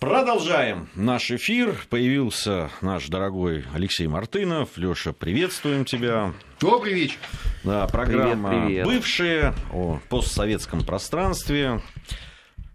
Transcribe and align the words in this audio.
Продолжаем 0.00 0.88
наш 0.94 1.30
эфир. 1.32 1.74
Появился 1.90 2.70
наш 2.82 3.08
дорогой 3.08 3.64
Алексей 3.74 4.06
Мартынов. 4.06 4.76
Леша, 4.76 5.12
приветствуем 5.12 5.84
тебя. 5.84 6.32
Добрый 6.60 6.94
вечер. 6.94 7.16
Да, 7.64 7.86
программа 7.88 8.48
привет, 8.50 8.64
привет. 8.64 8.86
«Бывшие» 8.86 9.54
о 9.72 9.98
постсоветском 10.08 10.84
пространстве. 10.84 11.80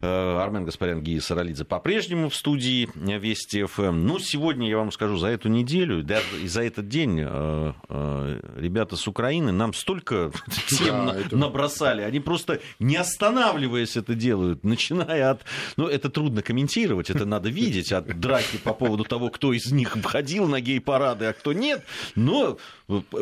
Э, 0.04 0.38
Армен 0.38 0.66
Гаспарян, 0.66 1.02
Гия 1.02 1.22
Саралидзе 1.22 1.64
по-прежнему 1.64 2.28
в 2.28 2.36
студии 2.36 2.90
Вести 2.94 3.64
ФМ. 3.64 4.06
Ну, 4.06 4.20
сегодня, 4.20 4.68
я 4.68 4.78
вам 4.78 4.92
скажу, 4.92 5.16
за 5.16 5.28
эту 5.28 5.48
неделю 5.48 6.06
и 6.42 6.48
за 6.48 6.64
этот 6.64 6.90
день 6.90 7.22
э, 7.22 7.74
э, 7.88 8.40
ребята 8.58 8.98
с 8.98 9.08
Украины 9.08 9.54
нам 9.54 9.74
столько 9.74 10.34
тем 10.68 11.06
да, 11.06 11.16
это... 11.18 11.38
набросали. 11.38 12.02
Они 12.02 12.20
просто 12.20 12.60
не 12.80 12.98
останавливаясь 12.98 13.96
это 13.96 14.14
делают, 14.14 14.66
начиная 14.66 15.32
от... 15.32 15.46
Ну, 15.78 15.88
это 15.88 16.10
трудно 16.10 16.42
комментировать, 16.42 17.10
это 17.10 17.26
надо 17.26 17.48
видеть, 17.48 17.94
от 17.94 18.20
драки 18.20 18.58
по 18.58 18.74
поводу 18.74 19.06
того, 19.06 19.30
кто 19.30 19.54
из 19.54 19.72
них 19.72 19.96
входил 19.96 20.50
на 20.50 20.60
гей-парады, 20.60 21.28
а 21.28 21.34
кто 21.34 21.54
нет. 21.54 21.82
Но 22.16 22.58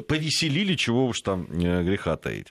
повеселили, 0.07 0.73
чего 0.73 1.05
уж 1.05 1.21
там 1.21 1.45
греха 1.45 2.17
таить. 2.17 2.47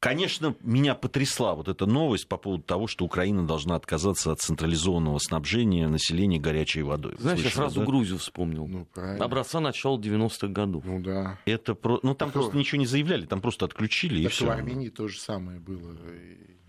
Конечно, 0.00 0.56
меня 0.62 0.94
потрясла 0.94 1.54
вот 1.54 1.68
эта 1.68 1.84
новость 1.84 2.26
по 2.26 2.38
поводу 2.38 2.62
того, 2.62 2.86
что 2.86 3.04
Украина 3.04 3.46
должна 3.46 3.76
отказаться 3.76 4.32
от 4.32 4.40
централизованного 4.40 5.18
снабжения 5.18 5.88
населения 5.88 6.38
горячей 6.38 6.80
водой. 6.82 7.16
Знаешь, 7.18 7.40
Слышали, 7.40 7.52
я 7.52 7.54
сразу 7.54 7.80
да? 7.80 7.86
Грузию 7.86 8.18
вспомнил. 8.18 8.66
Ну, 8.66 8.86
правильно. 8.86 9.22
Образца 9.22 9.60
начала 9.60 9.98
90-х 9.98 10.48
годов. 10.48 10.84
Ну 10.86 11.00
да. 11.00 11.38
Это 11.44 11.74
про... 11.74 12.00
Ну 12.02 12.14
там 12.14 12.28
так 12.28 12.32
просто 12.32 12.56
ничего 12.56 12.78
не 12.78 12.86
заявляли, 12.86 13.26
там 13.26 13.42
просто 13.42 13.66
отключили 13.66 14.22
так 14.22 14.32
и 14.32 14.34
все. 14.34 14.46
в 14.46 14.50
Армении 14.50 14.88
то 14.88 15.06
же 15.06 15.20
самое 15.20 15.60
было. 15.60 15.94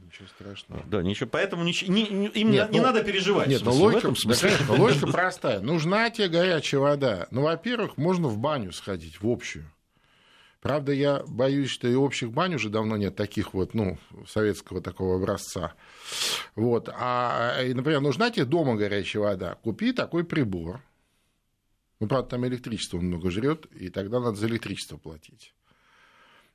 Ничего 0.02 0.28
страшного. 0.28 0.84
Да, 0.88 1.02
ничего. 1.02 1.30
Поэтому 1.32 1.64
ничего, 1.64 1.94
не, 1.94 2.10
не, 2.10 2.28
им 2.28 2.52
нет, 2.52 2.70
не, 2.70 2.80
ну, 2.80 2.86
надо 2.86 3.02
переживать. 3.02 3.48
Нет, 3.48 3.64
но 3.64 3.72
логика, 3.72 4.10
да, 4.26 4.36
конечно, 4.36 4.74
логика 4.74 5.08
простая. 5.08 5.62
Нужна 5.62 6.10
тебе 6.10 6.28
горячая 6.28 6.82
вода. 6.82 7.28
Ну, 7.32 7.44
во-первых, 7.44 7.96
можно 7.96 8.28
в 8.28 8.38
баню 8.38 8.74
сходить, 8.74 9.22
в 9.22 9.28
общую. 9.30 9.72
Правда, 10.62 10.92
я 10.92 11.24
боюсь, 11.28 11.72
что 11.72 11.88
и 11.88 11.96
общих 11.96 12.32
бань 12.32 12.54
уже 12.54 12.70
давно 12.70 12.96
нет 12.96 13.16
таких 13.16 13.56
вот, 13.56 13.74
ну, 13.74 13.98
советского 14.28 14.80
такого 14.80 15.16
образца. 15.16 15.74
Вот. 16.56 16.88
А, 16.94 17.58
например, 17.74 18.00
нужна 18.02 18.30
тебе 18.30 18.46
дома 18.46 18.76
горячая 18.76 19.24
вода, 19.24 19.56
купи 19.56 19.92
такой 19.92 20.24
прибор. 20.24 20.82
Ну, 22.00 22.08
правда, 22.08 22.30
там 22.32 22.48
электричество 22.48 23.00
много 23.00 23.32
жрет, 23.32 23.66
и 23.68 23.90
тогда 23.90 24.20
надо 24.20 24.36
за 24.36 24.48
электричество 24.48 24.98
платить. 24.98 25.56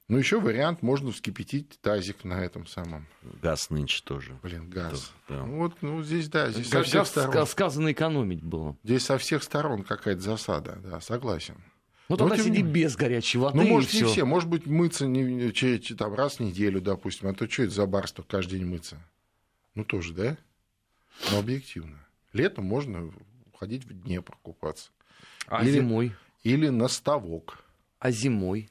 Ну, 0.08 0.18
еще 0.18 0.40
вариант, 0.40 0.82
можно 0.82 1.10
вскипятить 1.10 1.80
тазик 1.80 2.22
на 2.22 2.44
этом 2.44 2.68
самом. 2.68 3.08
Газ 3.42 3.70
нынче 3.70 4.04
тоже. 4.04 4.38
Блин, 4.40 4.70
газ. 4.70 5.12
Да. 5.28 5.44
Ну, 5.44 5.56
вот, 5.56 5.82
ну, 5.82 6.00
здесь, 6.04 6.28
да, 6.28 6.50
здесь 6.50 6.68
как 6.68 6.84
со 6.84 6.88
всех 6.88 7.06
сторон. 7.08 7.46
Сказано 7.46 7.90
экономить 7.90 8.44
было. 8.44 8.76
Здесь 8.84 9.04
со 9.04 9.18
всех 9.18 9.42
сторон 9.42 9.82
какая-то 9.82 10.20
засада, 10.20 10.76
да, 10.76 11.00
согласен. 11.00 11.56
Ну, 12.08 12.16
тогда 12.16 12.36
сиди 12.36 12.62
без 12.62 12.96
горячей 12.96 13.38
воды. 13.38 13.56
Ну, 13.56 13.64
может, 13.64 13.92
не 13.92 14.04
все. 14.04 14.24
Может 14.24 14.48
быть, 14.48 14.66
мыться 14.66 15.06
не, 15.06 15.50
там, 15.96 16.14
раз 16.14 16.36
в 16.36 16.40
неделю, 16.40 16.80
допустим. 16.80 17.28
А 17.28 17.34
то 17.34 17.50
что 17.50 17.64
это 17.64 17.72
за 17.72 17.86
барство 17.86 18.22
каждый 18.22 18.58
день 18.58 18.68
мыться? 18.68 19.00
Ну, 19.74 19.84
тоже, 19.84 20.12
да? 20.12 20.36
Но 21.32 21.38
объективно. 21.38 21.98
Летом 22.32 22.64
можно 22.64 23.12
уходить 23.52 23.84
в 23.84 23.92
Днепр 23.92 24.36
купаться. 24.42 24.90
А 25.46 25.62
или, 25.64 25.72
зимой? 25.72 26.12
Или 26.44 26.68
на 26.68 26.88
ставок. 26.88 27.64
А 27.98 28.10
зимой? 28.10 28.70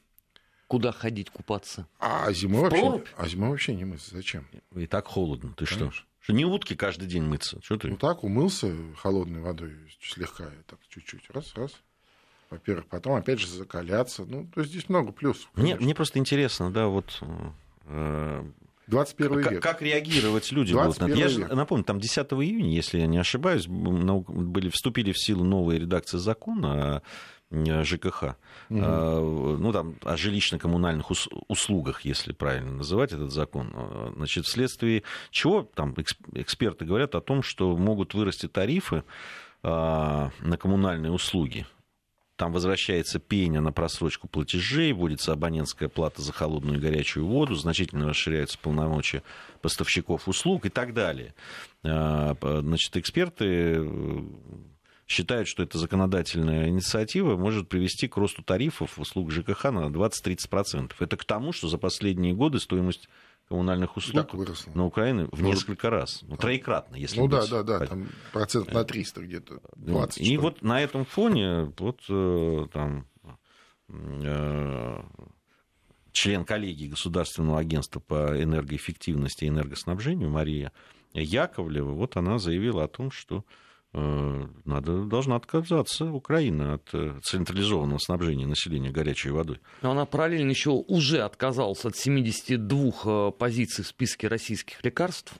Куда 0.68 0.92
ходить 0.92 1.30
купаться? 1.30 1.88
А 2.00 2.32
зимой, 2.32 2.70
вообще, 2.70 3.04
а 3.18 3.28
зимой 3.28 3.50
вообще 3.50 3.76
не 3.76 3.86
мыться. 3.86 4.16
Зачем? 4.16 4.48
И 4.76 4.88
так 4.88 5.08
холодно. 5.08 5.54
Ты 5.58 5.66
Конечно. 5.66 5.92
что? 5.92 6.06
Что 6.22 6.34
не 6.34 6.46
утки 6.46 6.76
каждый 6.76 7.08
день 7.08 7.24
мыться? 7.24 7.62
Что 7.62 7.78
ты? 7.78 7.88
Ну 7.88 7.98
так, 7.98 8.24
умылся 8.24 8.76
холодной 8.98 9.42
водой 9.42 9.76
слегка, 10.02 10.50
так 10.66 10.80
чуть-чуть. 10.90 11.30
Раз, 11.30 11.54
раз 11.56 11.72
во-первых, 12.50 12.86
потом 12.88 13.14
опять 13.14 13.40
же 13.40 13.48
закаляться. 13.48 14.26
Ну, 14.26 14.48
то 14.54 14.62
есть 14.62 14.72
здесь 14.72 14.90
много 14.90 15.12
плюсов. 15.12 15.50
Мне, 15.56 15.76
мне 15.76 15.96
просто 15.96 16.20
интересно, 16.20 16.72
да, 16.72 16.88
вот... 16.88 17.22
Э, 17.86 18.44
21 18.88 19.40
век. 19.40 19.64
Как, 19.64 19.82
реагировать 19.82 20.52
люди 20.52 20.74
будут 20.74 21.00
на 21.00 21.06
это? 21.06 21.18
Я 21.18 21.28
же 21.28 21.40
напомню, 21.48 21.84
там 21.84 22.00
10 22.00 22.18
июня, 22.34 22.72
если 22.72 23.00
я 23.00 23.08
не 23.08 23.18
ошибаюсь, 23.18 23.68
были, 23.68 24.70
вступили 24.70 25.12
в 25.12 25.20
силу 25.20 25.44
новые 25.44 25.80
редакции 25.80 26.18
закона 26.18 27.02
о 27.52 27.84
ЖКХ, 27.84 28.24
угу. 28.24 28.36
а, 28.72 29.58
ну 29.58 29.72
там 29.72 29.96
о 30.04 30.16
жилищно-коммунальных 30.16 31.12
услугах, 31.48 32.02
если 32.02 32.34
правильно 32.34 32.72
называть 32.72 33.14
этот 33.14 33.32
закон. 33.32 33.72
А, 33.74 34.14
значит, 34.16 34.46
вследствие 34.46 35.04
чего 35.32 35.64
там 35.64 35.96
эксперты 36.34 36.86
говорят 36.86 37.16
о 37.16 37.22
том, 37.22 37.44
что 37.44 37.76
могут 37.78 38.14
вырасти 38.14 38.48
тарифы 38.48 39.04
а, 39.64 40.32
на 40.42 40.58
коммунальные 40.58 41.12
услуги 41.12 41.66
там 42.36 42.52
возвращается 42.52 43.20
пеня 43.20 43.62
на 43.62 43.72
просрочку 43.72 44.28
платежей, 44.28 44.92
вводится 44.92 45.32
абонентская 45.32 45.88
плата 45.88 46.22
за 46.22 46.34
холодную 46.34 46.78
и 46.78 46.82
горячую 46.82 47.26
воду, 47.26 47.56
значительно 47.56 48.08
расширяются 48.08 48.60
полномочия 48.60 49.24
поставщиков 49.62 50.28
услуг 50.28 50.66
и 50.66 50.70
так 50.70 50.94
далее. 50.94 51.34
А, 51.84 52.36
значит, 52.42 52.98
эксперты 52.98 53.46
э, 53.78 54.24
считают, 55.08 55.48
что 55.48 55.64
эта 55.64 55.78
законодательная 55.78 56.68
инициатива 56.68 57.38
может 57.38 57.70
привести 57.70 58.08
к 58.08 58.18
росту 58.18 58.44
тарифов 58.44 59.00
услуг 59.00 59.32
ЖКХ 59.32 59.66
на 59.66 59.88
20-30%. 59.88 60.92
Это 61.00 61.18
к 61.18 61.24
тому, 61.24 61.54
что 61.54 61.68
за 61.68 61.78
последние 61.78 62.34
годы 62.34 62.60
стоимость 62.60 63.08
коммунальных 63.48 63.96
услуг 63.98 64.28
на 64.74 64.86
Украине 64.86 65.28
в 65.32 65.42
несколько 65.42 65.90
раз. 65.90 66.22
Ну, 66.24 66.38
троекратно, 66.38 66.96
если 66.96 67.20
Ну 67.20 67.28
быть. 67.28 67.50
да, 67.50 67.64
да, 67.64 67.80
да, 67.80 67.86
там 67.86 68.08
процент 68.34 68.74
на 68.74 68.84
300 68.84 69.22
где-то, 69.22 69.62
20. 69.76 70.22
И 70.22 70.38
вот 70.38 70.62
на 70.62 70.82
этом 70.82 71.06
фоне 71.06 71.72
вот 71.78 72.02
э, 72.10 72.68
там 72.74 73.08
э, 73.90 75.04
член 76.12 76.46
коллегии 76.46 76.88
Государственного 76.88 77.60
агентства 77.60 78.00
по 78.00 78.42
энергоэффективности 78.42 79.46
и 79.46 79.50
энергоснабжению 79.50 80.30
Мария 80.30 80.72
Яковлева, 81.14 81.92
вот 81.92 82.18
она 82.18 82.40
заявила 82.40 82.86
о 82.86 82.88
том, 82.88 83.12
что 83.12 83.44
Э, 83.44 83.65
надо, 83.96 85.06
должна 85.06 85.38
отказаться 85.38 86.06
Украина 86.06 86.74
от 86.76 86.90
э, 86.94 87.20
централизованного 87.24 88.00
снабжения 88.00 88.46
населения 88.46 88.92
горячей 88.92 89.30
водой. 89.30 89.62
Но 89.82 89.92
она 89.92 90.06
параллельно 90.06 90.50
еще 90.50 90.72
уже 90.72 91.22
отказалась 91.22 91.86
от 91.86 91.96
72 91.96 92.92
э, 93.06 93.32
позиций 93.38 93.84
в 93.84 93.88
списке 93.88 94.28
российских 94.28 94.84
лекарств. 94.84 95.34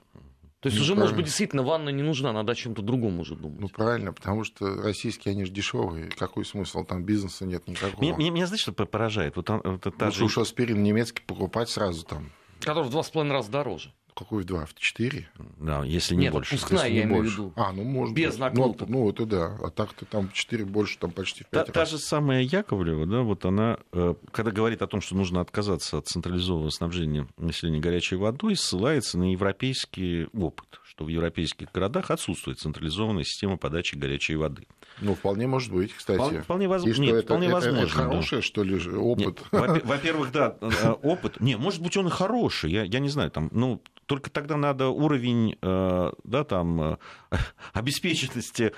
То 0.60 0.68
есть 0.68 0.78
ну, 0.78 0.82
уже, 0.82 0.92
правильно. 0.92 1.04
может 1.04 1.16
быть, 1.16 1.26
действительно 1.26 1.62
ванна 1.62 1.90
не 1.90 2.02
нужна, 2.02 2.32
надо 2.32 2.52
о 2.52 2.54
чем-то 2.54 2.80
другом 2.80 3.20
уже 3.20 3.36
думать. 3.36 3.60
Ну, 3.60 3.68
правильно, 3.68 4.12
потому 4.12 4.42
что 4.42 4.82
российские, 4.82 5.32
они 5.32 5.44
же 5.44 5.52
дешевые. 5.52 6.08
Какой 6.08 6.46
смысл? 6.46 6.82
Там 6.82 7.04
бизнеса 7.04 7.44
нет 7.44 7.68
никакого. 7.68 8.02
Меня, 8.02 8.16
меня, 8.16 8.30
меня 8.30 8.46
знаете, 8.46 8.62
что 8.62 8.72
поражает? 8.72 9.36
Вот, 9.36 9.48
вот, 9.50 9.82
та 9.82 10.06
Лучше 10.06 10.18
же... 10.18 10.24
уж 10.24 10.38
аспирин 10.38 10.82
немецкий 10.82 11.22
покупать 11.22 11.68
сразу 11.68 12.04
там. 12.06 12.32
Который 12.60 12.84
в 12.84 12.90
два 12.90 13.02
с 13.02 13.10
половиной 13.10 13.34
раза 13.34 13.50
дороже. 13.50 13.92
Какой 14.16 14.44
в 14.44 14.46
два? 14.46 14.64
В 14.64 14.74
четыре? 14.74 15.28
Да, 15.58 15.84
если 15.84 16.14
не 16.14 16.22
Нет, 16.22 16.32
больше. 16.32 16.54
Отпускная, 16.54 16.84
если 16.84 16.96
я 16.96 17.04
имею 17.04 17.22
в 17.22 17.26
виду. 17.26 17.52
А, 17.54 17.70
ну, 17.72 17.84
может 17.84 18.14
Без 18.14 18.30
быть. 18.30 18.40
накруток. 18.40 18.88
Ну, 18.88 19.04
ну, 19.04 19.10
это 19.10 19.26
да. 19.26 19.58
А 19.62 19.70
так-то 19.70 20.06
там 20.06 20.30
четыре 20.32 20.64
больше, 20.64 20.98
там 20.98 21.10
почти 21.10 21.44
в 21.44 21.48
пять 21.48 21.66
та, 21.66 21.72
раз. 21.74 21.90
Та 21.90 21.96
же 21.96 22.02
самая 22.02 22.40
Яковлева, 22.40 23.04
да, 23.04 23.20
вот 23.20 23.44
она, 23.44 23.76
э, 23.92 24.14
когда 24.32 24.52
говорит 24.52 24.80
о 24.80 24.86
том, 24.86 25.02
что 25.02 25.14
нужно 25.14 25.42
отказаться 25.42 25.98
от 25.98 26.06
централизованного 26.06 26.70
снабжения 26.70 27.28
населения 27.36 27.78
горячей 27.78 28.16
водой, 28.16 28.56
ссылается 28.56 29.18
на 29.18 29.32
европейский 29.32 30.28
опыт, 30.32 30.80
что 30.84 31.04
в 31.04 31.08
европейских 31.08 31.70
городах 31.70 32.10
отсутствует 32.10 32.58
централизованная 32.58 33.24
система 33.24 33.58
подачи 33.58 33.96
горячей 33.96 34.36
воды. 34.36 34.66
Ну, 35.02 35.14
вполне 35.14 35.46
может 35.46 35.70
быть, 35.70 35.92
кстати. 35.92 36.16
Вполне, 36.16 36.40
вполне, 36.40 36.68
воз... 36.68 36.84
Нет, 36.84 37.16
это, 37.16 37.22
вполне 37.22 37.48
это, 37.48 37.54
возможно. 37.54 37.82
Это 37.82 37.92
хорошее, 37.92 38.40
да. 38.40 38.46
что 38.46 38.62
ли, 38.62 38.96
опыт? 38.96 39.42
Нет, 39.52 39.84
во-первых, 39.84 40.32
да, 40.32 40.56
э, 40.62 40.90
опыт. 41.02 41.38
Не, 41.38 41.56
может 41.56 41.82
быть, 41.82 41.98
он 41.98 42.06
и 42.06 42.10
хороший. 42.10 42.70
Я, 42.70 42.84
я 42.84 42.98
не 42.98 43.10
знаю, 43.10 43.30
там, 43.30 43.50
ну, 43.52 43.82
только 44.06 44.30
тогда 44.30 44.56
надо 44.56 44.88
уровень 44.88 45.56
э, 45.60 46.12
да, 46.24 46.44
там, 46.44 46.80
э, 46.80 46.96
обеспеченности 47.72 48.72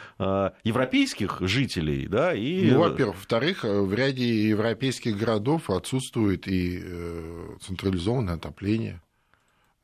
европейских 0.64 1.38
жителей. 1.40 2.06
Да, 2.06 2.34
и... 2.34 2.70
Ну, 2.70 2.80
во-первых. 2.80 3.16
Во-вторых, 3.16 3.64
в 3.64 3.92
ряде 3.94 4.48
европейских 4.48 5.16
городов 5.16 5.70
отсутствует 5.70 6.48
и 6.48 6.82
централизованное 7.60 8.34
отопление. 8.34 9.00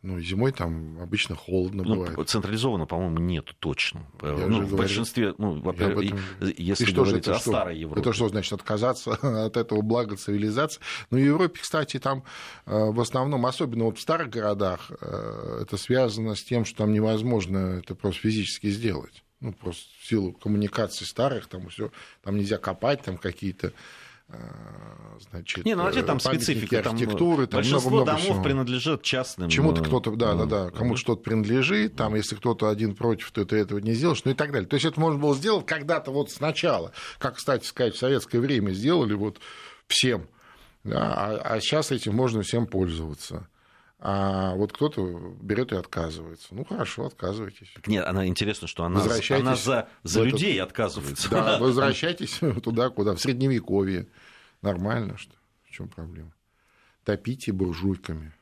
Ну, 0.07 0.21
зимой 0.21 0.53
там 0.53 0.99
обычно 1.01 1.35
холодно 1.35 1.83
ну, 1.83 1.95
бывает. 1.95 2.29
Централизованно, 2.29 2.85
по-моему, 2.85 3.21
нет 3.21 3.55
точно. 3.59 4.07
Я 4.21 4.47
ну, 4.49 4.61
в 4.61 4.77
большинстве, 4.77 5.35
ну, 5.39 5.63
во-первых, 5.63 6.05
этом... 6.05 6.21
если 6.59 6.85
что 6.85 7.05
говорить 7.05 7.27
о 7.27 7.37
что? 7.37 7.51
старой 7.53 7.79
Европе. 7.79 8.03
Это 8.03 8.13
что 8.13 8.29
значит 8.29 8.53
отказаться 8.53 9.13
от 9.47 9.57
этого 9.57 9.81
блага 9.81 10.17
цивилизации? 10.17 10.83
Ну, 11.11 11.17
в 11.17 11.23
Европе, 11.23 11.59
кстати, 11.59 11.99
там 11.99 12.23
э, 12.67 12.91
в 12.91 13.01
основном, 13.01 13.47
особенно 13.47 13.85
вот 13.85 13.97
в 13.97 14.01
старых 14.03 14.29
городах, 14.29 14.91
э, 15.01 15.61
это 15.63 15.79
связано 15.79 16.35
с 16.35 16.45
тем, 16.45 16.67
что 16.67 16.77
там 16.77 16.93
невозможно 16.93 17.81
это 17.83 17.95
просто 17.95 18.21
физически 18.21 18.67
сделать. 18.67 19.25
Ну, 19.41 19.55
просто 19.55 19.89
в 20.03 20.07
силу 20.07 20.35
коммуникаций 20.35 21.07
старых, 21.07 21.47
там 21.47 21.71
все, 21.71 21.91
там 22.23 22.37
нельзя 22.37 22.59
копать, 22.59 23.01
там 23.01 23.17
какие-то 23.17 23.73
значит, 25.31 25.65
не, 25.65 25.75
ну, 25.75 25.87
а 25.87 26.03
там 26.03 26.21
специфика, 26.21 26.79
архитектуры, 26.79 27.47
там 27.47 27.59
большинство 27.59 27.91
много, 27.91 28.05
много 28.05 28.19
домов 28.19 28.23
всего. 28.23 28.43
принадлежат 28.43 29.03
частным. 29.03 29.49
Чему-то 29.49 29.83
кто-то, 29.83 30.11
да, 30.17 30.35
да, 30.35 30.45
да, 30.47 30.71
кому-то 30.71 30.99
что-то 30.99 31.23
принадлежит, 31.23 31.97
там, 31.97 32.15
если 32.15 32.37
кто-то 32.37 32.69
один 32.69 32.95
против, 32.95 33.31
то 33.31 33.45
ты 33.45 33.57
этого 33.57 33.79
не 33.79 33.93
сделаешь, 33.93 34.25
ну 34.25 34.33
и 34.33 34.35
так 34.35 34.53
далее. 34.53 34.69
То 34.69 34.75
есть 34.75 34.87
это 34.87 34.99
можно 34.99 35.21
было 35.21 35.35
сделать 35.35 35.67
когда-то 35.67 36.11
вот 36.11 36.31
сначала, 36.31 36.93
как, 37.19 37.37
кстати 37.37 37.67
сказать, 37.67 37.95
в 37.95 37.99
советское 37.99 38.41
время 38.41 38.73
сделали 38.73 39.15
вот 39.15 39.41
всем, 39.87 40.27
да, 40.85 41.15
а, 41.15 41.55
а 41.55 41.61
сейчас 41.61 41.93
этим 41.93 42.15
можно 42.15 42.43
всем 42.43 42.67
пользоваться 42.67 43.49
а 44.07 44.55
вот 44.57 44.75
кто-то 44.75 45.35
берет 45.41 45.73
и 45.73 45.77
отказывается. 45.77 46.49
Ну 46.55 46.67
хорошо, 46.67 47.07
отказывайтесь. 47.07 47.73
Нет, 47.87 48.05
она 48.05 48.27
интересно, 48.27 48.69
что 48.69 48.85
она, 48.85 49.01
она 49.01 49.57
за, 49.57 49.89
за 50.03 50.21
этот... 50.21 50.33
людей 50.33 50.61
отказывается. 50.61 51.31
Да, 51.31 51.59
возвращайтесь 51.59 52.39
туда, 52.63 52.91
куда, 52.91 53.15
в 53.15 53.21
средневековье. 53.21 54.07
Нормально, 54.61 55.17
что? 55.17 55.33
В 55.63 55.71
чем 55.71 55.89
проблема? 55.89 56.35
Топите 57.03 57.53
буржуйками. 57.53 58.35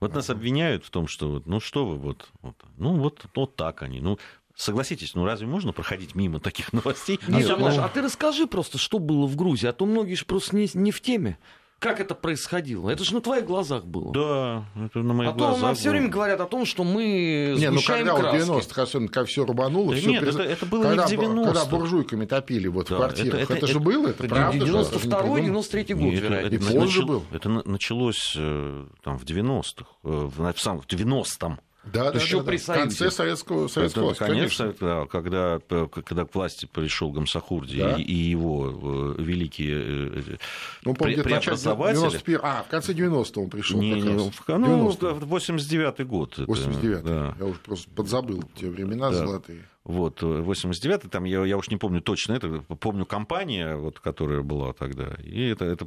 Вот 0.00 0.14
нас 0.14 0.30
обвиняют 0.30 0.86
в 0.86 0.90
том, 0.90 1.08
что 1.08 1.42
ну 1.44 1.60
что 1.60 1.86
вы 1.86 1.98
вот, 1.98 2.26
вот 2.40 2.56
ну 2.78 2.96
вот, 2.96 3.26
вот 3.34 3.54
так 3.54 3.82
они. 3.82 4.00
Ну, 4.00 4.18
Согласитесь, 4.54 5.14
ну 5.14 5.26
разве 5.26 5.46
можно 5.46 5.72
проходить 5.72 6.14
мимо 6.14 6.40
таких 6.40 6.72
новостей? 6.72 7.20
Нет, 7.28 7.50
а, 7.50 7.56
ну... 7.58 7.66
а 7.66 7.88
ты 7.90 8.00
расскажи 8.00 8.46
просто, 8.46 8.78
что 8.78 8.98
было 8.98 9.26
в 9.26 9.36
Грузии, 9.36 9.66
а 9.66 9.74
то 9.74 9.84
многие 9.84 10.14
же 10.14 10.24
просто 10.24 10.56
не, 10.56 10.70
не 10.72 10.90
в 10.90 11.02
теме. 11.02 11.36
Как 11.78 12.00
это 12.00 12.14
происходило? 12.14 12.88
Это 12.88 13.04
же 13.04 13.14
на 13.14 13.20
твоих 13.20 13.44
глазах 13.44 13.84
было. 13.84 14.12
Да, 14.12 14.64
это 14.86 15.00
на 15.00 15.12
моих 15.12 15.30
а 15.30 15.34
глазах. 15.34 15.56
А 15.56 15.60
то 15.60 15.66
нам 15.66 15.74
все 15.74 15.90
время 15.90 16.08
говорят 16.08 16.40
о 16.40 16.46
том, 16.46 16.64
что 16.64 16.84
мы 16.84 17.54
Не, 17.58 17.70
ну 17.70 17.80
когда 17.86 18.16
краски. 18.16 18.44
в 18.44 18.50
90-х, 18.50 18.82
особенно, 18.82 19.08
когда 19.08 19.26
все 19.26 19.44
рубануло, 19.44 19.92
да 19.92 20.00
все 20.00 20.10
нет, 20.10 20.20
перез... 20.22 20.34
это, 20.36 20.44
это 20.44 20.66
было 20.66 20.82
когда, 20.84 21.06
не 21.06 21.16
в 21.16 21.20
90-х. 21.20 21.44
Когда 21.44 21.64
буржуйками 21.66 22.24
топили 22.24 22.68
вот 22.68 22.88
да, 22.88 22.94
в 22.94 22.98
квартирах. 22.98 23.34
Это, 23.34 23.42
это, 23.42 23.52
это, 23.52 23.66
это 23.66 23.66
же 23.66 23.80
было, 23.80 24.08
это, 24.08 24.24
это 24.24 24.34
правда 24.34 24.64
92-й, 24.64 25.50
93-й 25.50 25.94
год, 25.94 26.02
нет, 26.04 26.22
вероятно. 26.22 26.56
Это, 26.56 26.64
это, 26.64 26.78
позже 26.80 27.04
был. 27.04 27.22
Это 27.30 27.48
началось 27.48 28.34
э, 28.38 28.86
там 29.02 29.18
в 29.18 29.24
90-х, 29.24 29.84
э, 30.04 30.08
в, 30.08 30.52
в, 30.52 30.60
самом, 30.60 30.80
в 30.80 30.86
90-м. 30.86 31.60
Да, 31.92 32.10
да, 32.10 32.18
еще 32.18 32.38
да, 32.38 32.44
при 32.44 32.58
да. 32.58 32.62
В 32.62 32.76
конце 32.76 33.10
советского, 33.10 33.68
советского 33.68 34.04
власти, 34.04 34.18
конечно. 34.20 34.64
конечно. 34.64 35.06
когда, 35.10 35.60
когда 36.04 36.24
к 36.24 36.34
власти 36.34 36.66
пришел 36.66 37.12
Гамсахурди 37.12 37.78
да. 37.78 37.96
и, 37.96 38.02
и 38.02 38.14
его 38.14 39.14
э, 39.18 39.22
великие 39.22 39.76
э, 39.78 40.36
ну, 40.84 40.94
помню, 40.94 41.18
пре- 41.18 41.22
преобразователи. 41.22 42.00
91... 42.00 42.40
А, 42.42 42.62
в 42.62 42.68
конце 42.68 42.92
90-го 42.92 43.42
он 43.42 43.50
пришел 43.50 43.80
не, 43.80 44.00
как 44.00 44.10
раз. 44.10 44.22
В, 44.22 44.58
ну, 44.58 44.90
89-й 44.90 46.04
год. 46.04 46.38
89-й. 46.38 47.02
Да. 47.02 47.34
Я 47.38 47.44
уже 47.46 47.58
просто 47.60 47.88
подзабыл 47.90 48.42
те 48.56 48.68
времена 48.68 49.10
да. 49.10 49.16
золотые. 49.16 49.64
Вот, 49.86 50.20
89-й, 50.20 51.08
там, 51.08 51.22
я, 51.22 51.44
я 51.44 51.56
уж 51.56 51.70
не 51.70 51.76
помню 51.76 52.00
точно 52.00 52.32
это, 52.32 52.60
помню 52.80 53.06
компания, 53.06 53.76
вот, 53.76 54.00
которая 54.00 54.42
была 54.42 54.72
тогда. 54.72 55.14
И 55.22 55.46
это, 55.46 55.64
это 55.64 55.86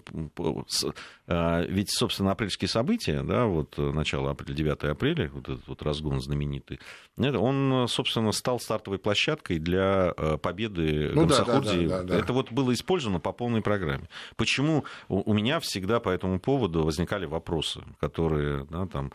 а, 1.28 1.63
ведь, 1.63 1.92
собственно, 1.92 2.31
апрельские 2.31 2.69
события, 2.69 3.24
да, 3.24 3.46
вот 3.46 3.78
начало 3.78 4.31
апреля, 4.31 4.56
9 4.56 4.84
апреля, 4.86 5.30
вот 5.34 5.50
этот 5.50 5.68
вот 5.68 5.81
разгон 5.81 6.22
знаменитый, 6.22 6.80
это, 7.18 7.40
он, 7.40 7.90
собственно, 7.90 8.31
стал 8.31 8.62
стартовой 8.62 9.00
площадкой 9.00 9.60
для 9.60 10.13
а, 10.16 10.38
победы 10.38 11.12
ну, 11.13 11.24
Гамсахурди. 11.24 11.88
Да, 11.88 11.98
да, 11.98 12.04
да, 12.04 12.13
да, 12.13 12.19
это 12.19 12.31
вот 12.31 12.54
было 12.54 12.74
использовано 12.74 13.19
по 13.19 13.34
полной 13.34 13.62
программе. 13.62 14.07
Почему 14.38 14.86
у 15.10 15.34
меня 15.34 15.60
всегда 15.60 16.00
по 16.00 16.07
этому 16.07 16.40
поводу 16.40 16.84
возникали 16.84 17.25
вопросы, 17.25 17.81
которые, 18.00 18.66
да, 18.69 18.86
там, 18.88 19.12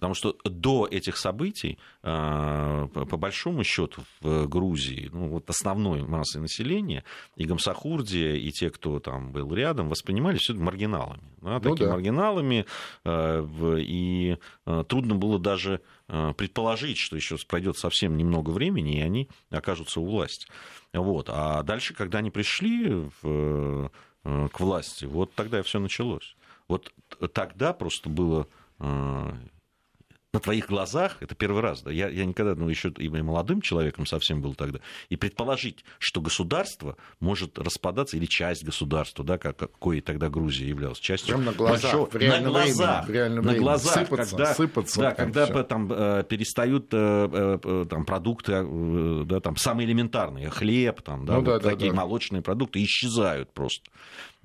Потому 0.00 0.14
что 0.14 0.34
до 0.44 0.88
этих 0.90 1.18
событий, 1.18 1.78
а, 2.02 2.86
по 2.86 3.18
большому 3.18 3.64
счету, 3.64 4.02
в 4.22 4.46
Грузии, 4.46 5.10
ну, 5.12 5.28
вот 5.28 5.50
основной 5.50 6.02
массой 6.06 6.40
населения, 6.40 7.04
и 7.36 7.44
Гамсахурдия, 7.44 8.36
и 8.36 8.50
те, 8.50 8.70
кто 8.70 8.98
там 8.98 9.30
был 9.30 9.52
рядом, 9.52 9.90
воспринимали 9.90 10.38
все 10.38 10.54
это 10.54 10.62
маргиналами. 10.62 11.20
Да, 11.42 11.52
ну, 11.52 11.60
такими 11.60 11.86
да. 11.86 11.92
маргиналами, 11.92 12.64
а, 13.04 13.44
и 13.78 14.38
а, 14.64 14.84
трудно 14.84 15.16
было 15.16 15.38
даже 15.38 15.82
предположить, 16.06 16.96
что 16.96 17.14
еще 17.14 17.36
пройдет 17.46 17.76
совсем 17.76 18.16
немного 18.16 18.50
времени, 18.50 18.98
и 18.98 19.00
они 19.00 19.28
окажутся 19.50 20.00
у 20.00 20.06
власти. 20.06 20.48
Вот. 20.92 21.26
А 21.28 21.62
дальше, 21.62 21.94
когда 21.94 22.18
они 22.18 22.32
пришли 22.32 23.08
в, 23.22 23.90
к 24.24 24.60
власти, 24.60 25.04
вот 25.04 25.32
тогда 25.34 25.62
все 25.62 25.78
началось. 25.78 26.34
Вот 26.66 26.92
тогда 27.32 27.72
просто 27.72 28.08
было 28.08 28.48
на 30.32 30.38
твоих 30.38 30.68
глазах, 30.68 31.16
это 31.20 31.34
первый 31.34 31.60
раз, 31.60 31.82
да, 31.82 31.90
я, 31.90 32.08
я 32.08 32.24
никогда, 32.24 32.54
ну, 32.54 32.68
еще 32.68 32.90
и 32.90 33.08
молодым 33.08 33.60
человеком 33.60 34.06
совсем 34.06 34.40
был 34.40 34.54
тогда, 34.54 34.78
и 35.08 35.16
предположить, 35.16 35.84
что 35.98 36.20
государство 36.20 36.96
может 37.18 37.58
распадаться, 37.58 38.16
или 38.16 38.26
часть 38.26 38.64
государства, 38.64 39.24
да, 39.24 39.38
как, 39.38 39.56
какой 39.56 40.00
тогда 40.00 40.28
Грузия 40.28 40.68
являлась, 40.68 40.98
частью 40.98 41.34
Прямо 41.34 41.50
на 41.50 41.52
глазах, 41.52 41.92
в 41.92 42.14
на 42.14 42.40
глазах, 42.42 43.08
времени, 43.08 43.28
в 43.28 43.34
на 43.34 43.40
времени. 43.42 43.58
глазах, 43.58 43.94
сыпаться, 43.94 44.36
когда, 44.36 44.54
сыпаться, 44.54 45.00
да, 45.00 45.10
когда 45.12 45.44
всё. 45.46 45.62
там 45.64 45.92
э, 45.92 46.24
перестают 46.28 46.88
э, 46.92 47.58
э, 47.62 47.86
там, 47.90 48.04
продукты, 48.04 48.64
да, 49.24 49.40
там, 49.40 49.56
самые 49.56 49.86
элементарные, 49.88 50.48
хлеб, 50.48 51.02
там, 51.02 51.26
да, 51.26 51.34
ну, 51.34 51.38
вот 51.40 51.62
да, 51.62 51.70
такие 51.70 51.90
да, 51.90 51.96
молочные 51.96 52.40
продукты 52.40 52.82
исчезают 52.84 53.52
просто. 53.52 53.90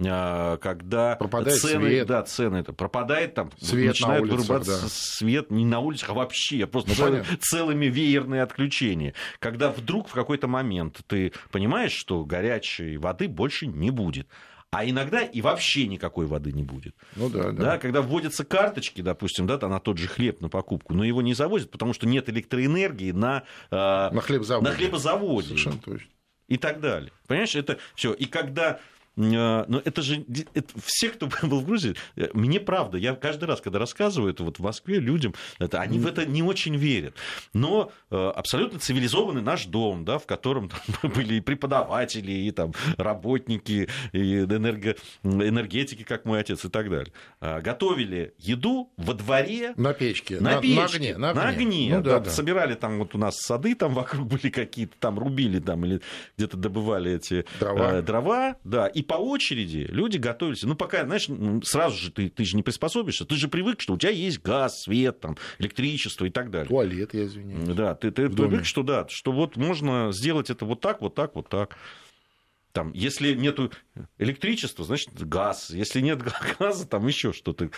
А, 0.03 0.57
когда 0.57 1.15
пропадает 1.15 1.59
цены, 1.59 1.87
свет. 1.87 2.07
да, 2.07 2.23
цены 2.23 2.57
это 2.57 2.73
пропадает, 2.73 3.33
там 3.33 3.49
свет 3.57 3.87
начинают 3.87 4.25
на 4.25 4.33
улицах, 4.33 4.49
вырубаться 4.49 4.81
да. 4.81 4.87
свет 4.89 5.51
не 5.51 5.65
на 5.65 5.79
улицах, 5.79 6.09
а 6.09 6.13
вообще 6.13 6.67
просто 6.67 6.89
ну, 6.89 6.95
цел, 6.95 7.23
целыми 7.39 7.85
веерные 7.85 8.41
отключения. 8.41 9.13
Когда 9.39 9.71
вдруг 9.71 10.09
в 10.09 10.13
какой-то 10.13 10.47
момент 10.47 11.01
ты 11.07 11.31
понимаешь, 11.49 11.93
что 11.93 12.25
горячей 12.25 12.97
воды 12.97 13.29
больше 13.29 13.67
не 13.67 13.89
будет. 13.89 14.27
А 14.71 14.83
иногда 14.83 15.21
и 15.21 15.39
вообще 15.39 15.87
никакой 15.87 16.25
воды 16.25 16.51
не 16.51 16.63
будет. 16.63 16.95
Ну 17.15 17.29
да, 17.29 17.43
да. 17.43 17.51
да 17.51 17.77
когда 17.77 18.01
вводятся 18.01 18.43
карточки, 18.43 18.99
допустим, 18.99 19.47
да, 19.47 19.57
на 19.69 19.79
тот 19.79 19.97
же 19.97 20.09
хлеб 20.09 20.41
на 20.41 20.49
покупку, 20.49 20.93
но 20.93 21.05
его 21.05 21.21
не 21.21 21.33
завозят, 21.33 21.71
потому 21.71 21.93
что 21.93 22.05
нет 22.05 22.27
электроэнергии 22.27 23.11
на, 23.11 23.43
э, 23.71 23.75
на 23.75 24.19
хлебзаводе. 24.19 24.69
На 24.69 24.75
хлебозаводе. 24.75 25.47
Совершенно 25.47 25.77
точно. 25.77 26.09
И 26.49 26.57
так 26.57 26.81
далее. 26.81 27.13
Понимаешь, 27.27 27.55
это 27.55 27.77
все. 27.95 28.11
И 28.11 28.25
когда 28.25 28.79
но 29.15 29.81
это 29.83 30.01
же 30.01 30.25
это, 30.53 30.73
все, 30.83 31.09
кто 31.09 31.27
был 31.43 31.61
в 31.61 31.65
Грузии, 31.65 31.95
э, 32.15 32.29
мне 32.33 32.59
правда, 32.59 32.97
я 32.97 33.15
каждый 33.15 33.45
раз, 33.45 33.61
когда 33.61 33.79
рассказываю 33.79 34.31
это 34.31 34.43
вот 34.43 34.59
в 34.59 34.63
Москве 34.63 34.99
людям, 34.99 35.33
это, 35.59 35.81
они 35.81 35.99
в 35.99 36.07
это 36.07 36.25
не 36.25 36.43
очень 36.43 36.75
верят. 36.75 37.15
Но 37.53 37.91
э, 38.11 38.31
абсолютно 38.35 38.79
цивилизованный 38.79 39.41
наш 39.41 39.65
дом, 39.65 40.05
да, 40.05 40.17
в 40.17 40.25
котором 40.25 40.69
там, 40.69 41.11
были 41.15 41.35
и 41.35 41.41
преподаватели, 41.41 42.31
и 42.31 42.51
там, 42.51 42.73
работники, 42.97 43.89
и 44.11 44.39
энерго, 44.39 44.95
энергетики, 45.23 46.03
как 46.03 46.25
мой 46.25 46.39
отец, 46.39 46.65
и 46.65 46.69
так 46.69 46.89
далее. 46.89 47.13
А, 47.39 47.61
готовили 47.61 48.33
еду 48.37 48.91
во 48.97 49.13
дворе. 49.13 49.73
На 49.77 49.93
печке. 49.93 50.39
На, 50.39 50.55
на, 50.55 50.61
печке, 50.61 50.75
на 50.77 50.85
огне. 50.85 51.17
На 51.17 51.29
огне. 51.29 51.41
На 51.41 51.49
огне 51.49 51.97
ну, 51.97 52.03
да, 52.03 52.19
да. 52.19 52.29
Собирали 52.29 52.75
там, 52.75 52.99
вот 52.99 53.15
у 53.15 53.17
нас 53.17 53.35
сады 53.37 53.75
там 53.75 53.93
вокруг 53.93 54.27
были 54.27 54.49
какие-то, 54.49 54.95
там 54.99 55.19
рубили 55.19 55.59
там 55.59 55.85
или 55.85 56.01
где-то 56.37 56.57
добывали 56.57 57.13
эти 57.13 57.45
дрова, 57.59 57.93
э, 57.93 58.01
дрова 58.01 58.55
да, 58.63 58.87
и 58.87 59.01
по 59.07 59.15
очереди 59.15 59.87
люди 59.89 60.17
готовились. 60.17 60.63
Ну, 60.63 60.75
пока, 60.75 61.05
знаешь, 61.05 61.29
сразу 61.63 61.97
же 61.97 62.11
ты, 62.11 62.29
ты 62.29 62.45
же 62.45 62.55
не 62.55 62.63
приспособишься, 62.63 63.25
ты 63.25 63.35
же 63.35 63.47
привык, 63.47 63.81
что 63.81 63.93
у 63.93 63.97
тебя 63.97 64.11
есть 64.11 64.41
газ, 64.41 64.83
свет, 64.83 65.19
там, 65.19 65.37
электричество 65.59 66.25
и 66.25 66.29
так 66.29 66.51
далее. 66.51 66.67
Туалет, 66.67 67.13
я 67.13 67.25
извиняюсь. 67.25 67.75
Да, 67.75 67.95
ты, 67.95 68.11
ты 68.11 68.29
привык, 68.29 68.65
что 68.65 68.83
да, 68.83 69.05
что 69.09 69.31
вот 69.31 69.57
можно 69.57 70.11
сделать 70.11 70.49
это 70.49 70.65
вот 70.65 70.81
так, 70.81 71.01
вот 71.01 71.15
так, 71.15 71.35
вот 71.35 71.49
так. 71.49 71.77
Там, 72.71 72.91
если 72.93 73.33
нет 73.33 73.57
электричества, 74.17 74.83
значит 74.83 75.09
газ. 75.25 75.69
Если 75.69 76.01
нет 76.01 76.21
газа, 76.59 76.85
там 76.85 77.07
еще 77.07 77.31
что-то. 77.31 77.69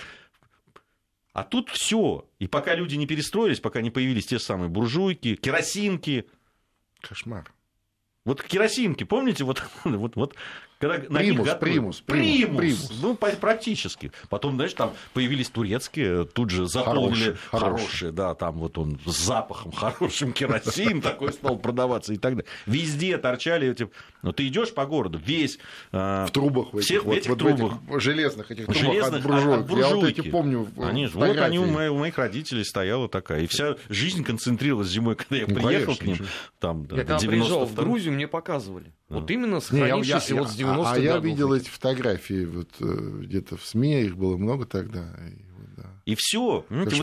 А 1.34 1.44
тут 1.44 1.70
все. 1.70 2.28
И 2.40 2.48
пока 2.48 2.74
люди 2.74 2.96
не 2.96 3.06
перестроились, 3.06 3.60
пока 3.60 3.82
не 3.82 3.92
появились 3.92 4.26
те 4.26 4.40
самые 4.40 4.70
буржуйки, 4.70 5.36
керосинки. 5.36 6.26
Кошмар. 7.00 7.54
Вот 8.28 8.44
керосинки, 8.44 9.06
помните, 9.06 9.46
вот, 9.46 9.64
вот, 9.86 10.18
вот 10.18 10.36
когда 10.80 10.98
на 11.10 11.20
примус, 11.20 11.48
них 11.48 11.60
примус, 11.60 12.02
примус, 12.02 12.58
примус, 12.58 12.92
ну, 13.02 13.16
практически. 13.16 14.12
Потом, 14.30 14.56
знаешь, 14.56 14.74
там 14.74 14.94
появились 15.14 15.50
турецкие, 15.50 16.26
тут 16.26 16.52
же 16.52 16.68
заполнили 16.68 17.36
хорошие, 17.50 17.78
хорошие, 17.78 18.12
да, 18.12 18.36
там 18.36 18.60
вот 18.60 18.78
он 18.78 19.00
с 19.06 19.18
запахом 19.18 19.72
хорошим 19.76 20.34
керосин 20.34 21.02
такой 21.02 21.34
стал 21.34 21.58
продаваться 21.58 22.14
и 22.14 22.18
так 22.18 22.36
далее. 22.36 22.50
Везде 22.68 23.18
торчали 23.18 23.72
эти... 23.72 23.90
Ну, 24.22 24.34
ты 24.34 24.48
идешь 24.48 24.74
по 24.74 24.86
городу, 24.86 25.20
весь... 25.24 25.58
А, 25.92 26.28
в 26.28 26.32
трубах 26.32 26.74
в 26.74 26.78
этих, 26.78 26.86
всех, 26.86 27.06
вот, 27.06 27.16
в 27.16 27.18
этих 27.18 27.30
вот 27.30 27.40
трубах. 27.40 27.74
В 27.82 27.92
этих 27.92 28.02
железных 28.02 28.52
этих 28.52 28.66
трубах 28.66 28.84
железных, 28.84 29.26
от 29.26 29.32
буржуек. 29.32 29.60
От 29.60 29.68
буржуйки. 29.68 29.90
Я 29.90 29.96
вот 29.96 30.10
эти 30.10 30.30
помню 30.30 30.68
они, 30.78 31.08
Вот 31.08 31.38
они 31.38 31.60
у, 31.60 31.66
моих, 31.66 31.92
у 31.92 31.98
моих 31.98 32.18
родителей 32.18 32.64
стояла 32.64 33.10
такая. 33.10 33.42
И 33.42 33.48
вся 33.48 33.78
жизнь 33.90 34.24
концентрировалась 34.24 34.90
зимой, 34.90 35.16
когда 35.16 35.38
я 35.38 35.46
ну, 35.48 35.56
приехал 35.56 35.96
конечно, 35.96 36.16
к 36.16 36.20
ним. 36.20 36.28
Там, 36.60 36.86
да, 36.86 36.98
я 36.98 37.04
когда 37.04 37.28
приезжал 37.28 37.66
в 37.66 37.74
Грузию, 37.74 38.14
мне 38.18 38.28
показывали. 38.28 38.94
Да. 39.10 39.20
Вот 39.20 39.32
именно 39.32 39.60
сохранившиеся 39.60 40.36
вот 40.36 40.50
с 40.50 40.60
90-х 40.60 40.92
А, 40.92 40.94
а 40.94 41.00
я 41.00 41.18
видел 41.18 41.54
эти 41.54 41.70
фотографии 41.70 42.46
вот 42.46 42.70
э, 42.80 42.86
где-то 43.22 43.58
в 43.58 43.66
СМИ, 43.66 44.02
их 44.02 44.18
было 44.18 44.36
много 44.38 44.66
тогда. 44.66 45.14
И, 45.30 45.44
вот, 45.52 45.76
да. 45.78 45.86
И 46.06 46.16
все. 46.16 46.66
Вот, 46.68 46.94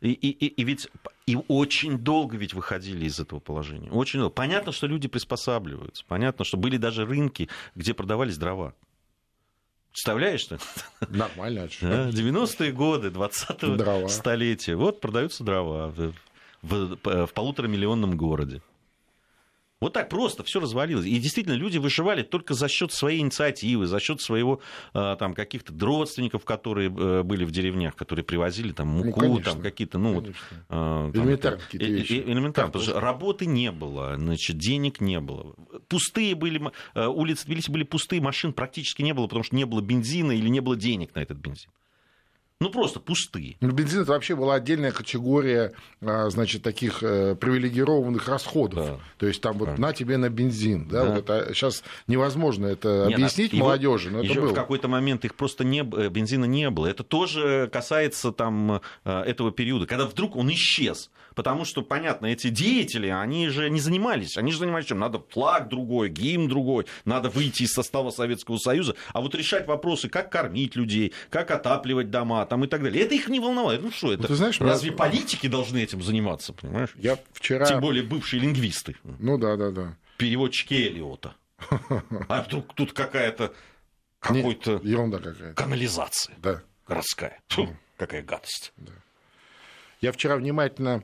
и, 0.00 0.12
и, 0.12 0.30
и, 0.30 0.46
и 0.46 0.64
ведь 0.64 0.88
и 1.26 1.38
очень 1.48 1.98
долго 1.98 2.36
ведь 2.36 2.52
выходили 2.52 3.06
из 3.06 3.18
этого 3.18 3.40
положения. 3.40 3.90
Очень 3.90 4.20
долго. 4.20 4.34
Понятно, 4.34 4.72
что 4.72 4.86
люди 4.86 5.08
приспосабливаются. 5.08 6.04
Понятно, 6.06 6.44
что 6.44 6.56
были 6.58 6.76
даже 6.76 7.06
рынки, 7.06 7.48
где 7.74 7.94
продавались 7.94 8.36
дрова. 8.36 8.74
Представляешь 9.92 10.40
что? 10.40 10.58
Нормально. 11.08 11.68
90-е 11.80 12.72
годы 12.72 13.08
20-го 13.08 14.08
столетия. 14.08 14.74
Вот 14.74 15.00
продаются 15.00 15.44
дрова 15.44 15.88
в, 15.88 16.12
в, 16.62 17.26
в 17.26 17.32
полуторамиллионном 17.32 18.16
городе. 18.16 18.60
Вот 19.80 19.92
так 19.92 20.08
просто 20.08 20.42
все 20.44 20.60
развалилось. 20.60 21.04
И 21.04 21.18
действительно, 21.18 21.54
люди 21.54 21.78
выживали 21.78 22.22
только 22.22 22.54
за 22.54 22.68
счет 22.68 22.92
своей 22.92 23.20
инициативы, 23.20 23.86
за 23.86 24.00
счет 24.00 24.20
своего 24.20 24.60
а, 24.94 25.16
там 25.16 25.34
каких-то 25.34 25.74
родственников, 25.78 26.44
которые 26.44 26.88
э, 26.88 27.22
были 27.22 27.44
в 27.44 27.50
деревнях, 27.50 27.94
которые 27.94 28.24
привозили 28.24 28.72
там 28.72 28.96
ну, 28.96 29.04
муку, 29.04 29.20
ну, 29.20 29.40
там 29.40 29.60
какие-то, 29.60 29.98
ну 29.98 30.14
вот. 30.14 30.30
А, 30.68 31.10
элементарно 31.10 31.60
Элементарно, 31.72 32.70
потому 32.70 32.84
что 32.84 33.00
работы 33.00 33.46
не 33.46 33.70
было, 33.72 34.14
значит, 34.16 34.56
денег 34.56 35.00
не 35.00 35.20
было. 35.20 35.54
Пустые 35.88 36.34
были, 36.34 36.62
э, 36.94 37.06
улицы 37.06 37.44
Тбилиси 37.44 37.70
были 37.70 37.82
пустые, 37.84 38.22
машин 38.22 38.52
практически 38.52 39.02
не 39.02 39.12
было, 39.12 39.26
потому 39.26 39.44
что 39.44 39.56
не 39.56 39.66
было 39.66 39.80
бензина 39.80 40.32
или 40.32 40.48
не 40.48 40.60
было 40.60 40.76
денег 40.76 41.14
на 41.14 41.20
этот 41.20 41.38
бензин. 41.38 41.70
Ну, 42.60 42.70
просто 42.70 43.00
пустые. 43.00 43.56
Ну, 43.60 43.72
бензин 43.72 44.02
это 44.02 44.12
вообще 44.12 44.36
была 44.36 44.54
отдельная 44.54 44.92
категория, 44.92 45.72
а, 46.00 46.30
значит, 46.30 46.62
таких 46.62 47.02
э, 47.02 47.34
привилегированных 47.34 48.28
расходов. 48.28 48.86
Да. 48.86 48.98
То 49.18 49.26
есть 49.26 49.40
там 49.40 49.58
вот 49.58 49.70
да. 49.70 49.76
на 49.76 49.92
тебе 49.92 50.16
на 50.18 50.30
бензин. 50.30 50.88
Да? 50.88 51.04
Да. 51.04 51.10
Вот 51.10 51.18
это, 51.18 51.52
сейчас 51.52 51.82
невозможно 52.06 52.66
это 52.66 53.06
Нет, 53.08 53.18
объяснить 53.18 53.52
а 53.54 53.56
молодежи, 53.56 54.10
но 54.10 54.22
это 54.22 54.40
было. 54.40 54.50
в 54.50 54.54
какой-то 54.54 54.86
момент 54.86 55.24
их 55.24 55.34
просто 55.34 55.64
не, 55.64 55.80
э, 55.80 56.08
бензина 56.08 56.44
не 56.44 56.70
было. 56.70 56.86
Это 56.86 57.02
тоже 57.02 57.68
касается 57.72 58.30
там 58.30 58.80
э, 59.04 59.22
этого 59.22 59.50
периода, 59.50 59.86
когда 59.86 60.06
вдруг 60.06 60.36
он 60.36 60.50
исчез. 60.52 61.10
Потому 61.34 61.64
что, 61.64 61.82
понятно, 61.82 62.26
эти 62.26 62.48
деятели, 62.48 63.08
они 63.08 63.48
же 63.48 63.70
не 63.70 63.80
занимались. 63.80 64.36
Они 64.36 64.52
же 64.52 64.58
занимались 64.58 64.86
чем? 64.86 64.98
Надо 64.98 65.22
флаг 65.30 65.68
другой, 65.68 66.08
гимн 66.08 66.48
другой, 66.48 66.86
надо 67.04 67.28
выйти 67.30 67.64
из 67.64 67.72
состава 67.72 68.10
Советского 68.10 68.58
Союза. 68.58 68.94
А 69.12 69.20
вот 69.20 69.34
решать 69.34 69.66
вопросы, 69.66 70.08
как 70.08 70.30
кормить 70.30 70.76
людей, 70.76 71.12
как 71.30 71.50
отапливать 71.50 72.10
дома 72.10 72.44
там, 72.46 72.64
и 72.64 72.66
так 72.66 72.82
далее. 72.82 73.04
Это 73.04 73.14
их 73.14 73.28
не 73.28 73.40
волновало. 73.40 73.76
Ну 73.80 73.90
что 73.90 74.12
это? 74.12 74.22
Ну, 74.22 74.28
ты 74.28 74.34
знаешь, 74.34 74.60
Разве 74.60 74.90
я... 74.90 74.96
политики 74.96 75.46
должны 75.46 75.78
этим 75.78 76.02
заниматься, 76.02 76.52
понимаешь? 76.52 76.90
Я 76.96 77.18
вчера... 77.32 77.66
Тем 77.66 77.80
более 77.80 78.02
бывшие 78.02 78.40
лингвисты. 78.40 78.96
Ну 79.04 79.38
да, 79.38 79.56
да, 79.56 79.70
да. 79.70 79.96
Переводчики 80.16 80.74
Элиота. 80.74 81.34
А 82.28 82.42
вдруг 82.42 82.74
тут 82.74 82.92
какая-то 82.92 83.52
какой-то 84.20 84.80
ерунда 84.82 85.18
какая-то. 85.18 85.54
Канализация. 85.54 86.34
Да. 86.38 86.62
Городская. 86.86 87.40
Фу, 87.48 87.76
какая 87.96 88.22
гадость. 88.22 88.72
Да. 88.76 88.92
Я 90.04 90.12
вчера 90.12 90.36
внимательно 90.36 91.02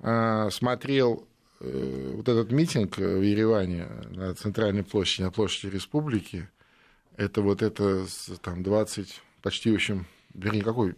э, 0.00 0.50
смотрел 0.50 1.26
э, 1.60 2.12
вот 2.16 2.28
этот 2.28 2.52
митинг 2.52 2.98
в 2.98 3.22
Ереване 3.22 3.86
на 4.10 4.34
центральной 4.34 4.84
площади, 4.84 5.22
на 5.22 5.30
площади 5.30 5.72
Республики. 5.72 6.50
Это 7.16 7.40
вот 7.40 7.62
это 7.62 8.04
там 8.42 8.62
20, 8.62 9.22
почти, 9.40 9.70
в 9.70 9.76
общем, 9.76 10.04
вернее, 10.34 10.62
какой, 10.62 10.94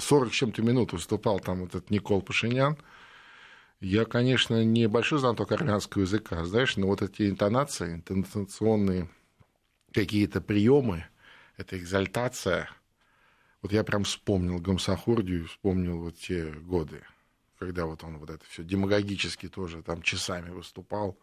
40 0.00 0.30
чем-то 0.32 0.62
минут 0.62 0.94
выступал 0.94 1.38
там 1.38 1.60
вот 1.60 1.74
этот 1.74 1.90
Никол 1.90 2.22
Пашинян. 2.22 2.78
Я, 3.80 4.06
конечно, 4.06 4.64
не 4.64 4.88
большой 4.88 5.18
знаток 5.18 5.52
армянского 5.52 6.00
языка, 6.00 6.42
знаешь, 6.46 6.78
но 6.78 6.86
вот 6.86 7.02
эти 7.02 7.28
интонации, 7.28 8.02
интонационные 8.08 9.10
какие-то 9.92 10.40
приемы, 10.40 11.04
эта 11.58 11.76
экзальтация– 11.76 12.70
вот 13.62 13.72
я 13.72 13.84
прям 13.84 14.04
вспомнил 14.04 14.58
Гамсахурдию, 14.58 15.46
вспомнил 15.46 15.98
вот 15.98 16.16
те 16.16 16.50
годы, 16.50 17.02
когда 17.58 17.86
вот 17.86 18.02
он 18.04 18.18
вот 18.18 18.30
это 18.30 18.44
все 18.48 18.64
демагогически 18.64 19.48
тоже 19.48 19.82
там 19.82 20.02
часами 20.02 20.50
выступал, 20.50 21.18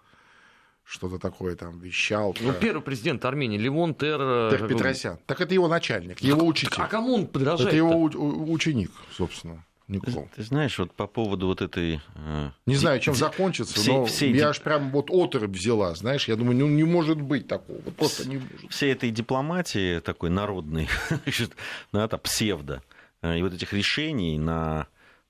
что-то 0.84 1.20
такое 1.20 1.56
там 1.56 1.80
вещал. 1.80 2.36
Ну, 2.40 2.54
про... 2.54 2.60
первый 2.60 2.82
президент 2.82 3.26
Армении 3.26 3.58
Левон 3.58 3.94
Тер... 3.96 4.20
Э, 4.22 4.50
Тер 4.52 4.68
Петросян. 4.68 5.20
Так 5.26 5.42
это 5.42 5.54
его 5.54 5.68
начальник, 5.68 6.20
его 6.20 6.46
учитель. 6.46 6.82
А 6.82 6.88
кому 6.88 7.16
он 7.16 7.28
подражает? 7.28 7.70
Это 7.70 7.76
его 7.76 8.04
ученик, 8.04 8.92
собственно. 9.12 9.66
Никол. 9.88 10.28
Ты 10.36 10.44
знаешь, 10.44 10.78
вот 10.80 10.92
по 10.94 11.08
поводу 11.08 11.48
вот 11.48 11.62
этой... 11.62 12.02
Э, 12.16 12.52
не 12.66 12.76
знаю, 12.76 13.00
чем 13.00 13.16
закончится, 13.16 13.76
все, 13.76 13.94
но 13.94 14.06
все 14.06 14.30
я 14.32 14.50
аж 14.50 14.60
прям 14.60 14.92
вот 14.92 15.10
оторопь 15.10 15.52
взяла, 15.52 15.96
знаешь, 15.96 16.28
я 16.28 16.36
думаю, 16.36 16.58
ну 16.58 16.68
не 16.68 16.84
может 16.84 17.22
быть 17.22 17.48
такого, 17.48 17.80
вот 17.80 17.96
просто 17.96 18.28
не 18.28 18.38
может. 18.38 18.70
Всей 18.70 18.92
этой 18.92 19.12
дипломатии 19.12 20.00
такой 20.00 20.30
народной, 20.30 20.90
да, 21.94 22.08
там, 22.08 22.20
псевдо, 22.20 22.84
э, 23.22 23.40
и 23.40 23.42
вот 23.42 23.54
этих 23.54 23.72
решений 23.72 24.38
на 24.38 24.88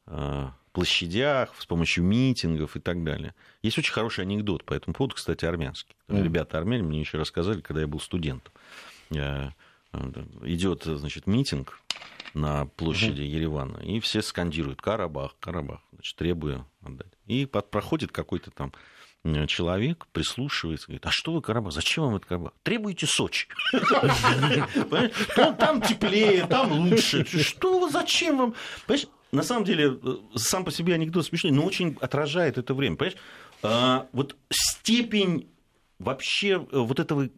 э, 0.08 0.48
площадях, 0.72 1.54
с 1.60 1.66
помощью 1.68 2.04
митингов 2.04 2.76
и 2.76 2.80
так 2.80 3.04
далее. 3.04 3.36
Есть 3.62 3.78
очень 3.78 3.94
хороший 3.94 4.24
анекдот 4.24 4.64
по 4.64 4.74
этому 4.74 4.96
поводу, 4.96 5.16
кстати, 5.16 5.46
армянский. 5.46 5.96
Mm. 6.08 6.24
Ребята 6.24 6.58
армяне 6.58 6.84
мне 6.84 7.00
еще 7.00 7.20
рассказали, 7.20 7.62
когда 7.62 7.82
я 7.82 7.88
был 7.88 8.00
студентом. 8.00 8.54
Идет, 10.44 10.84
значит, 10.84 11.27
митинг, 11.27 11.82
на 12.34 12.66
площади 12.66 13.22
угу. 13.22 13.30
Еревана, 13.30 13.77
и 13.77 14.00
все 14.00 14.22
скандируют 14.22 14.82
«Карабах, 14.82 15.36
Карабах», 15.39 15.82
значит, 15.92 16.16
требуя 16.16 16.66
отдать. 16.82 17.12
И 17.25 17.46
проходит 17.46 18.12
какой-то 18.12 18.51
там 18.51 18.74
человек, 19.48 20.08
прислушивается, 20.13 20.88
говорит, 20.88 21.06
а 21.06 21.12
что 21.12 21.34
вы 21.34 21.42
Карабах, 21.42 21.74
зачем 21.74 22.06
вам 22.06 22.16
это 22.16 22.27
Карабах? 22.27 22.54
Требуете 22.63 23.08
Сочи. 23.08 23.48
Там 25.36 25.82
теплее, 25.82 26.46
там 26.48 26.72
лучше. 26.72 27.25
Что 27.25 27.80
вы, 27.80 27.89
зачем 27.89 28.38
вам? 28.38 28.54
Понимаешь, 28.86 29.08
на 29.32 29.44
самом 29.44 29.66
деле, 29.66 30.00
э, 30.01 30.18
сам 30.36 30.63
по 30.63 30.72
себе 30.72 30.94
анекдот 30.94 31.25
смешной, 31.25 31.51
но 31.51 31.66
очень 31.66 31.98
отражает 32.00 32.58
это 32.58 32.74
время. 32.74 32.96
Понимаешь, 32.96 33.20
а, 33.62 34.08
вот 34.13 34.38
степень 34.50 35.50
вообще 36.00 36.66
э, 36.72 36.80
вот 36.80 37.00
этого 37.00 37.30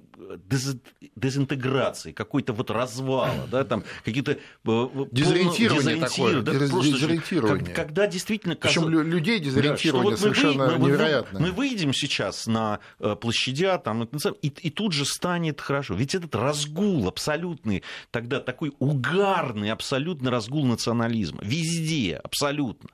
дезинтеграции, 1.16 2.12
какой-то 2.12 2.54
вот 2.54 2.70
развала, 2.72 3.48
да, 3.50 3.64
там 3.64 3.84
какие-то... 4.04 4.34
Э, 4.34 4.88
дезориентирование 5.12 5.96
такое, 5.98 6.42
да, 6.42 6.54
дезориентирование. 6.54 7.74
Когда 7.74 8.08
действительно... 8.08 8.56
Причем 8.56 8.90
людей 8.90 9.40
дезориентирование 9.40 10.12
да, 10.12 10.12
вот 10.12 10.20
совершенно 10.20 10.78
мы, 10.78 10.88
невероятно. 10.88 11.40
Мы, 11.40 11.48
мы 11.48 11.52
выйдем 11.54 11.94
сейчас 11.94 12.48
на 12.48 12.80
э, 13.00 13.16
площадя, 13.16 13.78
там, 13.78 14.04
и, 14.04 14.48
и 14.48 14.70
тут 14.70 14.94
же 14.94 15.06
станет 15.06 15.62
хорошо. 15.62 15.94
Ведь 15.96 16.16
этот 16.16 16.36
разгул 16.36 17.08
абсолютный, 17.08 17.84
тогда 18.12 18.40
такой 18.40 18.74
угарный 18.80 19.72
абсолютно 19.72 20.32
разгул 20.32 20.66
национализма. 20.66 21.40
Везде, 21.44 22.18
абсолютно 22.18 22.90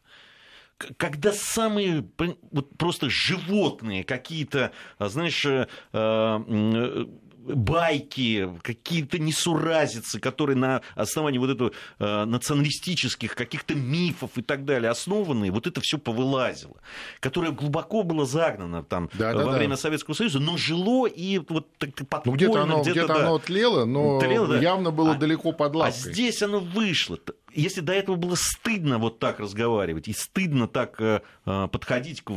когда 0.97 1.31
самые 1.31 2.05
вот 2.51 2.77
просто 2.77 3.09
животные 3.09 4.03
какие-то, 4.03 4.71
знаешь, 4.99 5.45
э, 5.45 5.67
э, 5.93 7.05
байки, 7.53 8.49
какие-то 8.61 9.19
несуразицы, 9.19 10.19
которые 10.19 10.57
на 10.57 10.81
основании 10.95 11.37
вот 11.37 11.51
этого 11.51 11.71
э, 11.99 12.25
националистических 12.25 13.35
каких-то 13.35 13.75
мифов 13.75 14.31
и 14.35 14.41
так 14.41 14.65
далее 14.65 14.89
основаны, 14.89 15.51
вот 15.51 15.67
это 15.67 15.81
все 15.81 15.97
повылазило, 15.97 16.75
которое 17.19 17.51
глубоко 17.51 18.03
было 18.03 18.25
загнано 18.25 18.83
там 18.83 19.09
да, 19.13 19.33
во 19.33 19.43
да, 19.43 19.51
время. 19.51 19.75
Советского 19.75 20.15
Союза, 20.15 20.39
но 20.39 20.57
жило 20.57 21.05
и 21.05 21.39
вот 21.49 21.67
подпольно 21.77 22.21
ну, 22.25 22.31
где-то 22.33 22.63
оно, 22.63 22.81
где-то, 22.81 22.99
где 22.99 23.07
да, 23.07 23.15
оно 23.21 23.39
тлело, 23.39 23.85
но 23.85 24.19
тлело, 24.19 24.47
да. 24.47 24.59
явно 24.59 24.91
было 24.91 25.11
а, 25.11 25.15
далеко 25.15 25.51
под 25.51 25.75
лапкой. 25.75 26.09
А 26.09 26.11
здесь 26.13 26.41
оно 26.41 26.59
вышло. 26.59 27.17
Если 27.55 27.81
до 27.81 27.93
этого 27.93 28.15
было 28.15 28.35
стыдно 28.35 28.97
вот 28.97 29.19
так 29.19 29.39
разговаривать 29.39 30.07
и 30.07 30.13
стыдно 30.13 30.67
так 30.67 30.99
э, 31.01 31.21
э 31.45 31.67
подходить 31.71 32.21
к 32.21 32.31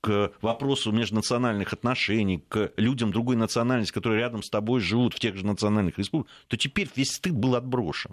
к 0.00 0.32
вопросу 0.40 0.92
межнациональных 0.92 1.74
отношений, 1.74 2.42
к 2.48 2.72
людям 2.76 3.12
другой 3.12 3.36
национальности, 3.36 3.92
которые 3.92 4.20
рядом 4.20 4.42
с 4.42 4.48
тобой 4.48 4.80
живут 4.80 5.14
в 5.14 5.20
тех 5.20 5.36
же 5.36 5.44
национальных 5.44 5.98
республиках, 5.98 6.32
то 6.48 6.56
теперь 6.56 6.88
весь 6.96 7.12
стыд 7.12 7.34
был 7.34 7.54
отброшен. 7.54 8.12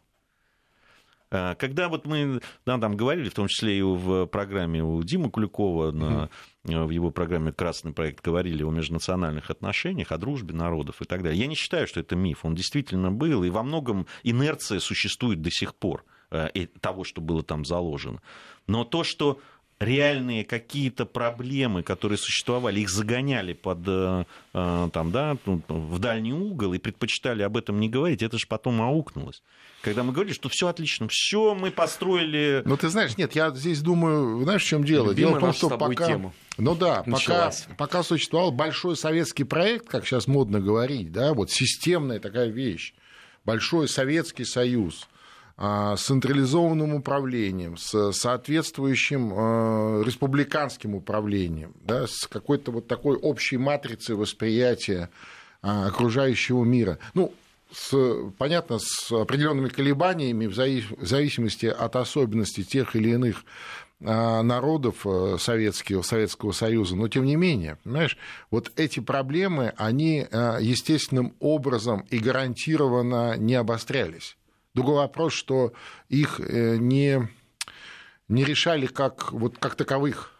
А, 1.29 1.55
когда 1.55 1.89
вот 1.89 2.05
мы 2.05 2.41
да, 2.65 2.77
там 2.77 2.95
говорили, 2.95 3.29
в 3.29 3.33
том 3.33 3.47
числе 3.47 3.79
и 3.79 3.81
в 3.81 4.25
программе 4.27 4.83
у 4.83 5.01
Димы 5.03 5.29
Куликова, 5.29 5.91
на, 5.91 6.29
в 6.63 6.89
его 6.89 7.11
программе 7.11 7.51
«Красный 7.51 7.93
проект» 7.93 8.23
говорили 8.23 8.63
о 8.63 8.71
межнациональных 8.71 9.49
отношениях, 9.49 10.11
о 10.11 10.17
дружбе 10.17 10.53
народов 10.53 11.01
и 11.01 11.05
так 11.05 11.23
далее. 11.23 11.39
Я 11.39 11.47
не 11.47 11.55
считаю, 11.55 11.87
что 11.87 11.99
это 11.99 12.15
миф, 12.15 12.45
он 12.45 12.55
действительно 12.55 13.11
был, 13.11 13.43
и 13.43 13.49
во 13.49 13.63
многом 13.63 14.07
инерция 14.23 14.79
существует 14.79 15.41
до 15.41 15.51
сих 15.51 15.75
пор 15.75 16.03
э, 16.05 16.16
того, 16.81 17.03
что 17.03 17.21
было 17.21 17.43
там 17.43 17.65
заложено. 17.65 18.21
Но 18.67 18.83
то, 18.83 19.03
что 19.03 19.39
реальные 19.79 20.43
какие-то 20.43 21.05
проблемы, 21.05 21.83
которые 21.83 22.17
существовали, 22.17 22.79
их 22.79 22.89
загоняли 22.89 23.53
под, 23.53 23.79
э, 23.85 24.25
э, 24.53 24.89
там, 24.91 25.11
да, 25.11 25.37
в 25.45 25.99
дальний 25.99 26.33
угол 26.33 26.73
и 26.73 26.79
предпочитали 26.79 27.43
об 27.43 27.57
этом 27.57 27.79
не 27.79 27.89
говорить, 27.89 28.23
это 28.23 28.37
же 28.37 28.47
потом 28.47 28.81
аукнулось. 28.81 29.43
Когда 29.81 30.03
мы 30.03 30.13
говорили, 30.13 30.33
что 30.33 30.49
все 30.49 30.67
отлично, 30.67 31.07
все 31.09 31.53
мы 31.53 31.69
построили. 31.69 32.63
Ну, 32.65 32.75
ты 32.75 32.89
знаешь, 32.89 33.15
нет, 33.17 33.35
я 33.35 33.51
здесь 33.51 33.81
думаю, 33.81 34.41
знаешь, 34.43 34.63
в 34.63 34.67
чем 34.67 34.83
дело? 34.83 35.11
Любимая 35.11 35.39
дело 35.39 35.51
в 35.51 35.59
том, 35.59 35.69
что 35.69 35.77
пока. 35.77 36.07
Тема. 36.07 36.33
Ну 36.57 36.75
да, 36.75 37.03
пока, 37.03 37.51
пока 37.77 38.01
существовал 38.01 38.51
большой 38.51 38.97
советский 38.97 39.43
проект, 39.43 39.87
как 39.87 40.05
сейчас 40.05 40.25
модно 40.25 40.59
говорить, 40.59 41.11
да, 41.11 41.35
вот 41.35 41.51
системная 41.51 42.19
такая 42.19 42.47
вещь, 42.47 42.95
большой 43.45 43.87
Советский 43.87 44.43
Союз 44.43 45.07
с 45.57 46.03
централизованным 46.03 46.93
управлением, 46.93 47.77
с 47.77 48.11
соответствующим 48.11 49.33
э, 49.33 50.03
республиканским 50.05 50.93
управлением, 50.93 51.73
да, 51.83 52.05
с 52.05 52.27
какой-то 52.27 52.71
вот 52.71 52.87
такой 52.87 53.17
общей 53.17 53.57
матрицей 53.57 54.15
восприятия 54.15 55.09
а, 55.63 55.87
окружающего 55.87 56.63
мира. 56.63 56.99
Ну, 57.15 57.33
с, 57.71 57.91
понятно, 58.37 58.77
с 58.79 59.11
определенными 59.11 59.69
колебаниями 59.69 60.45
в 60.45 60.53
зависимости 60.53 61.65
от 61.65 61.95
особенностей 61.95 62.63
тех 62.63 62.95
или 62.95 63.09
иных 63.09 63.43
а, 64.05 64.43
народов 64.43 65.07
э, 65.07 65.37
Советского, 65.39 66.03
Советского 66.03 66.51
Союза, 66.51 66.95
но 66.95 67.07
тем 67.07 67.25
не 67.25 67.35
менее, 67.35 67.79
понимаешь, 67.83 68.15
вот 68.51 68.71
эти 68.75 68.99
проблемы, 68.99 69.73
они 69.75 70.27
естественным 70.61 71.33
образом 71.39 72.05
и 72.11 72.19
гарантированно 72.19 73.37
не 73.37 73.55
обострялись. 73.55 74.37
Другой 74.77 74.97
вопрос, 74.97 75.33
что 75.33 75.73
их 76.07 76.39
э, 76.39 76.77
не, 76.77 77.27
не 78.27 78.45
решали 78.45 78.85
как, 78.85 79.31
вот, 79.31 79.57
как 79.57 79.73
таковых 79.73 80.36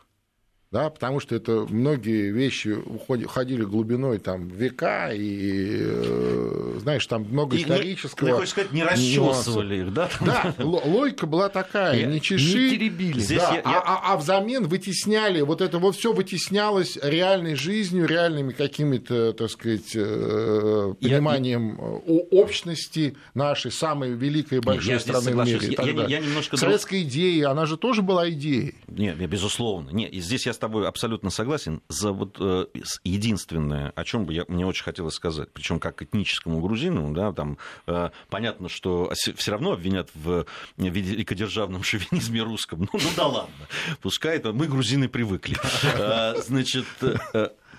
да, 0.69 0.89
потому 0.89 1.21
что 1.21 1.33
это 1.36 1.65
многие 1.69 2.29
вещи 2.31 2.69
уходили 2.69 3.63
глубиной 3.63 4.19
там 4.19 4.50
века 4.50 5.12
и 5.13 5.79
э, 5.81 6.79
знаешь 6.79 7.05
там 7.07 7.24
много 7.24 7.55
и, 7.55 7.62
исторического. 7.63 8.27
Ну, 8.27 8.36
хочешь 8.36 8.50
сказать, 8.50 8.74
не 8.74 8.83
расчесывали 8.83 9.77
их, 9.83 9.93
да? 9.93 10.09
Да, 10.19 10.53
логика 10.59 11.25
была 11.25 11.47
такая, 11.47 12.05
не 12.05 12.19
чеши, 12.19 12.57
не 12.57 12.69
теребили. 12.71 13.19
Здесь 13.19 13.39
да, 13.39 13.53
я, 13.55 13.62
а, 13.63 13.81
а, 13.81 14.13
а 14.13 14.17
взамен 14.17 14.67
вытесняли 14.67 15.39
вот 15.39 15.62
это 15.62 15.79
вот 15.79 15.95
все 15.95 16.12
вытеснялось 16.12 16.97
реальной 17.01 17.55
жизнью, 17.55 18.05
реальными 18.05 18.51
какими-то, 18.51 19.31
так 19.31 19.50
сказать, 19.50 19.95
э, 19.95 20.93
пониманием 21.00 21.79
я... 22.05 22.13
общности 22.31 23.15
нашей 23.33 23.71
самой 23.71 24.12
великой 24.12 24.57
и 24.57 24.62
большой 24.62 24.93
Нет, 24.93 25.01
страны 25.01 25.31
в 25.31 25.45
мире. 25.45 25.75
Я, 25.77 25.83
я, 25.83 26.07
я 26.07 26.19
немножко 26.19 26.57
Советская 26.57 27.03
идея, 27.03 27.51
она 27.51 27.65
же 27.65 27.77
тоже 27.77 28.01
была 28.01 28.29
идеей. 28.29 28.75
Нет, 28.88 29.17
безусловно. 29.29 29.91
Нет, 29.91 30.13
здесь 30.13 30.45
я 30.45 30.56
с 30.57 30.59
тобой 30.59 30.87
абсолютно 30.87 31.29
согласен. 31.29 31.83
За 31.87 32.11
вот 32.11 32.37
э, 32.39 32.65
единственное, 33.03 33.91
о 33.91 34.03
чем 34.03 34.25
бы 34.25 34.33
я, 34.33 34.43
мне 34.47 34.65
очень 34.65 34.83
хотелось 34.83 35.13
сказать, 35.13 35.53
причем 35.53 35.79
как 35.79 36.01
этническому 36.01 36.59
грузину, 36.61 37.13
да, 37.13 37.31
там 37.31 37.59
э, 37.85 38.09
понятно, 38.29 38.69
что 38.69 39.13
все 39.13 39.51
равно 39.51 39.73
обвинят 39.73 40.09
в 40.15 40.45
великодержавном 40.77 41.83
шовинизме 41.83 42.41
русском. 42.41 42.81
Ну, 42.81 42.87
ну 42.91 43.09
да 43.15 43.27
ладно, 43.27 43.67
пускай 44.01 44.37
это 44.37 44.51
мы 44.51 44.67
грузины 44.67 45.07
привыкли. 45.07 45.57
Э, 45.83 46.33
значит, 46.41 46.85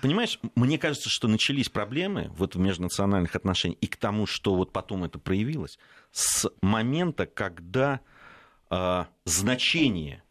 понимаешь, 0.01 0.39
мне 0.55 0.77
кажется, 0.77 1.09
что 1.09 1.27
начались 1.27 1.67
проблемы 1.67 2.31
вот 2.37 2.55
в 2.55 2.59
межнациональных 2.59 3.35
отношениях 3.35 3.79
и 3.81 3.87
к 3.87 3.97
тому, 3.97 4.25
что 4.25 4.55
вот 4.55 4.71
потом 4.71 5.03
это 5.03 5.19
проявилось, 5.19 5.77
с 6.11 6.49
момента, 6.61 7.25
когда 7.25 7.99
э, 8.69 9.05
значение 9.25 10.23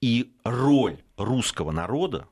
и 0.00 0.32
роль 0.44 0.98
русского 1.16 1.72
народа, 1.72 2.26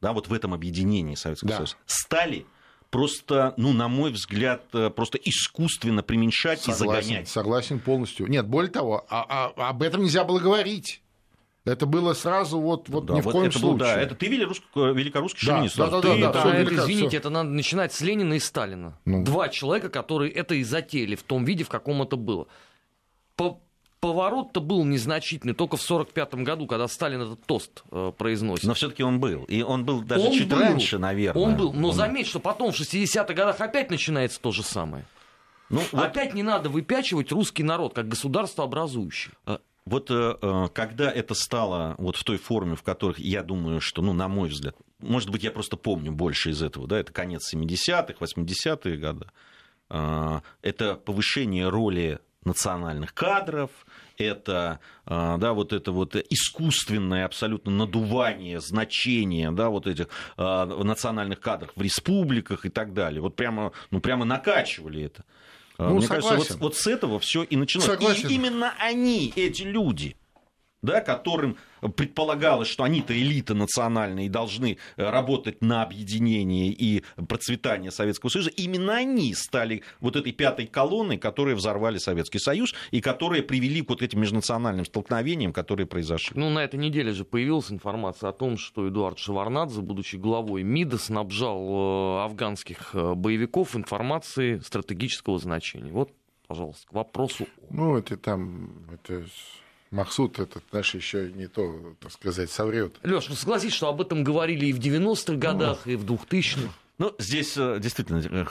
да, 0.00 0.12
вот 0.12 0.28
в 0.28 0.32
этом 0.32 0.54
объединении 0.54 1.14
Советского 1.14 1.50
да. 1.50 1.56
Союза, 1.56 1.76
стали 1.86 2.46
просто, 2.90 3.54
ну, 3.56 3.72
на 3.72 3.88
мой 3.88 4.10
взгляд, 4.12 4.62
э, 4.72 4.90
просто 4.90 5.18
искусственно 5.18 6.02
преуменьшать 6.02 6.60
согласен, 6.60 6.84
и 6.84 7.02
загонять. 7.02 7.28
Согласен 7.28 7.80
полностью. 7.80 8.26
Нет, 8.28 8.46
более 8.46 8.70
того, 8.70 9.04
а, 9.08 9.52
а, 9.56 9.68
об 9.68 9.82
этом 9.82 10.02
нельзя 10.02 10.24
было 10.24 10.38
говорить. 10.38 11.02
Это 11.64 11.84
было 11.84 12.14
сразу 12.14 12.60
вот, 12.60 12.88
вот 12.88 13.06
да, 13.06 13.14
ни 13.14 13.20
в 13.20 13.24
вот 13.24 13.32
коем 13.32 13.48
это 13.48 13.58
случае. 13.58 13.72
Был, 13.72 13.78
да, 13.78 14.00
это 14.00 14.14
ты 14.14 14.28
великорусский 14.28 15.44
да, 15.44 15.54
шовинист. 15.54 15.76
Да, 15.76 15.90
да, 15.90 16.00
да, 16.00 16.14
да, 16.14 16.32
да, 16.32 16.44
да, 16.44 16.54
это, 16.54 16.74
извините, 16.76 17.16
это 17.16 17.28
надо 17.28 17.50
начинать 17.50 17.92
с 17.92 18.00
Ленина 18.00 18.34
и 18.34 18.38
Сталина. 18.38 18.96
Ну. 19.04 19.24
Два 19.24 19.48
человека, 19.48 19.88
которые 19.88 20.30
это 20.30 20.54
и 20.54 20.62
затеяли 20.62 21.16
в 21.16 21.24
том 21.24 21.44
виде, 21.44 21.64
в 21.64 21.68
каком 21.68 22.02
это 22.02 22.14
было. 22.14 22.46
По 23.34 23.60
поворот-то 24.06 24.60
был 24.60 24.84
незначительный 24.84 25.52
только 25.52 25.76
в 25.76 25.82
1945 25.82 26.44
году, 26.44 26.68
когда 26.68 26.86
Сталин 26.86 27.22
этот 27.22 27.44
тост 27.44 27.82
э, 27.90 28.12
произносит. 28.16 28.64
Но 28.64 28.74
все-таки 28.74 29.02
он 29.02 29.18
был. 29.18 29.42
И 29.48 29.62
он 29.62 29.84
был 29.84 30.02
даже 30.02 30.28
он 30.28 30.32
чуть 30.32 30.48
был, 30.48 30.60
раньше, 30.60 30.98
наверное. 30.98 31.42
Он 31.42 31.56
был. 31.56 31.72
Но 31.72 31.88
он... 31.88 31.94
заметь, 31.94 32.28
что 32.28 32.38
потом 32.38 32.70
в 32.70 32.80
60-х 32.80 33.34
годах 33.34 33.60
опять 33.60 33.90
начинается 33.90 34.40
то 34.40 34.52
же 34.52 34.62
самое. 34.62 35.06
Ну, 35.70 35.82
опять 35.90 36.28
вот... 36.28 36.34
не 36.34 36.44
надо 36.44 36.68
выпячивать 36.68 37.32
русский 37.32 37.64
народ 37.64 37.94
как 37.94 38.06
государство 38.06 38.62
образующий. 38.62 39.32
А, 39.44 39.58
вот 39.86 40.08
э, 40.12 40.36
э, 40.40 40.68
когда 40.72 41.10
это 41.10 41.34
стало 41.34 41.96
вот 41.98 42.14
в 42.14 42.22
той 42.22 42.36
форме, 42.36 42.76
в 42.76 42.84
которой 42.84 43.20
я 43.20 43.42
думаю, 43.42 43.80
что, 43.80 44.02
ну, 44.02 44.12
на 44.12 44.28
мой 44.28 44.50
взгляд, 44.50 44.76
может 45.00 45.30
быть, 45.30 45.42
я 45.42 45.50
просто 45.50 45.76
помню 45.76 46.12
больше 46.12 46.50
из 46.50 46.62
этого, 46.62 46.86
да, 46.86 47.00
это 47.00 47.12
конец 47.12 47.52
70-х, 47.52 48.14
80-е 48.20 48.96
годы, 48.98 49.26
это 49.88 50.94
повышение 50.94 51.68
роли 51.68 52.20
национальных 52.46 53.12
кадров, 53.12 53.70
это, 54.18 54.80
а, 55.04 55.36
да, 55.36 55.52
вот 55.52 55.72
это 55.72 55.92
вот 55.92 56.16
искусственное 56.16 57.26
абсолютно 57.26 57.70
надувание 57.70 58.60
значения 58.60 59.50
да, 59.50 59.68
вот 59.68 59.86
этих 59.86 60.08
а, 60.36 60.64
национальных 60.66 61.40
кадров 61.40 61.70
в 61.76 61.82
республиках 61.82 62.64
и 62.64 62.70
так 62.70 62.94
далее. 62.94 63.20
Вот 63.20 63.36
прямо, 63.36 63.72
ну, 63.90 64.00
прямо 64.00 64.24
накачивали 64.24 65.04
это. 65.04 65.24
А, 65.78 65.88
ну, 65.88 65.96
Мне 65.96 66.06
согласен. 66.06 66.28
кажется, 66.28 66.52
вот, 66.54 66.62
вот 66.62 66.76
с 66.76 66.86
этого 66.86 67.18
все 67.20 67.42
и 67.42 67.56
началось. 67.56 67.86
Согласен. 67.86 68.28
И 68.28 68.34
именно 68.34 68.72
они, 68.78 69.32
эти 69.36 69.62
люди, 69.62 70.16
да, 70.82 71.00
которым 71.00 71.56
предполагалось, 71.96 72.68
что 72.68 72.84
они-то 72.84 73.16
элита 73.16 73.54
национальная 73.54 74.24
и 74.24 74.28
должны 74.28 74.78
э, 74.96 75.10
работать 75.10 75.62
на 75.62 75.82
объединение 75.82 76.68
и 76.68 77.02
процветание 77.28 77.90
Советского 77.90 78.30
Союза, 78.30 78.50
именно 78.50 78.96
они 78.96 79.34
стали 79.34 79.82
вот 80.00 80.16
этой 80.16 80.32
пятой 80.32 80.66
колонной, 80.66 81.18
которые 81.18 81.56
взорвали 81.56 81.98
Советский 81.98 82.38
Союз 82.38 82.74
и 82.90 83.00
которые 83.00 83.42
привели 83.42 83.82
к 83.82 83.88
вот 83.90 84.02
этим 84.02 84.20
межнациональным 84.20 84.84
столкновениям, 84.84 85.52
которые 85.52 85.86
произошли. 85.86 86.38
Ну, 86.38 86.50
на 86.50 86.60
этой 86.60 86.78
неделе 86.78 87.12
же 87.12 87.24
появилась 87.24 87.70
информация 87.70 88.30
о 88.30 88.32
том, 88.32 88.56
что 88.56 88.88
Эдуард 88.88 89.18
Шеварнадзе, 89.18 89.80
будучи 89.80 90.16
главой 90.16 90.62
МИДа, 90.62 90.98
снабжал 90.98 92.20
э, 92.20 92.24
афганских 92.24 92.94
э, 92.94 93.14
боевиков 93.14 93.76
информацией 93.76 94.60
стратегического 94.60 95.38
значения. 95.38 95.92
Вот, 95.92 96.12
пожалуйста, 96.46 96.86
к 96.86 96.92
вопросу. 96.92 97.46
Ну, 97.70 97.96
это 97.96 98.16
там, 98.16 98.70
это 98.92 99.24
Махсуд 99.96 100.38
этот 100.38 100.62
наш 100.72 100.94
еще 100.94 101.32
не 101.32 101.46
то, 101.46 101.94
так 102.00 102.12
сказать, 102.12 102.50
соврет. 102.50 102.96
Леш, 103.02 103.28
ну 103.28 103.34
согласись, 103.34 103.72
что 103.72 103.88
об 103.88 104.00
этом 104.00 104.22
говорили 104.22 104.66
и 104.66 104.72
в 104.72 104.78
90-х 104.78 105.34
годах, 105.36 105.80
ну, 105.86 105.92
и 105.92 105.96
в 105.96 106.04
2000-х. 106.04 106.70
Ну, 106.98 107.14
здесь 107.18 107.56
э, 107.56 107.78
действительно 107.80 108.18
э, 108.18 108.44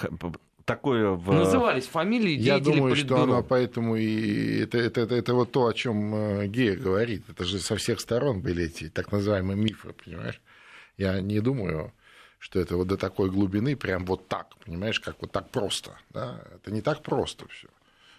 такое 0.65 1.11
в... 1.11 1.31
Назывались 1.31 1.85
фамилии 1.85 2.33
Я 2.33 2.59
думаю, 2.59 2.93
политбюро. 2.93 3.17
что 3.17 3.23
оно 3.23 3.43
поэтому 3.43 3.95
и... 3.95 4.59
Это, 4.59 4.77
это, 4.77 5.01
это, 5.01 5.15
это 5.15 5.33
вот 5.33 5.51
то, 5.51 5.67
о 5.67 5.73
чем 5.73 6.13
э, 6.15 6.47
Гея 6.47 6.75
говорит. 6.75 7.23
Это 7.29 7.45
же 7.45 7.59
со 7.59 7.75
всех 7.75 7.99
сторон 7.99 8.41
были 8.41 8.65
эти 8.65 8.89
так 8.89 9.11
называемые 9.11 9.57
мифы, 9.57 9.93
понимаешь? 9.93 10.41
Я 10.97 11.21
не 11.21 11.39
думаю, 11.39 11.91
что 12.39 12.59
это 12.59 12.77
вот 12.77 12.87
до 12.87 12.97
такой 12.97 13.29
глубины 13.29 13.75
прям 13.75 14.05
вот 14.05 14.27
так, 14.27 14.55
понимаешь, 14.65 14.99
как 14.99 15.15
вот 15.21 15.31
так 15.31 15.49
просто. 15.49 15.97
Да? 16.11 16.41
Это 16.55 16.71
не 16.71 16.81
так 16.81 17.01
просто 17.01 17.47
все. 17.47 17.67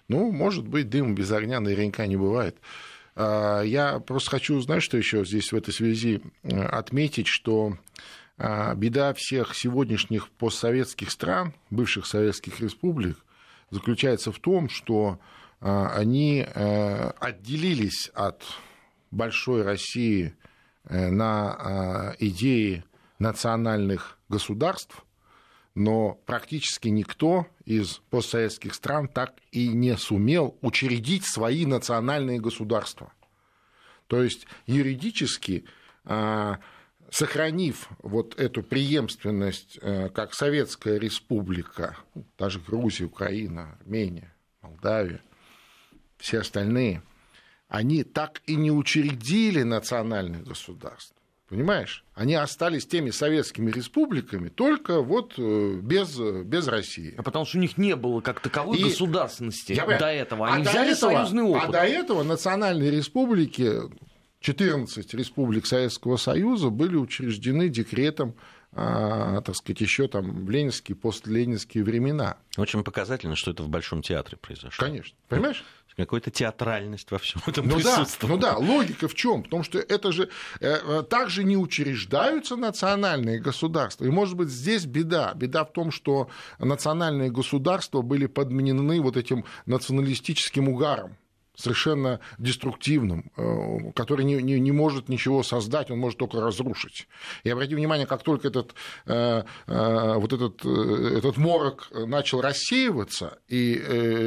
Ну, 0.09 0.31
может 0.31 0.67
быть, 0.67 0.89
дым 0.89 1.15
без 1.15 1.31
огня 1.33 1.61
наверняка 1.61 2.07
не 2.07 2.17
бывает. 2.17 2.57
А, 3.17 3.63
я 3.63 3.99
просто 3.99 4.31
хочу 4.31 4.57
узнать, 4.57 4.83
что 4.83 4.99
еще 4.99 5.25
здесь 5.25 5.51
в 5.51 5.57
этой 5.57 5.73
связи 5.73 6.21
э, 6.43 6.63
отметить, 6.63 7.27
что 7.27 7.79
а, 8.39 8.75
беда 8.75 9.15
всех 9.15 9.55
сегодняшних 9.55 10.29
постсоветских 10.29 11.11
стран, 11.11 11.55
бывших 11.71 12.05
советских 12.05 12.61
республик, 12.61 13.17
заключается 13.71 14.31
в 14.31 14.39
том, 14.39 14.69
что 14.69 15.19
а, 15.61 15.89
они 15.97 16.47
э, 16.47 17.11
отделились 17.19 18.11
от 18.15 18.43
большой 19.11 19.63
России 19.63 20.35
э, 20.85 21.09
на 21.09 22.15
идеи 22.19 22.85
национальных 23.19 24.19
государств, 24.29 25.06
но 25.77 26.15
практически 26.25 26.89
никто 26.89 27.47
из 27.67 28.01
постсоветских 28.09 28.75
стран 28.75 29.09
так 29.09 29.35
и 29.53 29.69
не 29.69 29.97
сумел 29.99 30.57
учредить 30.63 31.27
свои 31.27 31.67
национальные 31.67 32.41
государства. 32.41 33.13
То 34.07 34.23
есть 34.23 34.47
юридически, 34.67 35.67
а, 36.05 36.61
сохранив 37.11 37.91
вот 38.03 38.41
эту 38.41 38.63
преемственность, 38.63 39.79
э, 39.83 40.09
как 40.09 40.33
Советская 40.33 40.99
Республика, 40.99 41.99
даже 42.39 42.59
Грузия, 42.59 43.05
Украина, 43.05 43.77
Армения, 43.81 44.35
Молдавия, 44.63 45.21
все 46.17 46.41
остальные, 46.41 47.03
они 47.69 48.03
так 48.03 48.41
и 48.47 48.57
не 48.57 48.71
учредили 48.71 49.63
национальных 49.63 50.45
государств. 50.45 51.16
Понимаешь? 51.49 52.05
Они 52.15 52.35
остались 52.35 52.87
теми 52.87 53.11
советскими 53.11 53.71
республиками, 53.71 54.49
только 54.49 55.01
вот 55.01 55.35
э, 55.39 55.79
без, 55.81 56.19
без 56.19 56.67
России. 56.67 57.15
А 57.17 57.23
потому 57.23 57.45
что 57.45 57.59
у 57.59 57.61
них 57.61 57.79
не 57.79 57.95
было 57.95 58.21
как 58.21 58.41
таковой 58.41 58.79
и... 58.79 58.85
государственности 58.85 59.73
Я 59.73 59.87
до 59.87 60.07
этого. 60.07 60.49
Они 60.49 60.67
а 60.67 60.71
взяли 60.71 60.93
этого, 60.93 61.13
союзный 61.13 61.45
опыт. 61.45 61.69
А 61.69 61.73
до 61.73 61.85
этого 61.85 62.25
национальные 62.25 62.91
республики, 62.91 63.81
14 64.41 65.15
республик 65.15 65.67
Советского 65.67 66.17
Союза 66.17 66.71
были 66.71 66.97
учреждены 66.97 67.69
декретом 67.69 68.35
а, 68.79 69.41
так 69.41 69.57
сказать, 69.57 69.81
еще 69.81 70.07
там 70.07 70.45
в 70.45 70.51
ленинские, 70.51 70.97
постленинские 70.97 71.83
времена. 71.83 72.37
Очень 72.59 72.85
показательно, 72.85 73.35
что 73.35 73.53
это 73.53 73.63
в 73.63 73.71
Большом 73.71 74.03
театре 74.03 74.37
произошло. 74.37 74.85
Конечно. 74.85 75.17
Понимаешь? 75.29 75.65
Какая-то 75.97 76.31
театральность 76.31 77.11
во 77.11 77.19
всем 77.19 77.41
этом 77.47 77.67
ну 77.67 77.81
да, 77.81 78.07
ну 78.23 78.37
да, 78.37 78.57
логика 78.57 79.09
в 79.09 79.15
чем? 79.15 79.43
Потому 79.43 79.63
что 79.63 79.79
это 79.79 80.13
же 80.13 80.29
э, 80.61 81.03
также 81.09 81.45
не 81.45 81.57
учреждаются 81.57 82.57
национальные 82.57 83.41
государства. 83.41 84.05
И, 84.05 84.11
может 84.11 84.37
быть, 84.37 84.49
здесь 84.49 84.85
беда. 84.85 85.33
Беда 85.35 85.65
в 85.65 85.73
том, 85.73 85.91
что 85.91 86.29
национальные 86.59 87.31
государства 87.31 88.03
были 88.03 88.27
подменены 88.27 89.01
вот 89.01 89.17
этим 89.17 89.45
националистическим 89.65 90.69
угаром 90.69 91.17
совершенно 91.57 92.21
деструктивным, 92.39 93.33
э, 93.37 93.93
который 93.95 94.25
не, 94.25 94.43
не, 94.43 94.61
не 94.61 94.73
может 94.73 95.09
ничего 95.09 95.43
создать, 95.43 95.91
он 95.91 95.99
может 95.99 96.19
только 96.19 96.41
разрушить. 96.41 97.09
И 97.45 97.51
обратите 97.51 97.77
внимание, 97.77 98.07
как 98.07 98.23
только 98.23 98.49
этот, 98.49 98.75
э, 99.07 99.43
э, 99.67 100.15
вот 100.17 100.33
этот, 100.33 100.65
этот 100.65 101.37
морок 101.39 101.89
начал 101.93 102.41
рассеиваться, 102.41 103.39
и 103.49 103.75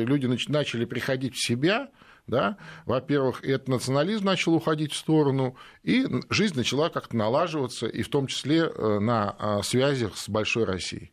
люди 0.05 0.25
начали 0.49 0.85
приходить 0.85 1.35
в 1.35 1.45
себя, 1.45 1.89
да, 2.27 2.57
во-первых, 2.85 3.43
этот 3.43 3.67
национализм 3.67 4.25
начал 4.25 4.53
уходить 4.53 4.93
в 4.93 4.97
сторону, 4.97 5.55
и 5.83 6.05
жизнь 6.29 6.55
начала 6.55 6.89
как-то 6.89 7.15
налаживаться, 7.15 7.87
и 7.87 8.01
в 8.03 8.09
том 8.09 8.27
числе 8.27 8.69
на 8.69 9.61
связях 9.63 10.17
с 10.17 10.29
Большой 10.29 10.65
Россией. 10.65 11.11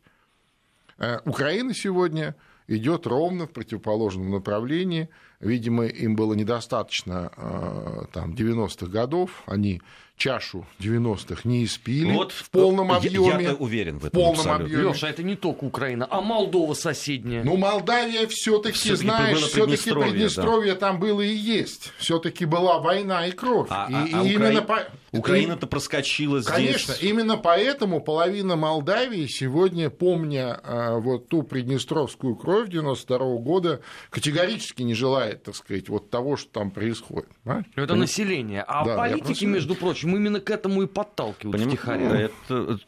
Украина 1.25 1.73
сегодня 1.73 2.35
идет 2.67 3.07
ровно 3.07 3.47
в 3.47 3.51
противоположном 3.51 4.31
направлении– 4.31 5.09
Видимо, 5.39 5.85
им 5.85 6.15
было 6.15 6.33
недостаточно 6.33 7.31
э, 7.37 8.05
там, 8.11 8.33
90-х 8.33 8.87
годов. 8.87 9.43
Они 9.45 9.81
чашу 10.17 10.65
90-х 10.79 11.41
не 11.43 11.63
испили 11.63 12.11
вот 12.11 12.31
в 12.31 12.49
полном 12.49 12.91
объеме. 12.91 13.43
Я, 13.43 13.53
уверен 13.53 13.99
в 13.99 14.05
этом. 14.05 14.09
В 14.09 14.23
полном 14.23 14.39
абсолютно. 14.39 14.65
объеме. 14.65 14.89
Леша, 14.89 15.09
это 15.09 15.23
не 15.23 15.35
только 15.35 15.63
Украина, 15.63 16.07
а 16.09 16.21
Молдова 16.21 16.73
соседняя. 16.73 17.43
Ну, 17.43 17.55
Молдавия 17.55 18.25
все-таки, 18.27 18.95
знаешь, 18.95 19.37
все-таки 19.37 19.61
Приднестровье, 19.63 20.11
Приднестровье 20.11 20.73
да. 20.73 20.79
там 20.79 20.99
было 20.99 21.21
и 21.21 21.33
есть. 21.33 21.91
Все-таки 21.99 22.45
была 22.45 22.79
война 22.79 23.27
и 23.27 23.31
кровь. 23.31 23.67
А, 23.69 23.87
и, 23.89 23.93
а, 23.93 24.05
и 24.07 24.13
а 24.13 24.23
именно 24.23 24.61
Укра... 24.61 24.75
по... 24.75 24.87
Украина-то 25.19 25.67
проскочила 25.67 26.41
здесь. 26.41 26.53
Конечно, 26.53 26.93
именно 27.01 27.37
поэтому 27.37 28.01
половина 28.01 28.55
Молдавии 28.55 29.27
сегодня, 29.27 29.89
помня 29.89 30.59
а, 30.63 30.97
вот 30.99 31.27
ту 31.27 31.43
приднестровскую 31.43 32.35
кровь 32.35 32.69
92 32.69 33.17
-го 33.17 33.39
года, 33.39 33.81
категорически 34.09 34.83
не 34.83 34.93
желает, 34.93 35.43
так 35.43 35.55
сказать, 35.55 35.89
вот 35.89 36.09
того, 36.09 36.37
что 36.37 36.51
там 36.51 36.71
происходит. 36.71 37.29
А? 37.45 37.61
Это 37.75 37.95
население. 37.95 38.63
А 38.67 38.85
да, 38.85 38.95
политики, 38.97 39.45
между 39.45 39.75
прочим, 39.75 40.15
именно 40.15 40.39
к 40.39 40.49
этому 40.49 40.83
и 40.83 40.87
подталкивают 40.87 41.57
Поним... 41.57 41.69
втихаря. 41.69 42.29
Это, 42.47 42.79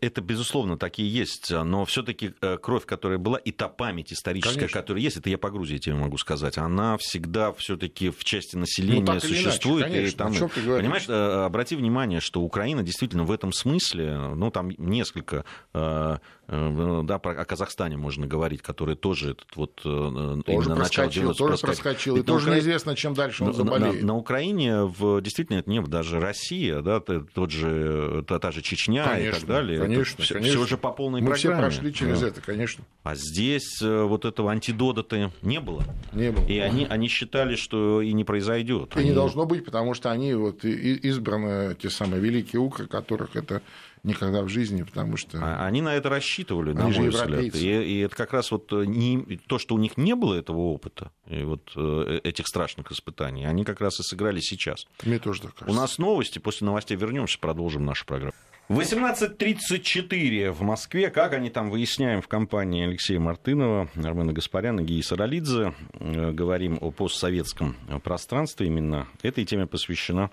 это, 0.00 0.20
безусловно, 0.20 0.78
такие 0.78 1.12
есть, 1.12 1.50
но 1.50 1.84
все 1.84 2.02
таки 2.02 2.32
э, 2.40 2.58
кровь, 2.58 2.86
которая 2.86 3.18
была, 3.18 3.38
и 3.38 3.52
та 3.52 3.68
память 3.68 4.12
историческая, 4.12 4.54
Конечно. 4.54 4.80
которая 4.80 5.02
есть, 5.02 5.16
это 5.16 5.30
я 5.30 5.38
по 5.38 5.50
Грузии 5.50 5.78
тебе 5.78 5.94
могу 5.94 6.18
сказать, 6.18 6.58
она 6.58 6.96
всегда 6.98 7.52
все 7.52 7.76
таки 7.76 8.10
в 8.10 8.24
части 8.24 8.56
населения 8.56 9.12
ну, 9.12 9.20
существует. 9.20 9.86
Иначе, 9.86 10.16
конечно. 10.16 10.46
И 10.56 10.62
там, 10.64 10.78
понимаешь, 10.78 11.04
э, 11.08 11.44
обрати 11.58 11.74
внимание, 11.74 12.20
что 12.20 12.40
Украина 12.40 12.84
действительно 12.84 13.24
в 13.24 13.32
этом 13.32 13.52
смысле, 13.52 14.16
ну, 14.36 14.50
там 14.52 14.70
несколько 14.78 15.44
э, 15.74 16.18
да, 16.48 17.18
про, 17.18 17.32
о 17.32 17.44
Казахстане 17.44 17.98
можно 17.98 18.26
говорить, 18.26 18.62
который 18.62 18.96
тоже 18.96 19.32
этот 19.32 19.54
вот 19.54 19.80
э, 19.80 19.82
тоже 19.84 20.42
именно 20.46 20.76
проскочил, 20.76 21.34
тоже 21.34 21.58
проскочил, 21.58 22.16
и 22.16 22.22
тоже 22.22 22.46
Укра... 22.46 22.54
неизвестно, 22.56 22.96
чем 22.96 23.12
дальше 23.12 23.44
он 23.44 23.52
заболеет. 23.52 24.00
На, 24.00 24.08
на 24.08 24.16
Украине 24.16 24.84
в, 24.84 25.20
действительно 25.20 25.58
это 25.58 25.68
не 25.68 25.82
даже 25.82 26.20
Россия, 26.20 26.80
да, 26.80 27.00
тот 27.00 27.50
же, 27.50 28.24
та, 28.26 28.38
та 28.38 28.50
же 28.50 28.62
Чечня 28.62 29.04
конечно, 29.04 29.28
и 29.28 29.40
так 29.40 29.46
далее. 29.48 29.80
Конечно, 29.80 30.22
это 30.22 30.34
конечно. 30.34 30.58
Все 30.58 30.66
же 30.66 30.78
по 30.78 30.90
полной 30.90 31.20
Мы 31.20 31.32
программе. 31.32 31.56
все 31.56 31.80
прошли 31.80 31.92
через 31.92 32.20
да. 32.20 32.28
это, 32.28 32.40
конечно. 32.40 32.84
А 33.02 33.14
здесь 33.14 33.82
э, 33.82 34.02
вот 34.02 34.24
этого 34.24 34.50
антидота 34.50 35.30
не 35.42 35.60
было. 35.60 35.84
Не 36.12 36.32
было. 36.32 36.46
И 36.46 36.58
они, 36.58 36.86
они 36.88 37.08
считали, 37.08 37.56
что 37.56 38.00
и 38.00 38.12
не 38.12 38.24
произойдет. 38.24 38.96
И 38.96 39.00
они... 39.00 39.10
не 39.10 39.14
должно 39.14 39.44
быть, 39.44 39.66
потому 39.66 39.92
что 39.92 40.10
они 40.10 40.32
вот 40.32 40.64
избраны, 40.64 41.74
те 41.74 41.90
самые 41.90 42.20
великие 42.22 42.60
укры, 42.60 42.86
которых 42.86 43.36
это 43.36 43.60
никогда 44.08 44.42
в 44.42 44.48
жизни, 44.48 44.82
потому 44.82 45.16
что... 45.16 45.38
А, 45.40 45.66
они 45.66 45.80
на 45.80 45.94
это 45.94 46.08
рассчитывали, 46.08 46.70
Они 46.70 46.78
на 46.78 46.88
мой 46.88 47.08
взгляд. 47.08 47.40
И, 47.40 47.48
и 47.48 47.98
это 48.00 48.16
как 48.16 48.32
раз 48.32 48.50
вот 48.50 48.72
э, 48.72 48.84
не, 48.84 49.38
то, 49.46 49.58
что 49.58 49.74
у 49.74 49.78
них 49.78 49.96
не 49.96 50.14
было 50.14 50.34
этого 50.34 50.58
опыта, 50.58 51.12
и 51.26 51.42
вот 51.42 51.72
э, 51.76 52.20
этих 52.24 52.46
страшных 52.46 52.90
испытаний, 52.90 53.46
они 53.46 53.64
как 53.64 53.80
раз 53.80 54.00
и 54.00 54.02
сыграли 54.02 54.40
сейчас. 54.40 54.86
Мне 55.04 55.18
тоже 55.18 55.42
так 55.42 55.54
кажется. 55.54 55.78
У 55.78 55.80
нас 55.80 55.98
новости, 55.98 56.38
после 56.38 56.66
новостей 56.66 56.96
вернемся, 56.96 57.38
продолжим 57.38 57.84
нашу 57.84 58.06
программу. 58.06 58.34
18.34 58.68 60.50
в 60.50 60.60
Москве. 60.60 61.08
Как 61.10 61.32
они 61.32 61.48
там 61.48 61.70
выясняем 61.70 62.20
в 62.20 62.28
компании 62.28 62.84
Алексея 62.84 63.18
Мартынова, 63.18 63.88
Армена 63.96 64.34
Гаспаряна, 64.34 64.82
Гии 64.82 65.00
Саралидзе. 65.00 65.72
Э, 65.94 66.32
говорим 66.32 66.76
о 66.80 66.90
постсоветском 66.90 67.76
пространстве. 68.04 68.66
Именно 68.66 69.08
этой 69.22 69.46
теме 69.46 69.66
посвящена 69.66 70.30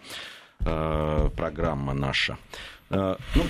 э, 0.59 1.29
программа 1.35 1.93
наша. 1.93 2.37
Э, 2.89 3.15
ну, 3.35 3.43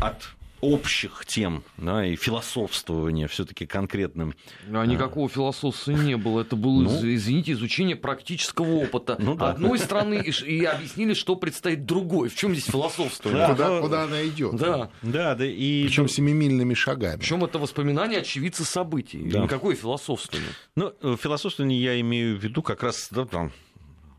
от 0.00 0.28
общих 0.60 1.24
тем 1.26 1.62
да, 1.76 2.04
и 2.04 2.16
философствования 2.16 3.28
все-таки 3.28 3.66
конкретным. 3.66 4.34
А 4.72 4.84
никакого 4.84 5.28
философства 5.28 5.92
не 5.92 6.16
было. 6.16 6.40
Это 6.40 6.56
было, 6.56 6.82
ну, 6.82 6.90
извините, 6.90 7.52
изучение 7.52 7.96
практического 7.96 8.76
опыта 8.76 9.16
ну, 9.18 9.34
да. 9.34 9.50
одной 9.50 9.78
страны 9.78 10.22
и, 10.24 10.30
и 10.30 10.64
объяснили, 10.64 11.14
что 11.14 11.36
предстоит 11.36 11.84
другой. 11.84 12.28
В 12.28 12.34
чем 12.34 12.52
здесь 12.52 12.66
философствование? 12.66 13.46
Да, 13.46 13.52
куда, 13.52 13.80
куда 13.80 14.02
она 14.04 14.26
идет? 14.26 14.56
Да. 14.56 14.90
Да, 15.02 15.34
да 15.34 15.44
и... 15.44 15.84
Причем 15.84 16.08
семимильными 16.08 16.74
шагами. 16.74 17.18
Причем 17.18 17.44
это 17.44 17.58
воспоминание 17.58 18.20
очевидца 18.20 18.64
событий. 18.64 19.22
Да. 19.30 19.40
Никакое 19.40 19.76
философствование. 19.76 20.50
Ну, 20.74 20.92
э, 21.02 21.16
философствование 21.20 21.80
я 21.80 22.00
имею 22.00 22.38
в 22.38 22.42
виду 22.42 22.62
как 22.62 22.82
раз 22.82 23.08
да, 23.10 23.24
там, 23.24 23.52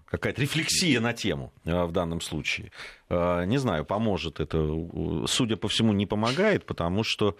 какая-то 0.09 0.41
рефлексия 0.41 0.99
на 0.99 1.13
тему 1.13 1.53
э, 1.65 1.83
в 1.83 1.91
данном 1.91 2.21
случае. 2.21 2.71
Э, 3.09 3.45
не 3.45 3.57
знаю, 3.57 3.85
поможет 3.85 4.39
это. 4.39 4.57
Судя 5.27 5.55
по 5.55 5.67
всему, 5.67 5.93
не 5.93 6.05
помогает, 6.05 6.65
потому 6.65 7.03
что 7.03 7.37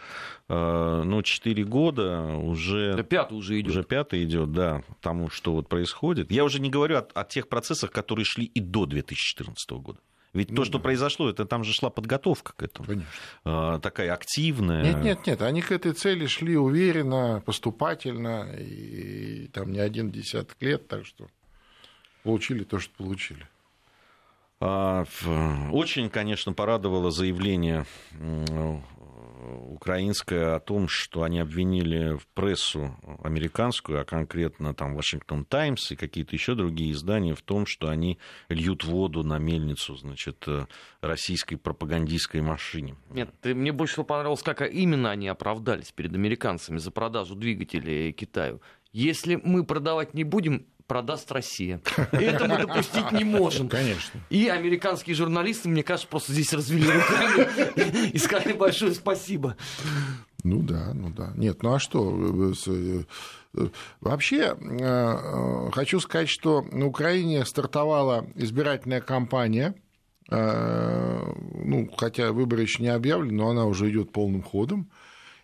э, 0.48 1.02
ну, 1.06 1.22
4 1.22 1.64
года 1.64 2.24
уже... 2.38 2.94
Да 2.96 3.04
пятый 3.04 3.38
уже 3.38 3.60
идет. 3.60 3.72
Уже 3.72 3.84
пятый 3.84 4.24
идет, 4.24 4.52
да, 4.52 4.84
тому, 5.02 5.30
что 5.30 5.54
вот 5.54 5.68
происходит. 5.68 6.32
Я 6.32 6.44
уже 6.44 6.60
не 6.60 6.70
говорю 6.70 6.98
о, 6.98 7.08
о 7.14 7.24
тех 7.24 7.50
процессах, 7.50 7.92
которые 7.92 8.26
шли 8.26 8.46
и 8.46 8.60
до 8.60 8.86
2014 8.86 9.72
года. 9.72 10.00
Ведь 10.34 10.52
ну, 10.52 10.58
то, 10.58 10.66
что 10.66 10.78
да. 10.78 10.84
произошло, 10.84 11.28
это 11.28 11.46
там 11.46 11.64
же 11.64 11.74
шла 11.74 11.90
подготовка 11.90 12.54
к 12.56 12.62
этому. 12.62 12.88
Конечно. 12.88 13.10
А, 13.46 13.80
такая 13.80 14.14
активная. 14.14 14.84
Нет, 14.84 15.04
нет, 15.04 15.26
нет. 15.26 15.42
Они 15.42 15.62
к 15.62 15.72
этой 15.72 15.94
цели 15.94 16.28
шли 16.28 16.56
уверенно, 16.56 17.42
поступательно, 17.44 18.56
и, 18.56 19.46
и 19.46 19.48
там 19.48 19.72
не 19.72 19.80
один 19.80 20.12
десяток 20.12 20.56
лет, 20.62 20.88
так 20.88 21.08
что 21.08 21.28
получили 22.24 22.64
то, 22.64 22.80
что 22.80 22.94
получили. 22.96 23.48
А, 24.62 25.06
очень, 25.72 26.10
конечно, 26.10 26.54
порадовало 26.54 27.12
заявление 27.12 27.86
украинское 29.70 30.56
о 30.56 30.60
том, 30.60 30.88
что 30.88 31.24
они 31.24 31.40
обвинили 31.40 32.18
в 32.18 32.28
прессу 32.28 32.96
американскую, 33.24 34.02
а 34.02 34.04
конкретно 34.04 34.74
там 34.74 34.96
Вашингтон 34.96 35.46
Таймс 35.46 35.92
и 35.92 35.96
какие-то 35.96 36.36
еще 36.36 36.56
другие 36.56 36.92
издания 36.92 37.36
в 37.36 37.42
том, 37.42 37.66
что 37.66 37.90
они 37.90 38.20
льют 38.50 38.84
воду 38.84 39.24
на 39.24 39.38
мельницу, 39.40 39.96
значит, 39.96 40.44
э, 40.48 40.66
российской 41.02 41.56
пропагандистской 41.56 42.42
машине. 42.42 42.96
Нет, 43.10 43.30
мне 43.44 43.72
больше 43.72 43.94
всего 43.94 44.06
понравилось, 44.06 44.44
как 44.44 44.62
именно 44.62 45.12
они 45.12 45.28
оправдались 45.28 45.92
перед 45.92 46.14
американцами 46.14 46.78
за 46.78 46.92
продажу 46.92 47.36
двигателей 47.36 48.12
Китаю. 48.12 48.62
Если 48.92 49.36
мы 49.36 49.64
продавать 49.64 50.14
не 50.14 50.24
будем, 50.24 50.66
продаст 50.90 51.32
Россия. 51.32 51.80
Это 52.12 52.48
мы 52.48 52.58
допустить 52.58 53.12
не 53.14 53.24
можем. 53.24 53.70
Конечно. 53.70 54.20
И 54.30 54.48
американские 54.50 55.16
журналисты, 55.16 55.70
мне 55.70 55.84
кажется, 55.84 56.10
просто 56.10 56.34
здесь 56.34 56.52
развели 56.52 56.90
руками 56.90 58.10
и 58.14 58.18
сказали 58.18 58.54
большое 58.54 58.94
спасибо. 58.94 59.56
Ну 60.44 60.62
да, 60.62 60.94
ну 60.94 61.10
да. 61.10 61.32
Нет, 61.36 61.64
ну 61.64 61.74
а 61.74 61.80
что? 61.80 62.54
Э, 62.68 63.04
э, 63.54 63.68
вообще, 64.02 64.58
э, 64.60 65.70
хочу 65.72 66.00
сказать, 66.00 66.30
что 66.30 66.64
на 66.72 66.88
Украине 66.88 67.46
стартовала 67.46 68.28
избирательная 68.36 69.02
кампания, 69.02 69.76
ну, 70.32 71.90
хотя 71.98 72.32
выборы 72.32 72.62
еще 72.62 72.84
не 72.84 72.90
объявлены, 72.90 73.34
но 73.34 73.50
она 73.50 73.66
уже 73.66 73.90
идет 73.90 74.12
полным 74.12 74.44
ходом. 74.44 74.92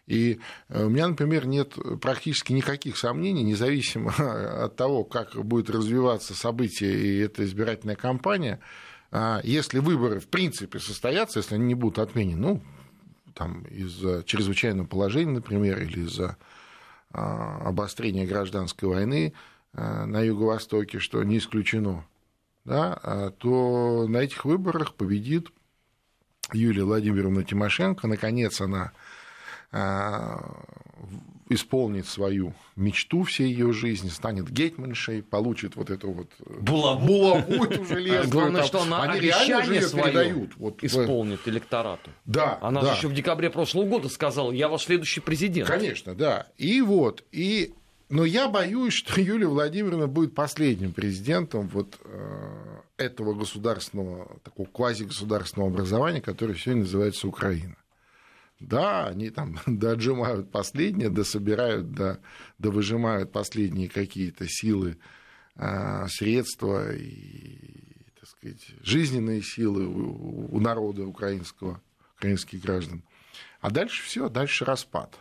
И 0.08 0.40
э, 0.70 0.86
у 0.86 0.90
меня, 0.90 1.08
например, 1.08 1.48
нет 1.48 1.74
практически 2.02 2.54
никаких 2.54 2.98
сомнений, 2.98 3.44
независимо 3.44 4.12
от 4.66 4.76
того, 4.76 5.04
как 5.04 5.36
будет 5.36 5.70
развиваться 5.70 6.34
событие 6.34 6.94
и 6.94 7.20
эта 7.20 7.44
избирательная 7.44 7.96
кампания, 7.96 8.60
а 9.12 9.40
если 9.44 9.80
выборы 9.80 10.20
в 10.20 10.28
принципе 10.28 10.80
состоятся, 10.80 11.40
если 11.40 11.56
они 11.56 11.66
не 11.66 11.76
будут 11.76 12.00
отменены, 12.00 12.36
ну, 12.38 12.62
там, 13.34 13.64
из-за 13.64 14.24
чрезвычайного 14.24 14.88
положения, 14.88 15.34
например, 15.34 15.82
или 15.82 16.02
из-за 16.02 16.38
а, 17.12 17.68
обострения 17.68 18.26
гражданской 18.26 18.90
войны 18.90 19.34
а, 19.74 20.06
на 20.06 20.22
Юго-Востоке, 20.22 21.00
что 21.00 21.24
не 21.24 21.38
исключено, 21.38 22.06
да, 22.66 23.32
то 23.38 24.08
на 24.08 24.18
этих 24.18 24.44
выборах 24.44 24.96
победит 24.96 25.50
Юлия 26.52 26.84
Владимировна 26.84 27.44
Тимошенко. 27.44 28.08
Наконец 28.08 28.60
она 28.60 28.86
а, 28.86 28.92
исполнит 31.50 32.08
свою 32.08 32.54
мечту 32.76 33.24
всей 33.24 33.52
ее 33.52 33.72
жизни, 33.72 34.10
станет 34.10 34.50
гетманшей, 34.50 35.22
получит 35.22 35.76
вот 35.76 35.90
эту 35.90 36.12
вот 36.12 36.28
э, 36.40 36.60
булаву, 36.60 37.06
булаву 37.06 37.66
эту 37.66 37.86
железную. 37.90 38.30
Главное, 38.30 38.62
там, 38.62 38.68
что 38.68 38.82
она 38.82 39.04
они 39.04 39.20
обещание 39.20 39.82
свое 39.82 40.06
передают. 40.06 40.58
Вот, 40.58 40.84
исполнит 40.84 41.42
в... 41.42 41.48
электорату. 41.48 42.10
Да, 42.26 42.58
Она 42.62 42.82
да. 42.82 42.88
же 42.88 42.98
еще 42.98 43.08
в 43.10 43.14
декабре 43.14 43.50
прошлого 43.50 43.86
года 43.86 44.10
сказала, 44.10 44.52
я 44.52 44.68
ваш 44.70 44.86
следующий 44.86 45.22
президент. 45.22 45.70
Конечно, 45.70 46.16
да. 46.16 46.48
И 46.58 46.82
вот, 46.82 47.24
и 47.32 47.74
но 48.10 48.26
я 48.26 48.48
боюсь, 48.48 48.94
что 49.06 49.22
Юлия 49.22 49.48
Владимировна 49.48 50.08
будет 50.08 50.34
последним 50.34 50.94
президентом 50.94 51.68
вот 51.68 52.00
э, 52.04 52.80
этого 52.98 53.34
государственного, 53.34 54.40
такого 54.44 54.68
квазигосударственного 54.68 55.70
образования, 55.72 56.22
которое 56.22 56.56
сегодня 56.56 56.84
называется 56.84 57.28
Украина. 57.28 57.76
Да, 58.60 59.08
они 59.08 59.30
там 59.30 59.60
доотжимают 59.66 60.52
последнее, 60.52 61.10
дособирают, 61.10 61.92
да, 61.92 62.20
довыжимают 62.58 63.32
последние 63.32 63.90
какие-то 63.90 64.48
силы, 64.48 64.98
э, 65.56 66.08
средства 66.08 66.94
и, 66.96 68.06
так 68.20 68.30
сказать, 68.30 68.66
жизненные 68.82 69.42
силы 69.42 69.86
у, 69.86 70.56
у 70.56 70.60
народа 70.60 71.06
украинского, 71.06 71.82
украинских 72.18 72.62
граждан. 72.62 73.04
А 73.60 73.72
дальше 73.72 74.04
все, 74.04 74.30
дальше 74.30 74.64
распад. 74.64 75.18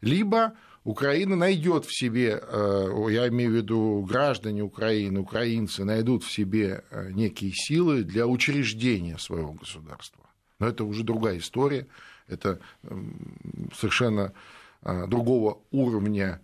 Либо 0.00 0.54
Украина 0.84 1.36
найдет 1.36 1.84
в 1.84 1.96
себе, 1.96 2.40
э, 2.40 3.06
я 3.10 3.28
имею 3.28 3.50
в 3.50 3.54
виду 3.54 4.06
граждане 4.08 4.62
Украины, 4.62 5.20
украинцы 5.20 5.84
найдут 5.84 6.24
в 6.24 6.32
себе 6.32 6.84
э, 6.90 7.10
некие 7.12 7.52
силы 7.52 8.02
для 8.02 8.26
учреждения 8.26 9.18
своего 9.18 9.52
государства. 9.52 10.24
Но 10.58 10.68
это 10.68 10.84
уже 10.84 11.04
другая 11.04 11.38
история, 11.38 11.86
это 12.30 12.60
совершенно 13.74 14.32
э, 14.82 15.06
другого 15.06 15.58
уровня 15.70 16.40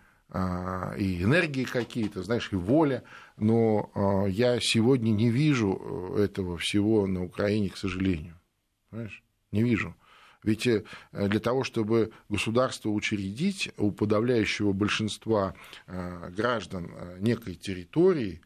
и 0.99 1.22
энергии 1.22 1.62
какие-то, 1.62 2.25
знаешь, 2.25 2.49
и 2.53 2.57
воля, 2.57 3.05
но 3.37 4.27
я 4.29 4.59
сегодня 4.61 5.12
не 5.12 5.31
вижу 5.31 6.16
этого 6.18 6.59
всего 6.59 7.07
на 7.07 7.22
Украине, 7.22 7.70
к 7.70 7.77
сожалению. 7.77 8.35
Понимаешь? 8.90 9.22
Не 9.53 9.62
вижу. 9.62 9.94
Ведь 10.46 10.66
э, 10.66 10.85
для 11.12 11.40
того, 11.40 11.64
чтобы 11.64 12.12
государство 12.29 12.88
учредить 12.90 13.70
у 13.77 13.90
подавляющего 13.90 14.72
большинства 14.72 15.55
э, 15.87 16.31
граждан 16.31 16.90
э, 16.94 17.16
некой 17.20 17.57
территории, 17.57 18.40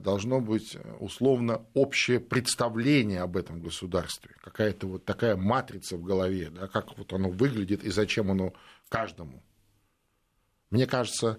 должно 0.00 0.40
быть 0.40 0.76
условно 0.98 1.62
общее 1.74 2.20
представление 2.20 3.20
об 3.20 3.36
этом 3.36 3.60
государстве, 3.60 4.34
какая-то 4.42 4.86
вот 4.86 5.04
такая 5.04 5.36
матрица 5.36 5.96
в 5.96 6.02
голове, 6.02 6.50
да, 6.50 6.68
как 6.68 6.96
вот 6.96 7.12
оно 7.12 7.28
выглядит 7.28 7.84
и 7.84 7.90
зачем 7.90 8.30
оно 8.30 8.54
каждому. 8.88 9.42
Мне 10.70 10.86
кажется, 10.86 11.38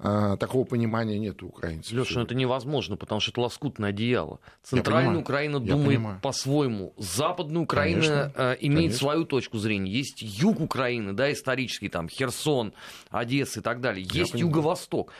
а, 0.00 0.36
такого 0.36 0.64
понимания 0.64 1.18
нет 1.18 1.42
у 1.42 1.48
украинцев. 1.48 1.92
Леша, 1.92 2.20
ну 2.20 2.24
это 2.24 2.34
невозможно, 2.36 2.96
потому 2.96 3.20
что 3.20 3.32
это 3.32 3.40
лоскутное 3.40 3.90
одеяло. 3.90 4.38
Центральная 4.62 5.18
Украина 5.18 5.58
думает 5.58 6.22
по-своему. 6.22 6.94
Западная 6.96 7.62
Украина 7.62 8.00
конечно, 8.00 8.32
э, 8.36 8.56
имеет 8.60 8.78
конечно. 8.78 8.98
свою 8.98 9.24
точку 9.24 9.58
зрения. 9.58 9.90
Есть 9.90 10.22
юг 10.22 10.60
Украины, 10.60 11.14
да, 11.14 11.32
исторический, 11.32 11.88
там, 11.88 12.08
Херсон, 12.08 12.74
Одесса 13.10 13.58
и 13.58 13.62
так 13.62 13.80
далее. 13.80 14.06
Есть 14.08 14.34
юго-восток. 14.34 15.12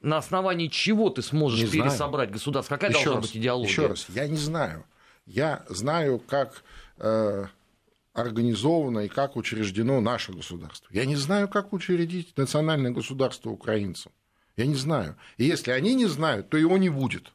На 0.00 0.16
основании 0.16 0.68
чего 0.68 1.10
ты 1.10 1.22
сможешь 1.22 1.60
не 1.60 1.66
пересобрать 1.66 2.28
знаю. 2.28 2.32
государство? 2.32 2.74
Какая 2.74 2.90
еще 2.90 3.04
должна 3.04 3.20
раз, 3.20 3.26
быть 3.26 3.36
идеология? 3.36 3.70
Еще 3.70 3.86
раз, 3.86 4.06
я 4.08 4.26
не 4.26 4.36
знаю. 4.36 4.84
Я 5.26 5.64
знаю, 5.68 6.18
как 6.18 6.64
э, 6.98 7.46
организовано 8.14 9.00
и 9.00 9.08
как 9.08 9.36
учреждено 9.36 10.00
наше 10.00 10.32
государство. 10.32 10.88
Я 10.90 11.04
не 11.04 11.16
знаю, 11.16 11.48
как 11.48 11.72
учредить 11.72 12.36
национальное 12.36 12.90
государство 12.90 13.50
украинцам. 13.50 14.12
Я 14.56 14.66
не 14.66 14.74
знаю. 14.74 15.16
И 15.36 15.44
если 15.44 15.70
они 15.70 15.94
не 15.94 16.06
знают, 16.06 16.48
то 16.48 16.56
его 16.56 16.78
не 16.78 16.88
будет. 16.88 17.32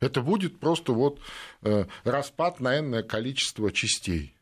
Это 0.00 0.22
будет 0.22 0.58
просто 0.58 0.92
вот 0.92 1.20
э, 1.62 1.84
распад 2.04 2.60
на 2.60 2.78
энное 2.78 3.02
количество 3.02 3.70
частей. 3.70 4.34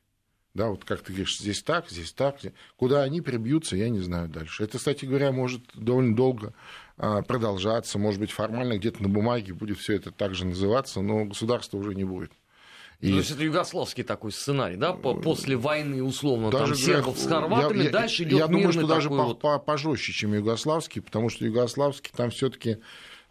Да, 0.58 0.70
вот 0.70 0.84
как 0.84 1.02
ты 1.02 1.12
говоришь, 1.12 1.38
здесь 1.38 1.62
так, 1.62 1.88
здесь 1.88 2.10
так. 2.12 2.40
Куда 2.76 3.04
они 3.04 3.20
прибьются, 3.20 3.76
я 3.76 3.88
не 3.88 4.00
знаю 4.00 4.28
дальше. 4.28 4.64
Это, 4.64 4.78
кстати 4.78 5.04
говоря, 5.04 5.30
может 5.30 5.62
довольно 5.74 6.16
долго 6.16 6.52
э, 6.96 7.22
продолжаться. 7.28 7.96
Может 7.96 8.18
быть, 8.18 8.32
формально 8.32 8.76
где-то 8.76 9.00
на 9.00 9.08
бумаге 9.08 9.54
будет 9.54 9.78
все 9.78 9.94
это 9.94 10.10
так 10.10 10.34
же 10.34 10.44
называться, 10.44 11.00
но 11.00 11.24
государства 11.26 11.78
уже 11.78 11.94
не 11.94 12.02
будет. 12.02 12.32
И... 12.98 13.12
То 13.12 13.18
есть 13.18 13.30
это 13.30 13.44
югославский 13.44 14.02
такой 14.02 14.32
сценарий, 14.32 14.74
да, 14.74 14.94
после 14.94 15.56
войны 15.56 16.02
условно 16.02 16.50
даже 16.50 16.74
там 16.74 16.82
сербов 16.82 17.16
с 17.16 17.28
хорватами, 17.28 17.84
я, 17.84 17.90
дальше 17.90 18.24
идет 18.24 18.40
Я 18.40 18.48
думаю, 18.48 18.72
что 18.72 18.88
даже 18.88 19.08
вот... 19.08 19.40
пожестче, 19.64 20.12
чем 20.12 20.34
югославский, 20.34 21.00
потому 21.00 21.28
что 21.28 21.44
югославский 21.44 22.10
там 22.16 22.30
все-таки, 22.30 22.78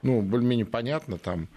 ну, 0.02 0.22
более-менее 0.22 0.66
понятно, 0.66 1.18
там, 1.18 1.50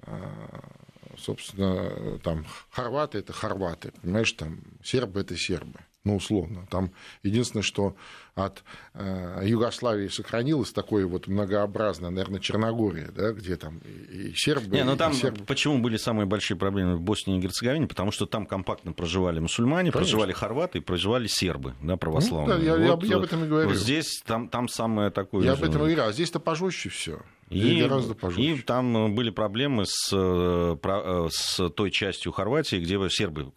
а, 0.00 0.83
собственно, 1.18 2.18
там 2.20 2.46
хорваты 2.70 3.18
это 3.18 3.32
хорваты, 3.32 3.92
понимаешь, 4.02 4.32
там 4.32 4.60
сербы 4.82 5.20
это 5.20 5.36
сербы 5.36 5.80
ну, 6.04 6.16
условно. 6.16 6.66
Там 6.70 6.90
единственное, 7.22 7.62
что 7.62 7.96
от 8.34 8.62
э, 8.92 9.42
Югославии 9.44 10.08
сохранилось 10.08 10.72
такое 10.72 11.06
вот 11.06 11.28
многообразное, 11.28 12.10
наверное, 12.10 12.40
Черногория, 12.40 13.10
да, 13.10 13.32
где 13.32 13.56
там 13.56 13.78
и, 13.78 14.28
и 14.28 14.34
сербы. 14.34 14.76
Не, 14.76 14.84
ну 14.84 14.96
там 14.96 15.14
сербы. 15.14 15.44
почему 15.44 15.78
были 15.78 15.96
самые 15.96 16.26
большие 16.26 16.58
проблемы 16.58 16.96
в 16.96 17.00
Боснии 17.00 17.38
и 17.38 17.40
Герцеговине? 17.40 17.86
Потому 17.86 18.10
что 18.10 18.26
там 18.26 18.44
компактно 18.44 18.92
проживали 18.92 19.40
мусульмане, 19.40 19.92
Конечно. 19.92 19.98
проживали 19.98 20.32
хорваты 20.32 20.78
и 20.78 20.80
проживали 20.82 21.26
сербы, 21.26 21.74
да, 21.82 21.96
православные. 21.96 22.58
Ну, 22.58 22.60
да, 22.60 22.84
я, 22.84 22.92
вот, 22.92 23.02
я, 23.04 23.08
я 23.08 23.16
об 23.16 23.22
этом 23.22 23.44
и 23.44 23.48
говорю. 23.48 23.68
Вот 23.68 23.78
здесь 23.78 24.22
там, 24.26 24.48
там 24.48 24.68
самое 24.68 25.10
такое. 25.10 25.44
Я 25.44 25.52
об 25.52 25.62
этом 25.62 25.76
и 25.76 25.94
говорю, 25.94 26.02
а 26.02 26.12
здесь-то 26.12 26.38
пожестче 26.38 26.90
все. 26.90 27.22
И, 27.54 27.80
гораздо 27.80 28.14
и 28.36 28.60
там 28.62 28.96
э, 28.96 29.08
были 29.08 29.30
проблемы 29.30 29.84
с, 29.86 30.10
э, 30.12 30.76
э, 30.82 31.28
с 31.30 31.68
той 31.70 31.90
частью 31.90 32.32
Хорватии, 32.32 32.76
где 32.76 32.98
сербы, 33.08 33.52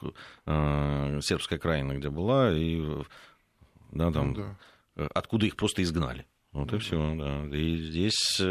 сербская 0.45 1.57
краина, 1.57 1.93
где 1.93 2.09
была, 2.09 2.51
и 2.51 2.81
да, 3.91 4.11
там, 4.11 4.33
ну, 4.33 4.55
да. 4.95 5.07
откуда 5.13 5.45
их 5.47 5.55
просто 5.55 5.81
изгнали. 5.81 6.25
Вот 6.51 6.71
и 6.73 6.77
все. 6.77 7.15
Да. 7.15 7.55
И 7.55 7.77
здесь 7.77 8.41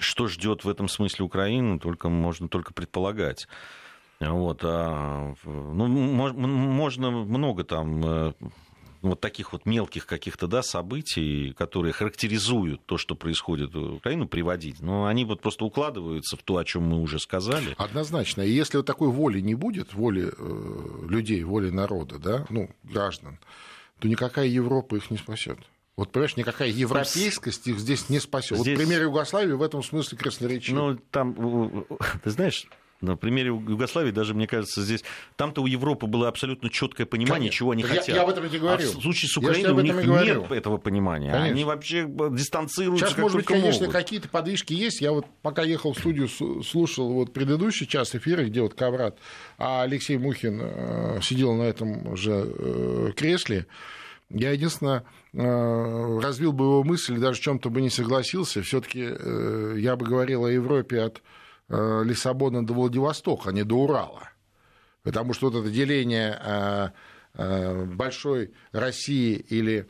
что 0.00 0.26
ждет 0.26 0.64
в 0.64 0.68
этом 0.68 0.88
смысле 0.88 1.24
Украину, 1.24 1.78
только 1.78 2.08
можно 2.08 2.48
только 2.48 2.72
предполагать. 2.72 3.46
Вот, 4.20 4.60
а, 4.64 5.34
ну, 5.44 5.86
можно 5.86 7.10
много 7.10 7.64
там 7.64 8.34
вот 9.10 9.20
таких 9.20 9.52
вот 9.52 9.66
мелких 9.66 10.06
каких-то 10.06 10.46
да, 10.46 10.62
событий, 10.62 11.54
которые 11.56 11.92
характеризуют 11.92 12.84
то, 12.86 12.98
что 12.98 13.14
происходит 13.14 13.74
в 13.74 13.94
Украине, 13.96 14.26
приводить. 14.26 14.80
Но 14.80 15.06
они 15.06 15.24
вот 15.24 15.40
просто 15.40 15.64
укладываются 15.64 16.36
в 16.36 16.42
то, 16.42 16.56
о 16.56 16.64
чем 16.64 16.84
мы 16.84 17.00
уже 17.00 17.18
сказали. 17.18 17.74
Однозначно. 17.78 18.42
И 18.42 18.50
если 18.50 18.78
вот 18.78 18.86
такой 18.86 19.08
воли 19.08 19.40
не 19.40 19.54
будет, 19.54 19.94
воли 19.94 20.32
э, 20.36 21.06
людей, 21.08 21.42
воли 21.44 21.70
народа, 21.70 22.18
да, 22.18 22.46
ну, 22.50 22.70
граждан, 22.82 23.38
то 23.98 24.08
никакая 24.08 24.46
Европа 24.46 24.96
их 24.96 25.10
не 25.10 25.16
спасет. 25.16 25.58
Вот, 25.96 26.10
понимаешь, 26.10 26.36
никакая 26.36 26.70
европейскость 26.70 27.68
их 27.68 27.78
здесь 27.78 28.08
не 28.08 28.18
спасет. 28.18 28.58
Здесь... 28.58 28.76
Вот 28.76 28.84
пример 28.84 29.02
Югославии 29.02 29.52
в 29.52 29.62
этом 29.62 29.82
смысле 29.82 30.18
красноречив. 30.18 30.74
Ну, 30.74 30.98
там, 31.10 31.86
ты 32.22 32.30
знаешь, 32.30 32.66
на 33.04 33.16
примере 33.16 33.48
Югославии 33.48 34.10
даже, 34.10 34.34
мне 34.34 34.46
кажется, 34.46 34.82
здесь... 34.82 35.04
Там-то 35.36 35.62
у 35.62 35.66
Европы 35.66 36.06
было 36.06 36.28
абсолютно 36.28 36.70
четкое 36.70 37.06
понимание, 37.06 37.50
Конечно. 37.50 37.56
чего 37.56 37.70
они 37.72 37.82
я, 37.82 37.88
хотят. 37.88 38.08
Я 38.08 38.22
об 38.22 38.30
этом 38.30 38.44
и 38.46 38.58
говорю. 38.58 38.88
А 38.88 38.98
в 38.98 39.02
случае 39.02 39.28
с 39.28 39.36
Украиной 39.36 39.72
у 39.72 39.80
них 39.80 39.94
нет 39.94 40.50
этого 40.50 40.78
понимания. 40.78 41.30
Конечно. 41.30 41.52
Они 41.52 41.64
вообще 41.64 42.06
дистанцируются 42.06 43.06
Сейчас, 43.06 43.18
может 43.18 43.36
быть, 43.36 43.46
конечно, 43.46 43.88
какие-то 43.88 44.28
подвижки 44.28 44.72
есть. 44.72 45.00
Я 45.00 45.12
вот 45.12 45.26
пока 45.42 45.62
ехал 45.62 45.92
в 45.92 45.98
студию, 45.98 46.28
слушал 46.62 47.12
вот 47.12 47.32
предыдущий 47.32 47.86
час 47.86 48.14
эфира, 48.14 48.44
где 48.44 48.62
вот 48.62 48.74
Каврат, 48.74 49.18
а 49.58 49.82
Алексей 49.82 50.18
Мухин 50.18 50.60
э, 50.62 51.20
сидел 51.22 51.54
на 51.54 51.62
этом 51.62 52.16
же 52.16 52.32
э, 52.32 53.12
кресле. 53.16 53.66
Я 54.30 54.52
единственное 54.52 55.04
э, 55.32 56.18
развил 56.20 56.52
бы 56.52 56.64
его 56.64 56.84
мысль, 56.84 57.18
даже 57.18 57.40
в 57.40 57.42
чем-то 57.42 57.70
бы 57.70 57.80
не 57.82 57.90
согласился. 57.90 58.62
Все-таки 58.62 59.00
я 59.00 59.96
бы 59.96 60.06
говорил 60.06 60.44
о 60.44 60.50
Европе 60.50 61.00
от 61.00 61.22
Лиссабона 61.68 62.66
до 62.66 62.74
Владивостока, 62.74 63.50
а 63.50 63.52
не 63.52 63.64
до 63.64 63.76
Урала. 63.76 64.30
Потому 65.02 65.32
что 65.34 65.50
вот 65.50 65.60
это 65.60 65.70
деление 65.70 66.38
э, 66.42 66.88
э, 67.34 67.84
большой 67.84 68.52
России 68.72 69.34
или 69.34 69.86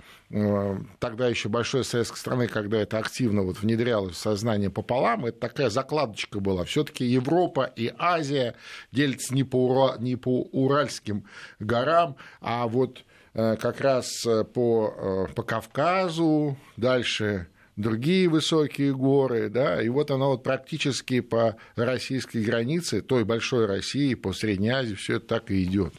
тогда 0.98 1.28
еще 1.28 1.48
большой 1.48 1.84
советской 1.84 2.18
страны, 2.18 2.48
когда 2.48 2.78
это 2.78 2.98
активно 2.98 3.42
вот 3.42 3.60
внедрялось 3.60 4.16
в 4.16 4.18
сознание 4.18 4.68
пополам, 4.70 5.26
это 5.26 5.38
такая 5.38 5.70
закладочка 5.70 6.40
была. 6.40 6.64
Все-таки 6.64 7.04
Европа 7.04 7.64
и 7.64 7.94
Азия 7.96 8.56
делятся 8.90 9.32
не 9.32 9.44
по, 9.44 9.68
Ура... 9.68 9.96
не 9.98 10.16
по 10.16 10.42
Уральским 10.50 11.26
горам, 11.60 12.16
а 12.40 12.66
вот 12.66 13.04
как 13.32 13.80
раз 13.80 14.26
по, 14.52 15.28
по 15.34 15.42
Кавказу, 15.44 16.56
дальше 16.76 17.46
другие 17.76 18.28
высокие 18.28 18.94
горы, 18.94 19.48
да, 19.48 19.82
и 19.82 19.88
вот 19.88 20.10
оно 20.10 20.30
вот 20.30 20.42
практически 20.42 21.20
по 21.20 21.56
российской 21.76 22.42
границе, 22.42 23.02
той 23.02 23.24
большой 23.24 23.66
России, 23.66 24.14
по 24.14 24.32
Средней 24.32 24.70
Азии, 24.70 24.94
все 24.94 25.16
это 25.16 25.26
так 25.26 25.50
и 25.50 25.62
идет, 25.64 25.94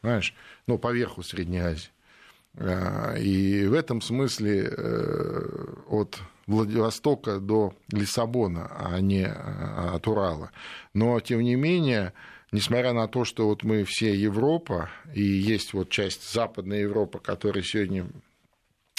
понимаешь, 0.00 0.34
ну, 0.66 0.78
по 0.78 0.92
верху 0.92 1.22
Средней 1.22 1.60
Азии. 1.60 1.90
И 3.18 3.66
в 3.66 3.74
этом 3.74 4.00
смысле 4.00 4.70
от 5.88 6.18
Владивостока 6.46 7.40
до 7.40 7.74
Лиссабона, 7.90 8.70
а 8.78 9.00
не 9.00 9.26
от 9.26 10.06
Урала. 10.06 10.52
Но, 10.92 11.18
тем 11.18 11.40
не 11.40 11.56
менее, 11.56 12.12
несмотря 12.52 12.92
на 12.92 13.08
то, 13.08 13.24
что 13.24 13.48
вот 13.48 13.64
мы 13.64 13.82
все 13.84 14.14
Европа, 14.14 14.88
и 15.12 15.22
есть 15.22 15.72
вот 15.72 15.88
часть 15.90 16.32
Западной 16.32 16.82
Европы, 16.82 17.18
которая 17.18 17.64
сегодня 17.64 18.06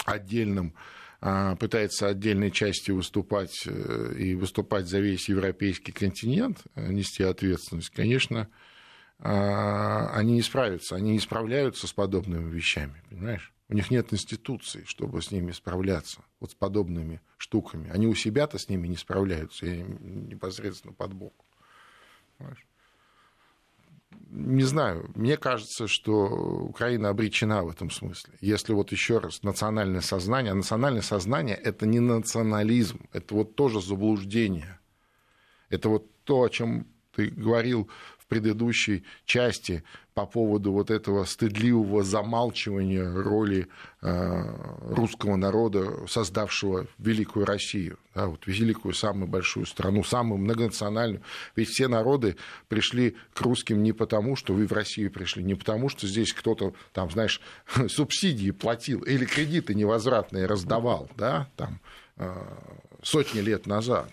отдельным 0.06 0.74
а, 0.76 0.80
пытается 1.20 2.08
отдельной 2.08 2.52
части 2.52 2.92
выступать 2.92 3.64
э, 3.66 4.16
и 4.18 4.36
выступать 4.36 4.88
за 4.88 5.00
весь 5.00 5.30
европейский 5.30 5.92
континент, 5.92 6.60
э, 6.76 6.92
нести 6.92 7.24
ответственность, 7.24 7.90
конечно, 7.90 8.50
а, 9.20 10.10
они 10.14 10.34
не 10.34 10.42
справятся, 10.42 10.96
они 10.96 11.12
не 11.12 11.20
справляются 11.20 11.88
с 11.88 11.94
подобными 11.94 12.52
вещами, 12.52 13.02
понимаешь? 13.10 13.54
У 13.68 13.74
них 13.74 13.90
нет 13.90 14.14
институций, 14.14 14.84
чтобы 14.86 15.22
с 15.22 15.32
ними 15.32 15.52
справляться, 15.52 16.22
вот 16.40 16.52
с 16.52 16.54
подобными 16.54 17.22
штуками. 17.38 17.90
Они 17.90 18.06
у 18.06 18.14
себя-то 18.14 18.60
с 18.60 18.70
ними 18.70 18.88
не 18.88 18.98
справляются, 18.98 19.66
и 19.66 19.82
непосредственно 19.82 20.94
под 20.94 21.14
бок. 21.14 21.34
Понимаешь? 22.38 22.66
Не 24.36 24.64
знаю, 24.64 25.10
мне 25.16 25.38
кажется, 25.38 25.88
что 25.88 26.26
Украина 26.26 27.10
обречена 27.10 27.64
в 27.64 27.70
этом 27.70 27.90
смысле. 27.90 28.34
Если 28.42 28.74
вот 28.74 28.92
еще 28.92 29.20
раз 29.20 29.44
национальное 29.44 30.02
сознание, 30.02 30.52
а 30.52 30.56
национальное 30.56 31.02
сознание 31.02 31.56
это 31.56 31.86
не 31.86 32.00
национализм, 32.00 33.08
это 33.14 33.34
вот 33.34 33.56
тоже 33.56 33.82
заблуждение. 33.82 34.80
Это 35.70 35.90
вот 35.90 36.12
то, 36.24 36.44
о 36.44 36.50
чем 36.50 36.88
ты 37.16 37.28
говорил 37.28 37.90
предыдущей 38.28 39.04
части 39.26 39.84
по 40.14 40.26
поводу 40.26 40.72
вот 40.72 40.92
этого 40.92 41.26
стыдливого 41.26 42.04
замалчивания 42.04 43.12
роли 43.12 43.68
э, 44.02 44.94
русского 44.94 45.36
народа, 45.36 46.08
создавшего 46.08 46.88
великую 46.98 47.46
Россию, 47.46 48.00
да, 48.16 48.28
вот 48.28 48.48
великую, 48.48 48.94
самую 48.94 49.28
большую 49.28 49.66
страну, 49.66 50.06
самую 50.06 50.40
многонациональную. 50.40 51.22
Ведь 51.58 51.68
все 51.68 51.90
народы 51.90 52.38
пришли 52.70 53.18
к 53.34 53.42
русским 53.42 53.84
не 53.84 53.92
потому, 53.92 54.38
что 54.38 54.54
вы 54.54 54.68
в 54.68 54.72
Россию 54.72 55.12
пришли, 55.12 55.44
не 55.44 55.56
потому, 55.56 55.90
что 55.90 56.08
здесь 56.08 56.34
кто-то, 56.34 56.74
там, 56.94 57.12
знаешь, 57.12 57.42
субсидии 57.90 58.52
платил 58.52 59.02
или 59.02 59.26
кредиты 59.26 59.76
невозвратные 59.76 60.46
раздавал, 60.46 61.10
да, 61.18 61.50
там, 61.58 61.82
э, 62.16 62.34
сотни 63.04 63.42
лет 63.42 63.68
назад, 63.68 64.12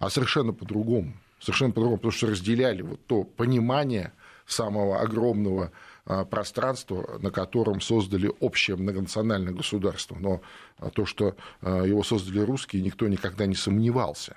а 0.00 0.10
совершенно 0.10 0.52
по-другому 0.52 1.14
совершенно 1.40 1.72
по-другому, 1.72 1.98
потому 1.98 2.12
что 2.12 2.28
разделяли 2.28 2.82
вот 2.82 3.04
то 3.06 3.24
понимание 3.24 4.12
самого 4.46 5.00
огромного 5.00 5.72
а, 6.04 6.24
пространства, 6.24 7.18
на 7.20 7.30
котором 7.30 7.80
создали 7.80 8.32
общее 8.40 8.76
многонациональное 8.76 9.52
государство. 9.52 10.16
Но 10.18 10.40
а, 10.78 10.90
то, 10.90 11.04
что 11.04 11.36
а, 11.60 11.82
его 11.82 12.02
создали 12.02 12.40
русские, 12.40 12.82
никто 12.82 13.06
никогда 13.08 13.46
не 13.46 13.54
сомневался. 13.54 14.36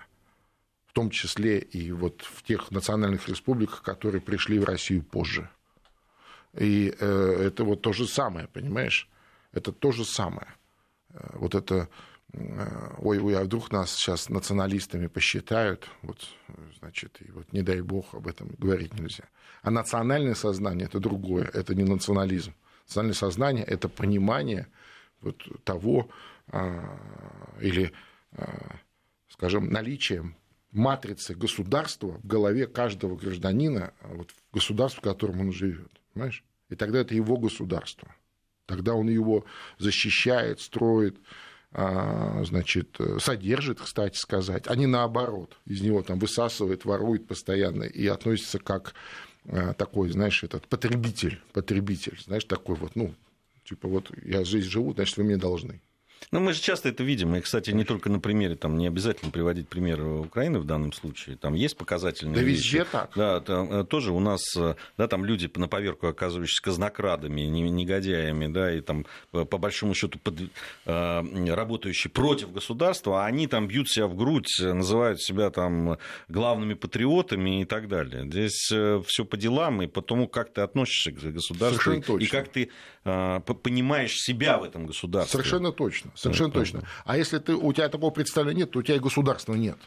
В 0.88 0.94
том 0.94 1.10
числе 1.10 1.60
и 1.60 1.92
вот 1.94 2.22
в 2.24 2.44
тех 2.44 2.70
национальных 2.72 3.30
республиках, 3.30 3.82
которые 3.82 4.22
пришли 4.22 4.60
в 4.60 4.66
Россию 4.66 5.04
позже. 5.04 5.50
И 6.54 6.94
э, 7.00 7.44
это 7.48 7.64
вот 7.64 7.82
то 7.82 7.94
же 7.94 8.06
самое, 8.06 8.50
понимаешь? 8.50 9.08
Это 9.54 9.72
то 9.72 9.94
же 9.94 10.04
самое. 10.04 10.48
Э, 11.14 11.30
вот 11.36 11.56
это 11.56 11.88
ой, 12.34 13.20
ой, 13.20 13.38
а 13.38 13.44
вдруг 13.44 13.72
нас 13.72 13.94
сейчас 13.94 14.30
националистами 14.30 15.08
посчитают, 15.08 15.88
вот, 16.02 16.30
значит, 16.80 17.18
и 17.22 17.32
вот 17.32 17.52
не 17.52 17.62
дай 17.62 17.82
бог 17.82 18.14
об 18.14 18.28
этом 18.28 18.50
говорить 18.58 18.94
нельзя. 18.94 19.26
А 19.62 19.72
национальное 19.72 20.36
сознание 20.36 20.86
это 20.86 21.00
другое, 21.00 21.50
это 21.54 21.76
не 21.76 21.84
национализм. 21.84 22.54
Национальное 22.88 23.16
сознание 23.16 23.66
это 23.66 23.90
понимание 23.90 24.68
вот 25.22 25.44
того 25.64 26.10
а, 26.48 26.98
или, 27.60 27.92
а, 28.34 28.78
скажем, 29.30 29.70
наличием 29.70 30.36
матрицы 30.72 31.36
государства 31.36 32.20
в 32.24 32.26
голове 32.26 32.66
каждого 32.66 33.16
гражданина, 33.18 33.94
вот, 34.04 34.32
в 34.32 34.54
государстве, 34.54 35.02
в 35.02 35.04
котором 35.04 35.42
он 35.42 35.52
живет. 35.52 35.92
Понимаешь? 36.14 36.44
И 36.70 36.76
тогда 36.76 37.00
это 37.00 37.14
его 37.14 37.38
государство. 37.38 38.16
Тогда 38.66 38.94
он 38.94 39.10
его 39.10 39.46
защищает, 39.80 40.62
строит, 40.62 41.18
значит, 41.74 42.98
содержит, 43.20 43.80
кстати 43.80 44.18
сказать, 44.18 44.66
а 44.68 44.76
не 44.76 44.88
наоборот. 44.88 45.58
Из 45.66 45.82
него 45.82 46.04
там 46.04 46.20
высасывает, 46.20 46.84
ворует 46.84 47.28
постоянно 47.28 47.84
и 47.84 48.08
относится 48.08 48.60
как 48.60 48.94
а, 49.46 49.74
такой, 49.74 50.10
знаешь, 50.10 50.44
этот 50.44 50.68
потребитель, 50.68 51.42
потребитель, 51.54 52.20
знаешь, 52.24 52.46
такой 52.46 52.76
вот, 52.76 52.96
ну, 52.96 53.14
типа 53.64 53.88
вот 53.88 54.12
я 54.24 54.44
здесь 54.44 54.66
живу, 54.66 54.94
значит, 54.94 55.18
вы 55.18 55.24
мне 55.24 55.38
должны. 55.38 55.82
Ну, 56.32 56.40
мы 56.40 56.54
же 56.54 56.62
часто 56.62 56.90
это 56.90 57.04
видим. 57.04 57.36
И, 57.36 57.42
кстати, 57.42 57.72
не 57.72 57.84
только 57.84 58.10
на 58.10 58.20
примере, 58.20 58.56
там 58.56 58.78
не 58.78 58.88
обязательно 58.88 59.32
приводить 59.32 59.68
пример 59.68 60.02
Украины 60.02 60.60
в 60.60 60.66
данном 60.66 60.94
случае. 60.94 61.36
Там 61.36 61.56
есть 61.56 61.76
показательные 61.76 62.36
Да 62.36 62.42
вещи. 62.42 62.76
везде 62.76 62.86
так. 62.86 63.12
Да, 63.16 63.42
там, 63.42 63.72
э, 63.72 63.84
тоже 63.86 64.12
у 64.12 64.20
нас, 64.20 64.42
э, 64.56 64.76
да, 64.98 65.08
там 65.08 65.26
люди 65.26 65.50
на 65.56 65.68
поверку 65.68 66.08
оказывающиеся 66.08 66.62
казнокрадами, 66.62 67.42
негодяями, 67.42 68.48
да, 68.48 68.74
и 68.74 68.82
там 68.82 69.06
по 69.32 69.58
большому 69.58 69.94
счету 69.94 70.20
под, 70.20 70.36
э, 70.86 71.54
работающие 71.54 72.12
против 72.12 72.52
государства, 72.52 73.24
а 73.24 73.26
они 73.26 73.48
там 73.48 73.68
бьют 73.68 73.90
себя 73.90 74.08
в 74.08 74.16
грудь, 74.16 74.48
называют 74.60 75.22
себя 75.22 75.50
там 75.50 75.98
главными 76.30 76.76
патриотами 76.76 77.62
и 77.62 77.66
так 77.66 77.88
далее. 77.88 78.26
Здесь 78.26 78.72
все 79.08 79.26
по 79.26 79.38
делам 79.38 79.82
и 79.82 79.88
по 79.88 80.02
тому, 80.02 80.28
как 80.28 80.54
ты 80.54 80.62
относишься 80.62 81.12
к 81.12 81.16
государству 81.16 82.18
и 82.18 82.26
как 82.28 82.50
ты 82.50 82.70
понимаешь 83.04 84.16
себя 84.16 84.58
в 84.58 84.64
этом 84.64 84.86
государстве. 84.86 85.32
Совершенно 85.40 85.72
точно. 85.72 86.11
Совершенно 86.16 86.52
точно. 86.52 86.84
А 87.06 87.18
если 87.18 87.40
ты, 87.40 87.54
у 87.54 87.72
тебя 87.74 87.90
такого 87.90 88.12
представления 88.12 88.62
нет, 88.62 88.72
то 88.72 88.80
у 88.80 88.82
тебя 88.82 88.96
и 88.96 89.00
государства 89.00 89.54
нет. 89.54 89.78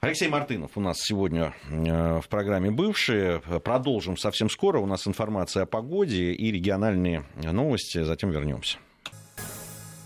Алексей 0.00 0.28
Мартынов 0.28 0.70
у 0.76 0.80
нас 0.80 0.98
сегодня 0.98 1.52
э, 1.68 2.20
в 2.20 2.28
программе 2.28 2.70
«Бывшие». 2.70 3.40
Продолжим 3.62 4.16
совсем 4.16 4.48
скоро. 4.48 4.78
У 4.78 4.86
нас 4.86 5.06
информация 5.06 5.64
о 5.64 5.66
погоде 5.66 6.32
и 6.32 6.50
региональные 6.50 7.24
новости. 7.36 8.02
Затем 8.02 8.30
вернемся. 8.30 8.78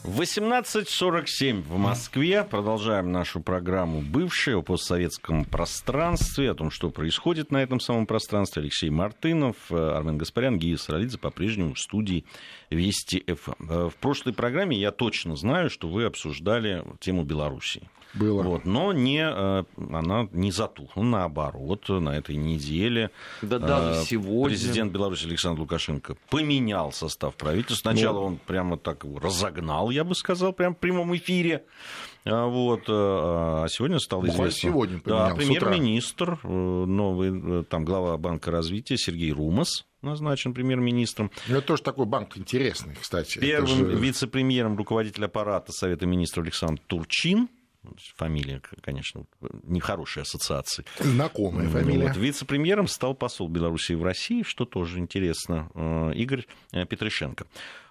18.47 0.05 1.63
в 1.63 1.79
Москве. 1.79 2.45
Продолжаем 2.45 3.11
нашу 3.11 3.41
программу 3.41 4.03
«Бывшие» 4.03 4.59
о 4.59 4.63
постсоветском 4.63 5.47
пространстве, 5.47 6.51
о 6.51 6.55
том, 6.55 6.71
что 6.71 6.91
происходит 6.91 7.51
на 7.51 7.63
этом 7.63 7.81
самом 7.81 8.07
пространстве. 8.07 8.61
Алексей 8.61 8.91
Мартынов, 8.91 9.73
Армен 9.73 10.19
Гаспарян, 10.19 10.59
Гия 10.59 10.77
Саралидзе 10.77 11.17
по-прежнему 11.17 11.73
в 11.73 11.81
студии 11.81 12.27
Вести 12.69 13.25
ФМ. 13.27 13.53
Э, 13.71 13.89
в 13.89 13.97
прошлой 13.97 14.35
программе 14.35 14.79
я 14.79 14.91
точно 14.91 15.37
знаю, 15.37 15.71
что 15.71 15.89
вы 15.89 16.05
обсуждали 16.05 16.85
тему 17.01 17.25
Белоруссии. 17.25 17.89
Было. 18.15 18.43
Вот, 18.43 18.65
но 18.65 18.93
не, 18.93 19.21
э, 19.21 19.65
она 19.77 20.29
не 20.33 20.53
затухла. 20.53 21.03
Наоборот, 21.03 21.89
на 21.89 22.17
этой 22.17 22.37
неделе 22.37 23.11
да, 23.43 23.59
даже 23.59 24.01
э, 24.01 24.05
сегодня... 24.05 24.57
президент 24.57 24.93
Беларуси 24.93 25.27
Александр 25.27 25.61
Лукашенко 25.61 26.17
поменял 26.31 26.93
состав 26.93 27.35
правительства. 27.35 27.91
Сначала 27.91 28.21
ну... 28.21 28.27
он 28.27 28.39
прямо 28.39 28.77
так 28.79 29.05
его 29.05 29.19
разогнал, 29.19 29.91
я 29.91 30.05
бы 30.05 30.15
сказал, 30.15 30.53
прямо 30.53 30.77
в 30.77 30.79
прямом 30.79 31.15
эфире. 31.17 31.65
А 32.25 32.47
вот, 32.47 32.83
э, 32.83 32.93
а 32.93 33.67
сегодня 33.69 33.99
стало 33.99 34.27
известно... 34.27 34.51
сегодня 34.51 35.01
поменял, 35.01 35.29
Да, 35.31 35.35
премьер-министр, 35.35 36.39
новый 36.45 37.65
там 37.65 37.85
глава 37.85 38.17
Банка 38.17 38.51
развития 38.53 38.97
Сергей 38.97 39.33
Румас, 39.33 39.85
назначен 40.03 40.55
премьер-министром. 40.55 41.33
Ну, 41.49 41.57
это 41.57 41.67
тоже 41.67 41.83
такой 41.83 42.07
банк 42.07 42.39
интересный, 42.39 42.95
кстати. 43.01 43.39
Первым 43.39 43.91
же... 43.91 43.97
вице-премьером 43.97 44.77
руководитель 44.77 45.25
аппарата 45.25 45.73
Совета 45.73 46.07
министров 46.07 46.45
Александр 46.45 46.81
Турчин 46.87 47.49
фамилия, 48.17 48.61
конечно, 48.83 49.25
нехорошие 49.63 50.23
ассоциации. 50.23 50.85
Знакомая 50.99 51.69
фамилия. 51.69 52.09
Вот, 52.09 52.17
вице-премьером 52.17 52.87
стал 52.87 53.15
посол 53.15 53.49
Белоруссии 53.49 53.95
в 53.95 54.03
России, 54.03 54.43
что 54.43 54.65
тоже 54.65 54.99
интересно, 54.99 55.71
э, 55.75 56.13
Игорь 56.15 56.47
э, 56.73 56.85
Петришенко. 56.87 57.47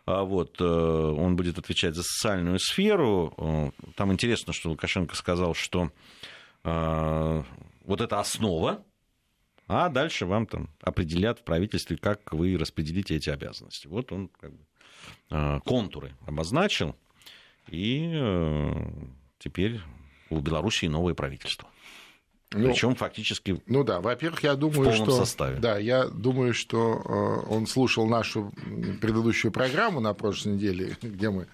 А 0.05 0.23
вот, 0.23 0.59
э, 0.59 0.63
он 0.65 1.35
будет 1.35 1.57
отвечать 1.57 1.95
за 1.95 2.03
социальную 2.03 2.59
сферу. 2.59 3.73
Там 3.95 4.11
интересно, 4.11 4.53
что 4.53 4.69
Лукашенко 4.69 5.15
сказал, 5.15 5.53
что 5.53 5.91
вот 6.63 7.99
это 7.99 8.19
основа, 8.19 8.85
а 9.67 9.89
дальше 9.89 10.25
вам 10.25 10.45
там 10.45 10.69
определят 10.81 11.39
в 11.39 11.43
правительстве, 11.43 11.97
как 11.97 12.31
вы 12.31 12.57
распределите 12.57 13.15
эти 13.15 13.29
обязанности. 13.29 13.87
Вот 13.87 14.13
он 14.13 14.29
как 14.39 14.53
бы 14.53 15.61
контуры 15.65 16.13
обозначил, 16.25 16.95
и 17.67 18.11
теперь 19.43 19.81
у 20.29 20.39
Белоруссии 20.39 20.87
новое 20.87 21.13
правительство. 21.13 21.67
Ну, 22.51 22.69
Причем 22.69 22.95
фактически 22.95 23.61
ну 23.65 23.83
да, 23.83 23.99
во-первых, 23.99 24.43
я 24.43 24.55
думаю, 24.55 24.81
в 24.81 24.83
полном 24.83 25.05
что 25.05 25.17
составе. 25.17 25.59
да, 25.59 25.79
я 25.79 26.05
думаю, 26.05 26.53
что 26.53 27.01
э, 27.47 27.51
он 27.51 27.65
слушал 27.65 28.07
нашу 28.07 28.53
предыдущую 29.01 29.51
программу 29.51 29.99
на 29.99 30.13
прошлой 30.13 30.53
неделе, 30.53 30.95
где 31.01 31.31
мы 31.31 31.47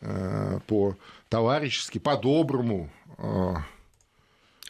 э, 0.00 0.58
по 0.66 0.96
товарищески, 1.28 1.98
по 1.98 2.16
доброму 2.16 2.90
э, 3.18 3.54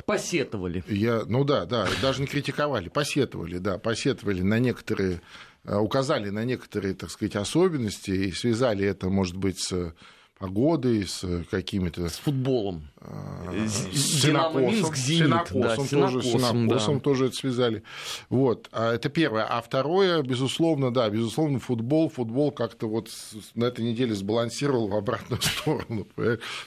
Посетовали. 0.07 0.83
Я, 0.89 1.23
ну 1.25 1.45
да, 1.45 1.67
да, 1.67 1.87
даже 2.03 2.21
не 2.21 2.27
критиковали, 2.27 2.89
посетовали, 2.89 3.59
да, 3.59 3.79
посетовали 3.79 4.43
на 4.43 4.59
некоторые, 4.59 5.21
указали 5.63 6.31
на 6.31 6.45
некоторые, 6.45 6.95
так 6.95 7.11
сказать, 7.11 7.37
особенности 7.37 8.11
и 8.11 8.33
связали 8.33 8.85
это, 8.85 9.09
может 9.09 9.37
быть, 9.37 9.61
с 9.61 9.95
погодой, 10.39 11.07
с 11.07 11.25
какими-то... 11.51 12.09
С 12.09 12.19
футболом. 12.19 12.89
Э, 13.01 13.67
с 13.67 14.23
Синокосом, 14.23 14.95
Синокосом, 14.95 15.61
да, 15.61 15.77
тоже, 15.77 16.23
Синокосом 16.23 16.95
да. 16.97 17.01
тоже 17.01 17.27
это 17.27 17.35
связали. 17.37 17.83
Вот. 18.29 18.69
А 18.73 18.95
это 18.95 19.09
первое. 19.09 19.45
А 19.45 19.61
второе, 19.63 20.23
безусловно, 20.23 20.93
да, 20.93 21.09
безусловно, 21.09 21.61
футбол. 21.61 22.09
Футбол 22.09 22.51
как-то 22.51 22.89
вот 22.89 23.11
на 23.55 23.65
этой 23.65 23.85
неделе 23.85 24.15
сбалансировал 24.15 24.89
в 24.89 24.97
обратную 24.97 25.41
сторону. 25.43 26.07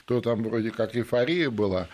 То 0.06 0.20
там 0.20 0.42
вроде 0.42 0.70
как 0.70 0.96
эйфория 0.96 1.50
была, 1.50 1.88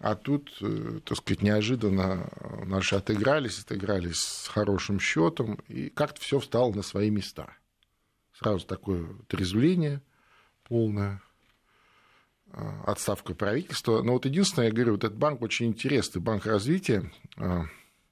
а 0.00 0.14
тут, 0.14 0.56
э, 0.60 1.00
так 1.04 1.18
сказать, 1.18 1.42
неожиданно 1.42 2.30
наши 2.64 2.94
отыгрались, 2.94 3.58
отыгрались 3.58 4.20
с 4.20 4.48
хорошим 4.48 5.00
счетом, 5.00 5.58
и 5.68 5.88
как-то 5.90 6.20
все 6.20 6.38
встало 6.38 6.72
на 6.72 6.82
свои 6.82 7.10
места. 7.10 7.56
Сразу 8.38 8.64
такое 8.66 9.08
трезвление– 9.28 10.00
полная 10.64 11.22
а, 12.52 12.84
отставка 12.86 13.34
правительства. 13.34 14.02
Но 14.02 14.12
вот 14.12 14.26
единственное, 14.26 14.68
я 14.68 14.74
говорю, 14.74 14.92
вот 14.92 15.04
этот 15.04 15.18
банк 15.18 15.42
очень 15.42 15.66
интересный, 15.66 16.20
банк 16.20 16.46
развития 16.46 17.10
а, 17.36 17.64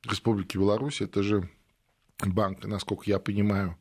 Республики 0.05 0.57
Беларусь, 0.57 1.01
это 1.01 1.23
же 1.23 1.49
банк, 2.19 2.65
насколько 2.65 3.05
я 3.07 3.19
понимаю, 3.19 3.77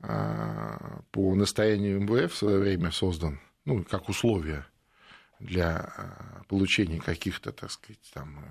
а, 0.00 1.02
по 1.10 1.34
настоянию 1.34 2.00
МВФ 2.00 2.32
в 2.32 2.36
свое 2.36 2.58
время 2.58 2.90
создан, 2.90 3.40
ну, 3.64 3.84
как 3.84 4.08
условие 4.08 4.64
для 5.38 6.42
получения 6.48 6.98
каких-то, 6.98 7.52
так 7.52 7.70
сказать, 7.70 8.00
там, 8.14 8.42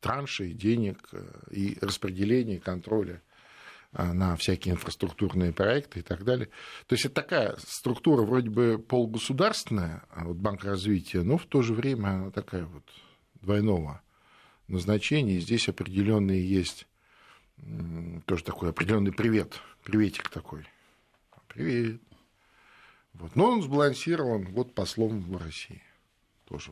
траншей, 0.00 0.52
денег 0.52 0.98
и 1.50 1.78
распределения, 1.80 2.60
контроля 2.60 3.22
на 3.96 4.36
всякие 4.36 4.74
инфраструктурные 4.74 5.52
проекты 5.52 6.00
и 6.00 6.02
так 6.02 6.24
далее. 6.24 6.48
То 6.86 6.94
есть 6.94 7.06
это 7.06 7.14
такая 7.14 7.56
структура 7.58 8.22
вроде 8.22 8.50
бы 8.50 8.78
полугосударственная, 8.78 10.04
а 10.10 10.24
вот 10.24 10.36
Банк 10.36 10.64
развития, 10.64 11.22
но 11.22 11.38
в 11.38 11.46
то 11.46 11.62
же 11.62 11.72
время 11.74 12.08
она 12.08 12.30
такая 12.30 12.64
вот 12.64 12.84
двойного 13.40 14.02
назначения. 14.68 15.36
И 15.36 15.40
здесь 15.40 15.68
определенный 15.68 16.40
есть 16.40 16.86
тоже 18.26 18.44
такой 18.44 18.70
определенный 18.70 19.12
привет, 19.12 19.60
приветик 19.82 20.28
такой. 20.28 20.66
Привет. 21.48 22.02
Вот. 23.14 23.34
Но 23.34 23.52
он 23.52 23.62
сбалансирован 23.62 24.44
вот 24.52 24.74
послом 24.74 25.22
в 25.22 25.36
России. 25.42 25.82
Тоже 26.44 26.70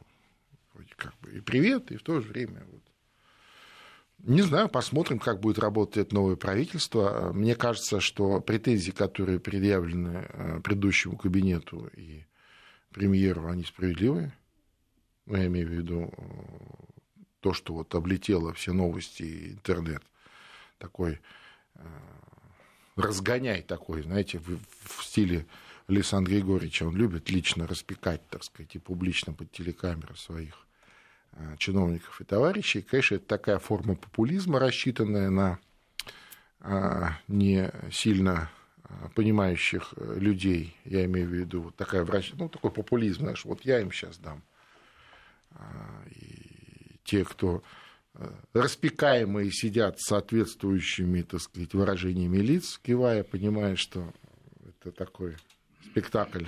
вроде 0.75 0.93
как 0.97 1.19
бы 1.21 1.33
и 1.33 1.41
привет, 1.41 1.91
и 1.91 1.97
в 1.97 2.03
то 2.03 2.21
же 2.21 2.29
время 2.29 2.63
вот 2.71 2.83
не 4.25 4.41
знаю, 4.41 4.71
посмотрим, 4.71 5.19
как 5.19 5.41
будет 5.41 5.59
работать 5.59 5.99
это 5.99 6.15
новое 6.15 6.37
правительство. 6.37 7.31
Мне 7.35 7.55
кажется, 7.55 8.01
что 8.01 8.41
претензии, 8.41 8.91
которые 8.91 9.39
предъявлены 9.39 10.27
э, 10.29 10.61
предыдущему 10.61 11.19
кабинету 11.19 11.91
и 11.95 12.25
премьеру, 12.91 13.49
они 13.49 13.65
справедливые. 13.65 14.33
Ну, 15.27 15.37
я 15.37 15.47
имею 15.47 15.69
в 15.69 15.71
виду 15.71 16.11
э, 16.17 16.23
то, 17.41 17.53
что 17.53 17.75
вот 17.75 17.95
облетело 17.95 18.55
все 18.55 18.73
новости 18.73 19.23
и 19.23 19.53
интернет. 19.53 20.03
Такой 20.79 21.21
э, 21.75 21.81
разгоняй 22.97 23.61
такой, 23.61 24.03
знаете, 24.03 24.39
в, 24.39 24.59
в 24.85 25.05
стиле 25.05 25.47
Александра 25.87 26.33
Григорьевича. 26.33 26.85
Он 26.85 26.97
любит 26.97 27.29
лично 27.29 27.67
распекать, 27.67 28.27
так 28.29 28.43
сказать, 28.43 28.75
и 28.75 28.79
публично 28.79 29.35
под 29.35 29.53
телекамеры 29.53 30.17
своих 30.17 30.67
чиновников 31.59 32.21
и 32.21 32.25
товарищей. 32.25 32.83
Конечно, 32.83 33.17
это 33.17 33.27
такая 33.27 33.59
форма 33.59 33.97
популизма, 33.97 34.59
рассчитанная 34.59 35.31
на 35.31 35.59
э, 36.61 37.09
не 37.29 37.71
сильно 37.91 38.51
э, 38.85 39.09
понимающих 39.15 39.95
людей, 39.97 40.77
я 40.85 41.05
имею 41.05 41.29
в 41.29 41.33
виду, 41.33 41.63
вот 41.63 41.77
такая 41.77 42.05
врач, 42.05 42.33
ну, 42.37 42.49
такой 42.49 42.71
популизм, 42.71 43.21
знаешь, 43.21 43.45
вот 43.45 43.65
я 43.65 43.81
им 43.81 43.91
сейчас 43.93 44.19
дам. 44.19 44.43
И 46.11 46.99
те, 47.05 47.25
кто 47.25 47.63
распекаемые 48.53 49.51
сидят 49.53 50.01
с 50.01 50.09
соответствующими, 50.09 51.23
так 51.23 51.41
сказать, 51.41 51.75
выражениями 51.75 52.39
лиц, 52.39 52.81
кивая, 52.83 53.23
понимая, 53.23 53.77
что 53.77 54.13
это 54.65 54.93
такой 54.93 55.37
спектакль. 55.85 56.47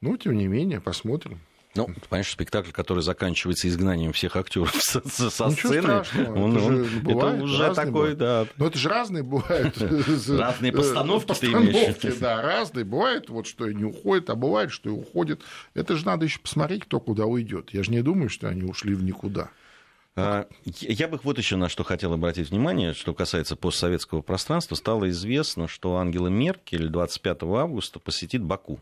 Ну, 0.00 0.16
тем 0.16 0.36
не 0.36 0.46
менее, 0.46 0.80
посмотрим. 0.80 1.40
Ну, 1.76 1.88
понимаешь, 2.08 2.30
спектакль, 2.30 2.70
который 2.70 3.02
заканчивается 3.02 3.68
изгнанием 3.68 4.12
всех 4.12 4.36
актеров 4.36 4.74
со, 4.80 5.00
со 5.08 5.50
сцены, 5.50 6.02
он, 6.34 6.56
это, 6.56 6.66
он, 6.66 6.88
бывает, 7.02 7.34
это 7.34 7.44
уже 7.44 7.74
такой, 7.74 7.92
бывает. 7.92 8.18
да. 8.18 8.46
Но 8.56 8.66
это 8.66 8.78
же 8.78 8.88
разные 8.88 9.22
бывают. 9.22 9.76
Разные 10.28 10.72
постановки 10.72 11.34
ты 11.34 11.46
имеешь. 11.46 12.18
Да, 12.18 12.42
разные. 12.42 12.84
Бывает, 12.84 13.28
вот 13.28 13.46
что 13.46 13.68
и 13.68 13.74
не 13.74 13.84
уходит, 13.84 14.30
а 14.30 14.34
бывает, 14.34 14.70
что 14.70 14.88
и 14.88 14.92
уходит. 14.92 15.42
Это 15.74 15.96
же 15.96 16.06
надо 16.06 16.24
еще 16.24 16.38
посмотреть, 16.38 16.84
кто 16.84 17.00
куда 17.00 17.26
уйдет. 17.26 17.70
Я 17.72 17.82
же 17.82 17.90
не 17.90 18.02
думаю, 18.02 18.28
что 18.28 18.48
они 18.48 18.62
ушли 18.62 18.94
в 18.94 19.02
никуда. 19.02 19.50
А, 20.18 20.46
я 20.64 21.08
бы 21.08 21.20
вот 21.22 21.36
еще 21.36 21.56
на 21.56 21.68
что 21.68 21.84
хотел 21.84 22.14
обратить 22.14 22.50
внимание, 22.50 22.94
что 22.94 23.12
касается 23.12 23.54
постсоветского 23.54 24.22
пространства. 24.22 24.74
Стало 24.74 25.10
известно, 25.10 25.68
что 25.68 25.96
Ангела 25.96 26.28
Меркель 26.28 26.88
25 26.88 27.42
августа 27.42 27.98
посетит 27.98 28.42
Баку. 28.42 28.80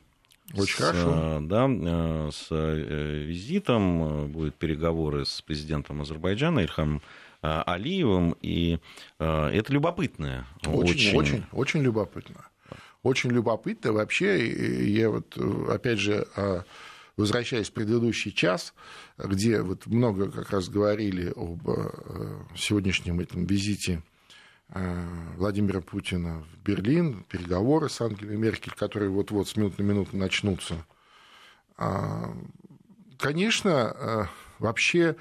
Очень 0.52 0.74
с, 0.74 0.76
хорошо. 0.76 1.40
Да, 1.42 1.66
э, 1.68 2.30
с 2.32 2.48
э, 2.50 3.24
визитом, 3.26 4.02
э, 4.02 4.26
будут 4.26 4.54
переговоры 4.56 5.24
с 5.24 5.40
президентом 5.42 6.02
Азербайджана 6.02 6.60
Ильхам 6.60 7.00
Алиевым, 7.40 8.34
и 8.40 8.78
это 9.18 9.64
любопытно. 9.68 10.46
Очень, 10.64 11.08
очень, 11.08 11.16
очень, 11.18 11.44
очень 11.52 11.82
любопытно. 11.82 12.46
Очень 13.02 13.32
любопытно. 13.32 13.92
Вообще, 13.92 14.88
я 14.90 15.10
вот, 15.10 15.36
опять 15.68 15.98
же, 15.98 16.26
возвращаясь 17.18 17.68
в 17.68 17.72
предыдущий 17.74 18.32
час, 18.32 18.72
где 19.18 19.60
вот 19.60 19.84
много 19.84 20.30
как 20.30 20.52
раз 20.52 20.70
говорили 20.70 21.34
об 21.36 21.68
сегодняшнем 22.56 23.20
этом 23.20 23.44
визите 23.44 24.00
Э, 24.00 24.13
Владимира 25.36 25.80
Путина 25.80 26.42
в 26.42 26.58
Берлин, 26.64 27.24
переговоры 27.28 27.88
с 27.88 28.00
Ангелой 28.00 28.36
Меркель, 28.36 28.72
которые 28.72 29.10
вот-вот 29.10 29.48
с 29.48 29.56
минуты 29.56 29.82
на 29.82 29.86
минуту 29.86 30.16
начнутся. 30.16 30.84
А, 31.76 32.34
конечно, 33.18 33.94
э, 33.94 34.24
вообще 34.58 35.16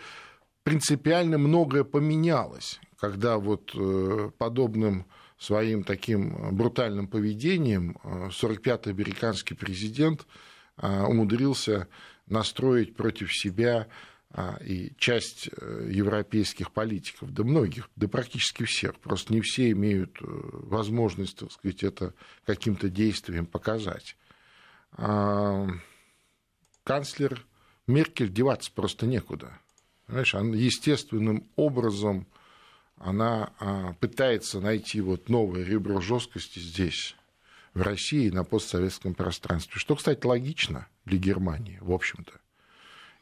принципиально 0.63 1.37
многое 1.37 1.83
поменялось, 1.83 2.79
когда 2.99 3.37
вот 3.37 3.71
э, 3.75 4.31
подобным 4.37 5.05
своим 5.37 5.83
таким 5.83 6.55
брутальным 6.55 7.07
поведением 7.07 7.97
45-й 8.03 8.91
американский 8.91 9.55
президент 9.55 10.25
умудрился 10.77 11.89
настроить 12.27 12.95
против 12.95 13.33
себя 13.33 13.87
и 14.63 14.93
часть 14.97 15.49
э, 15.55 15.89
европейских 15.91 16.71
политиков, 16.71 17.31
да 17.31 17.43
многих, 17.43 17.89
да 17.95 18.07
практически 18.07 18.63
всех, 18.63 18.95
просто 18.99 19.31
не 19.31 19.41
все 19.41 19.69
имеют 19.71 20.17
э, 20.21 20.25
возможность, 20.25 21.37
так 21.37 21.51
сказать, 21.51 21.83
это 21.83 22.13
каким-то 22.45 22.89
действием 22.89 23.45
показать. 23.45 24.17
А, 24.93 25.67
канцлер 26.83 27.45
Меркель 27.85 28.31
деваться 28.31 28.71
просто 28.71 29.05
некуда. 29.05 29.59
Понимаешь, 30.07 30.33
она 30.33 30.55
естественным 30.55 31.47
образом 31.55 32.27
она 32.97 33.51
а, 33.59 33.93
пытается 33.93 34.59
найти 34.61 35.01
вот 35.01 35.29
новое 35.29 35.63
ребро 35.63 35.99
жесткости 35.99 36.59
здесь, 36.59 37.15
в 37.73 37.81
России, 37.81 38.29
на 38.29 38.43
постсоветском 38.43 39.13
пространстве. 39.13 39.73
Что, 39.75 39.95
кстати, 39.95 40.25
логично 40.25 40.87
для 41.05 41.17
Германии, 41.17 41.77
в 41.81 41.91
общем-то. 41.91 42.33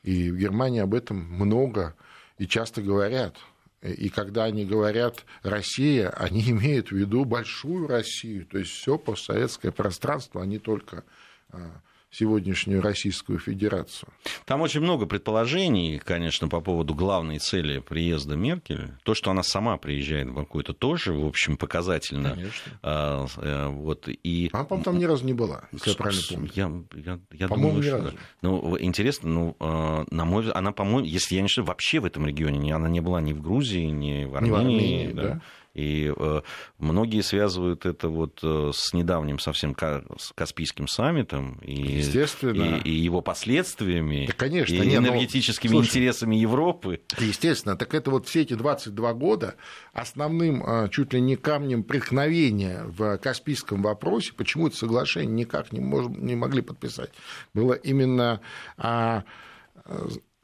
И 0.03 0.31
в 0.31 0.37
Германии 0.37 0.79
об 0.79 0.93
этом 0.93 1.17
много 1.17 1.95
и 2.37 2.47
часто 2.47 2.81
говорят. 2.81 3.37
И 3.81 4.09
когда 4.09 4.45
они 4.45 4.65
говорят 4.65 5.25
«Россия», 5.43 6.09
они 6.09 6.41
имеют 6.51 6.89
в 6.89 6.95
виду 6.95 7.25
большую 7.25 7.87
Россию, 7.87 8.45
то 8.45 8.57
есть 8.57 8.71
все 8.71 8.97
постсоветское 8.97 9.71
пространство, 9.71 10.41
а 10.41 10.45
не 10.45 10.59
только 10.59 11.03
а, 11.49 11.81
сегодняшнюю 12.11 12.81
Российскую 12.81 13.39
Федерацию. 13.39 14.09
Там 14.45 14.61
очень 14.61 14.81
много 14.81 15.05
предположений, 15.05 15.97
конечно, 15.97 16.49
по 16.49 16.59
поводу 16.59 16.93
главной 16.93 17.39
цели 17.39 17.79
приезда 17.79 18.35
Меркель. 18.35 18.91
То, 19.03 19.13
что 19.13 19.31
она 19.31 19.43
сама 19.43 19.77
приезжает 19.77 20.27
в 20.27 20.33
Баку, 20.33 20.59
это 20.59 20.73
тоже, 20.73 21.13
в 21.13 21.25
общем, 21.25 21.55
показательно. 21.57 22.31
Конечно. 22.31 22.79
А, 22.83 23.25
э, 23.37 23.67
вот, 23.67 24.09
и... 24.09 24.49
Она, 24.51 24.65
по-моему, 24.65 24.83
там 24.83 24.99
ни 24.99 25.05
разу 25.05 25.25
не 25.25 25.33
была, 25.33 25.63
если 25.71 25.91
я 25.91 25.95
правильно 25.95 26.23
помню. 26.29 26.51
Я, 26.53 26.71
я, 26.95 27.19
я 27.31 27.47
по-моему, 27.47 27.75
думаю, 27.75 27.85
ни 27.85 27.89
разу. 27.89 28.07
Что... 28.09 28.17
Ну, 28.41 28.77
интересно, 28.79 29.29
ну, 29.29 29.55
а, 29.59 30.03
на 30.11 30.25
мой 30.25 30.41
взгляд, 30.41 30.57
она, 30.57 30.73
по-моему, 30.73 31.07
если 31.07 31.35
я 31.35 31.41
не 31.41 31.45
ошибаюсь, 31.45 31.69
вообще 31.69 31.99
в 31.99 32.05
этом 32.05 32.27
регионе 32.27 32.75
она 32.75 32.89
не 32.89 32.99
была 32.99 33.21
ни 33.21 33.31
в 33.31 33.41
Грузии, 33.41 33.85
ни 33.85 34.25
в 34.25 34.35
Армении. 34.35 34.49
Ни 34.49 34.51
в 34.51 34.55
Армении 34.55 35.13
да. 35.13 35.21
Да 35.21 35.41
И 35.73 36.11
э, 36.15 36.41
многие 36.79 37.21
связывают 37.21 37.85
это 37.85 38.09
вот 38.09 38.39
э, 38.43 38.71
с 38.73 38.93
недавним 38.93 39.39
совсем 39.39 39.73
Каспийским 39.73 40.87
саммитом 40.87 41.59
и, 41.61 42.01
и, 42.01 42.81
и 42.83 42.91
его 42.91 43.21
последствиями, 43.21 44.25
да, 44.27 44.33
конечно, 44.33 44.73
и 44.73 44.79
не, 44.79 44.99
ну, 44.99 45.07
энергетическими 45.07 45.71
но... 45.71 45.79
интересами 45.79 46.35
Европы. 46.35 47.01
Естественно, 47.19 47.77
так 47.77 47.93
это 47.93 48.11
вот 48.11 48.27
все 48.27 48.41
эти 48.41 48.53
22 48.53 49.13
года 49.13 49.55
основным 49.93 50.61
э, 50.65 50.89
чуть 50.89 51.13
ли 51.13 51.21
не 51.21 51.37
камнем 51.37 51.83
преткновения 51.83 52.83
в 52.85 53.17
Каспийском 53.17 53.81
вопросе, 53.81 54.33
почему 54.33 54.67
это 54.67 54.75
соглашение 54.75 55.31
никак 55.31 55.71
не, 55.71 55.79
мож... 55.79 56.07
не 56.09 56.35
могли 56.35 56.61
подписать, 56.61 57.11
было 57.53 57.73
именно 57.73 58.41
а, 58.77 59.23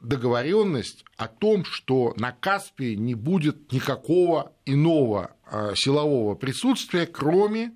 договоренность 0.00 1.04
о 1.16 1.28
том, 1.28 1.64
что 1.64 2.14
на 2.16 2.32
Каспии 2.32 2.94
не 2.94 3.14
будет 3.14 3.72
никакого 3.72 4.52
иного 4.64 5.32
а, 5.44 5.74
силового 5.74 6.34
присутствия, 6.34 7.06
кроме 7.06 7.72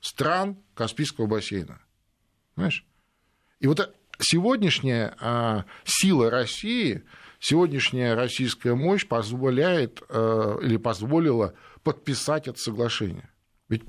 стран 0.00 0.56
Каспийского 0.74 1.26
бассейна. 1.26 1.80
Понимаешь? 2.54 2.84
И 3.58 3.66
вот 3.66 3.94
сегодняшняя 4.20 5.16
а, 5.20 5.64
сила 5.84 6.30
России, 6.30 7.02
сегодняшняя 7.40 8.14
российская 8.14 8.74
мощь 8.74 9.06
позволяет 9.06 10.02
а, 10.08 10.58
или 10.60 10.76
позволила 10.76 11.54
подписать 11.82 12.46
это 12.46 12.58
соглашение. 12.58 13.30
Ведь, 13.68 13.82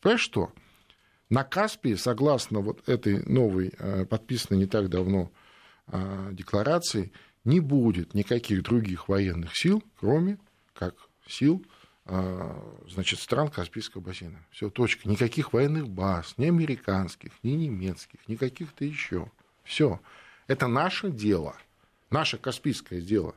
понимаешь 0.00 0.20
что? 0.20 0.52
На 1.28 1.42
Каспии, 1.42 1.94
согласно 1.94 2.60
вот 2.60 2.88
этой 2.88 3.24
новой, 3.24 3.72
подписанной 4.08 4.60
не 4.60 4.66
так 4.66 4.88
давно 4.88 5.32
декларации 6.32 7.12
не 7.44 7.60
будет 7.60 8.14
никаких 8.14 8.62
других 8.62 9.08
военных 9.08 9.56
сил, 9.56 9.82
кроме 9.98 10.38
как 10.74 10.94
сил 11.26 11.64
а, 12.08 12.56
значит, 12.88 13.18
стран 13.18 13.48
Каспийского 13.48 14.00
бассейна. 14.00 14.38
Все, 14.50 14.70
точка. 14.70 15.08
Никаких 15.08 15.52
военных 15.52 15.88
баз, 15.88 16.34
ни 16.36 16.46
американских, 16.46 17.32
ни 17.42 17.50
немецких, 17.50 18.20
ни 18.28 18.36
каких-то 18.36 18.84
еще. 18.84 19.30
Все. 19.64 20.00
Это 20.46 20.68
наше 20.68 21.10
дело. 21.10 21.56
Наше 22.10 22.38
Каспийское 22.38 23.00
дело. 23.00 23.34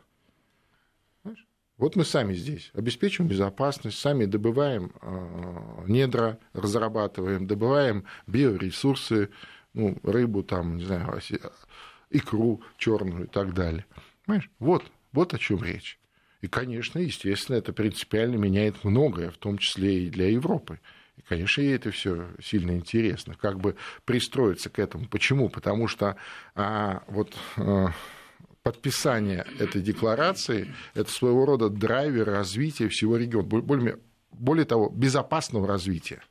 Вот 1.77 1.95
мы 1.95 2.03
сами 2.03 2.33
здесь 2.33 2.71
обеспечиваем 2.73 3.31
безопасность, 3.31 3.97
сами 3.97 4.25
добываем 4.25 4.91
э, 5.01 5.85
недра, 5.87 6.37
разрабатываем, 6.51 7.47
добываем 7.47 8.03
биоресурсы, 8.27 9.29
ну, 9.73 9.97
рыбу, 10.03 10.43
там, 10.43 10.75
не 10.75 10.83
знаю, 10.83 11.07
икру 12.09 12.61
черную 12.77 13.25
и 13.25 13.27
так 13.27 13.53
далее. 13.53 13.85
Понимаешь? 14.25 14.49
Вот, 14.59 14.83
вот 15.11 15.33
о 15.33 15.37
чем 15.37 15.63
речь. 15.63 15.99
И, 16.41 16.47
конечно, 16.47 16.99
естественно, 16.99 17.57
это 17.57 17.73
принципиально 17.73 18.35
меняет 18.37 18.83
многое, 18.83 19.29
в 19.29 19.37
том 19.37 19.57
числе 19.57 20.05
и 20.05 20.09
для 20.09 20.29
Европы. 20.29 20.79
И, 21.17 21.21
конечно, 21.21 21.61
ей 21.61 21.75
это 21.75 21.91
все 21.91 22.29
сильно 22.41 22.71
интересно, 22.71 23.35
как 23.35 23.59
бы 23.59 23.75
пристроиться 24.05 24.69
к 24.69 24.79
этому. 24.79 25.07
Почему? 25.07 25.49
Потому 25.49 25.87
что 25.87 26.15
а, 26.55 27.03
вот 27.07 27.35
а, 27.57 27.91
подписание 28.63 29.45
этой 29.59 29.81
декларации– 29.81 30.73
это 30.93 31.11
своего 31.11 31.45
рода 31.45 31.69
драйвер 31.69 32.25
развития 32.27 32.87
всего 32.87 33.17
региона, 33.17 33.45
более, 33.45 33.99
более 34.31 34.65
того, 34.65 34.89
безопасного 34.89 35.67
развития. 35.67 36.21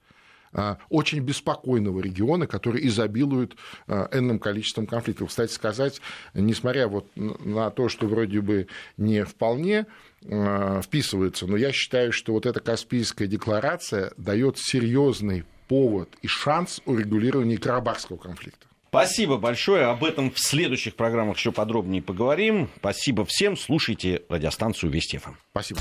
А, 0.53 0.79
очень 0.89 1.21
беспокойного 1.21 2.01
региона, 2.01 2.47
который 2.47 2.87
изобилует 2.87 3.57
а, 3.87 4.09
энным 4.13 4.39
количеством 4.39 4.87
конфликтов. 4.87 5.29
Кстати 5.29 5.53
сказать, 5.53 6.01
несмотря 6.35 6.89
вот 6.89 7.09
на 7.17 7.71
то, 7.71 7.89
что 7.89 8.07
вроде 8.07 8.41
бы 8.41 8.69
не 8.97 9.25
вполне 9.25 9.87
а, 10.27 10.81
вписывается, 10.83 11.47
но 11.47 11.57
я 11.57 11.73
считаю, 11.73 12.13
что 12.13 12.33
вот 12.33 12.47
эта 12.47 12.61
Каспийская 12.61 13.29
декларация 13.29 14.13
дает 14.17 14.59
серьезный 14.59 15.45
повод 15.69 16.09
и 16.23 16.27
шанс 16.27 16.81
урегулирования 16.87 17.59
Карабахского 17.59 18.17
конфликта. 18.17 18.67
Спасибо 18.89 19.37
большое. 19.37 19.85
Об 19.85 20.03
этом 20.03 20.31
в 20.31 20.39
следующих 20.39 20.97
программах 20.97 21.37
еще 21.37 21.53
подробнее 21.53 22.01
поговорим. 22.01 22.71
Спасибо 22.79 23.27
всем. 23.27 23.55
Слушайте 23.55 24.23
радиостанцию 24.31 24.91
Вести 24.91 25.19
ФМ. 25.19 25.33
Спасибо. 25.51 25.77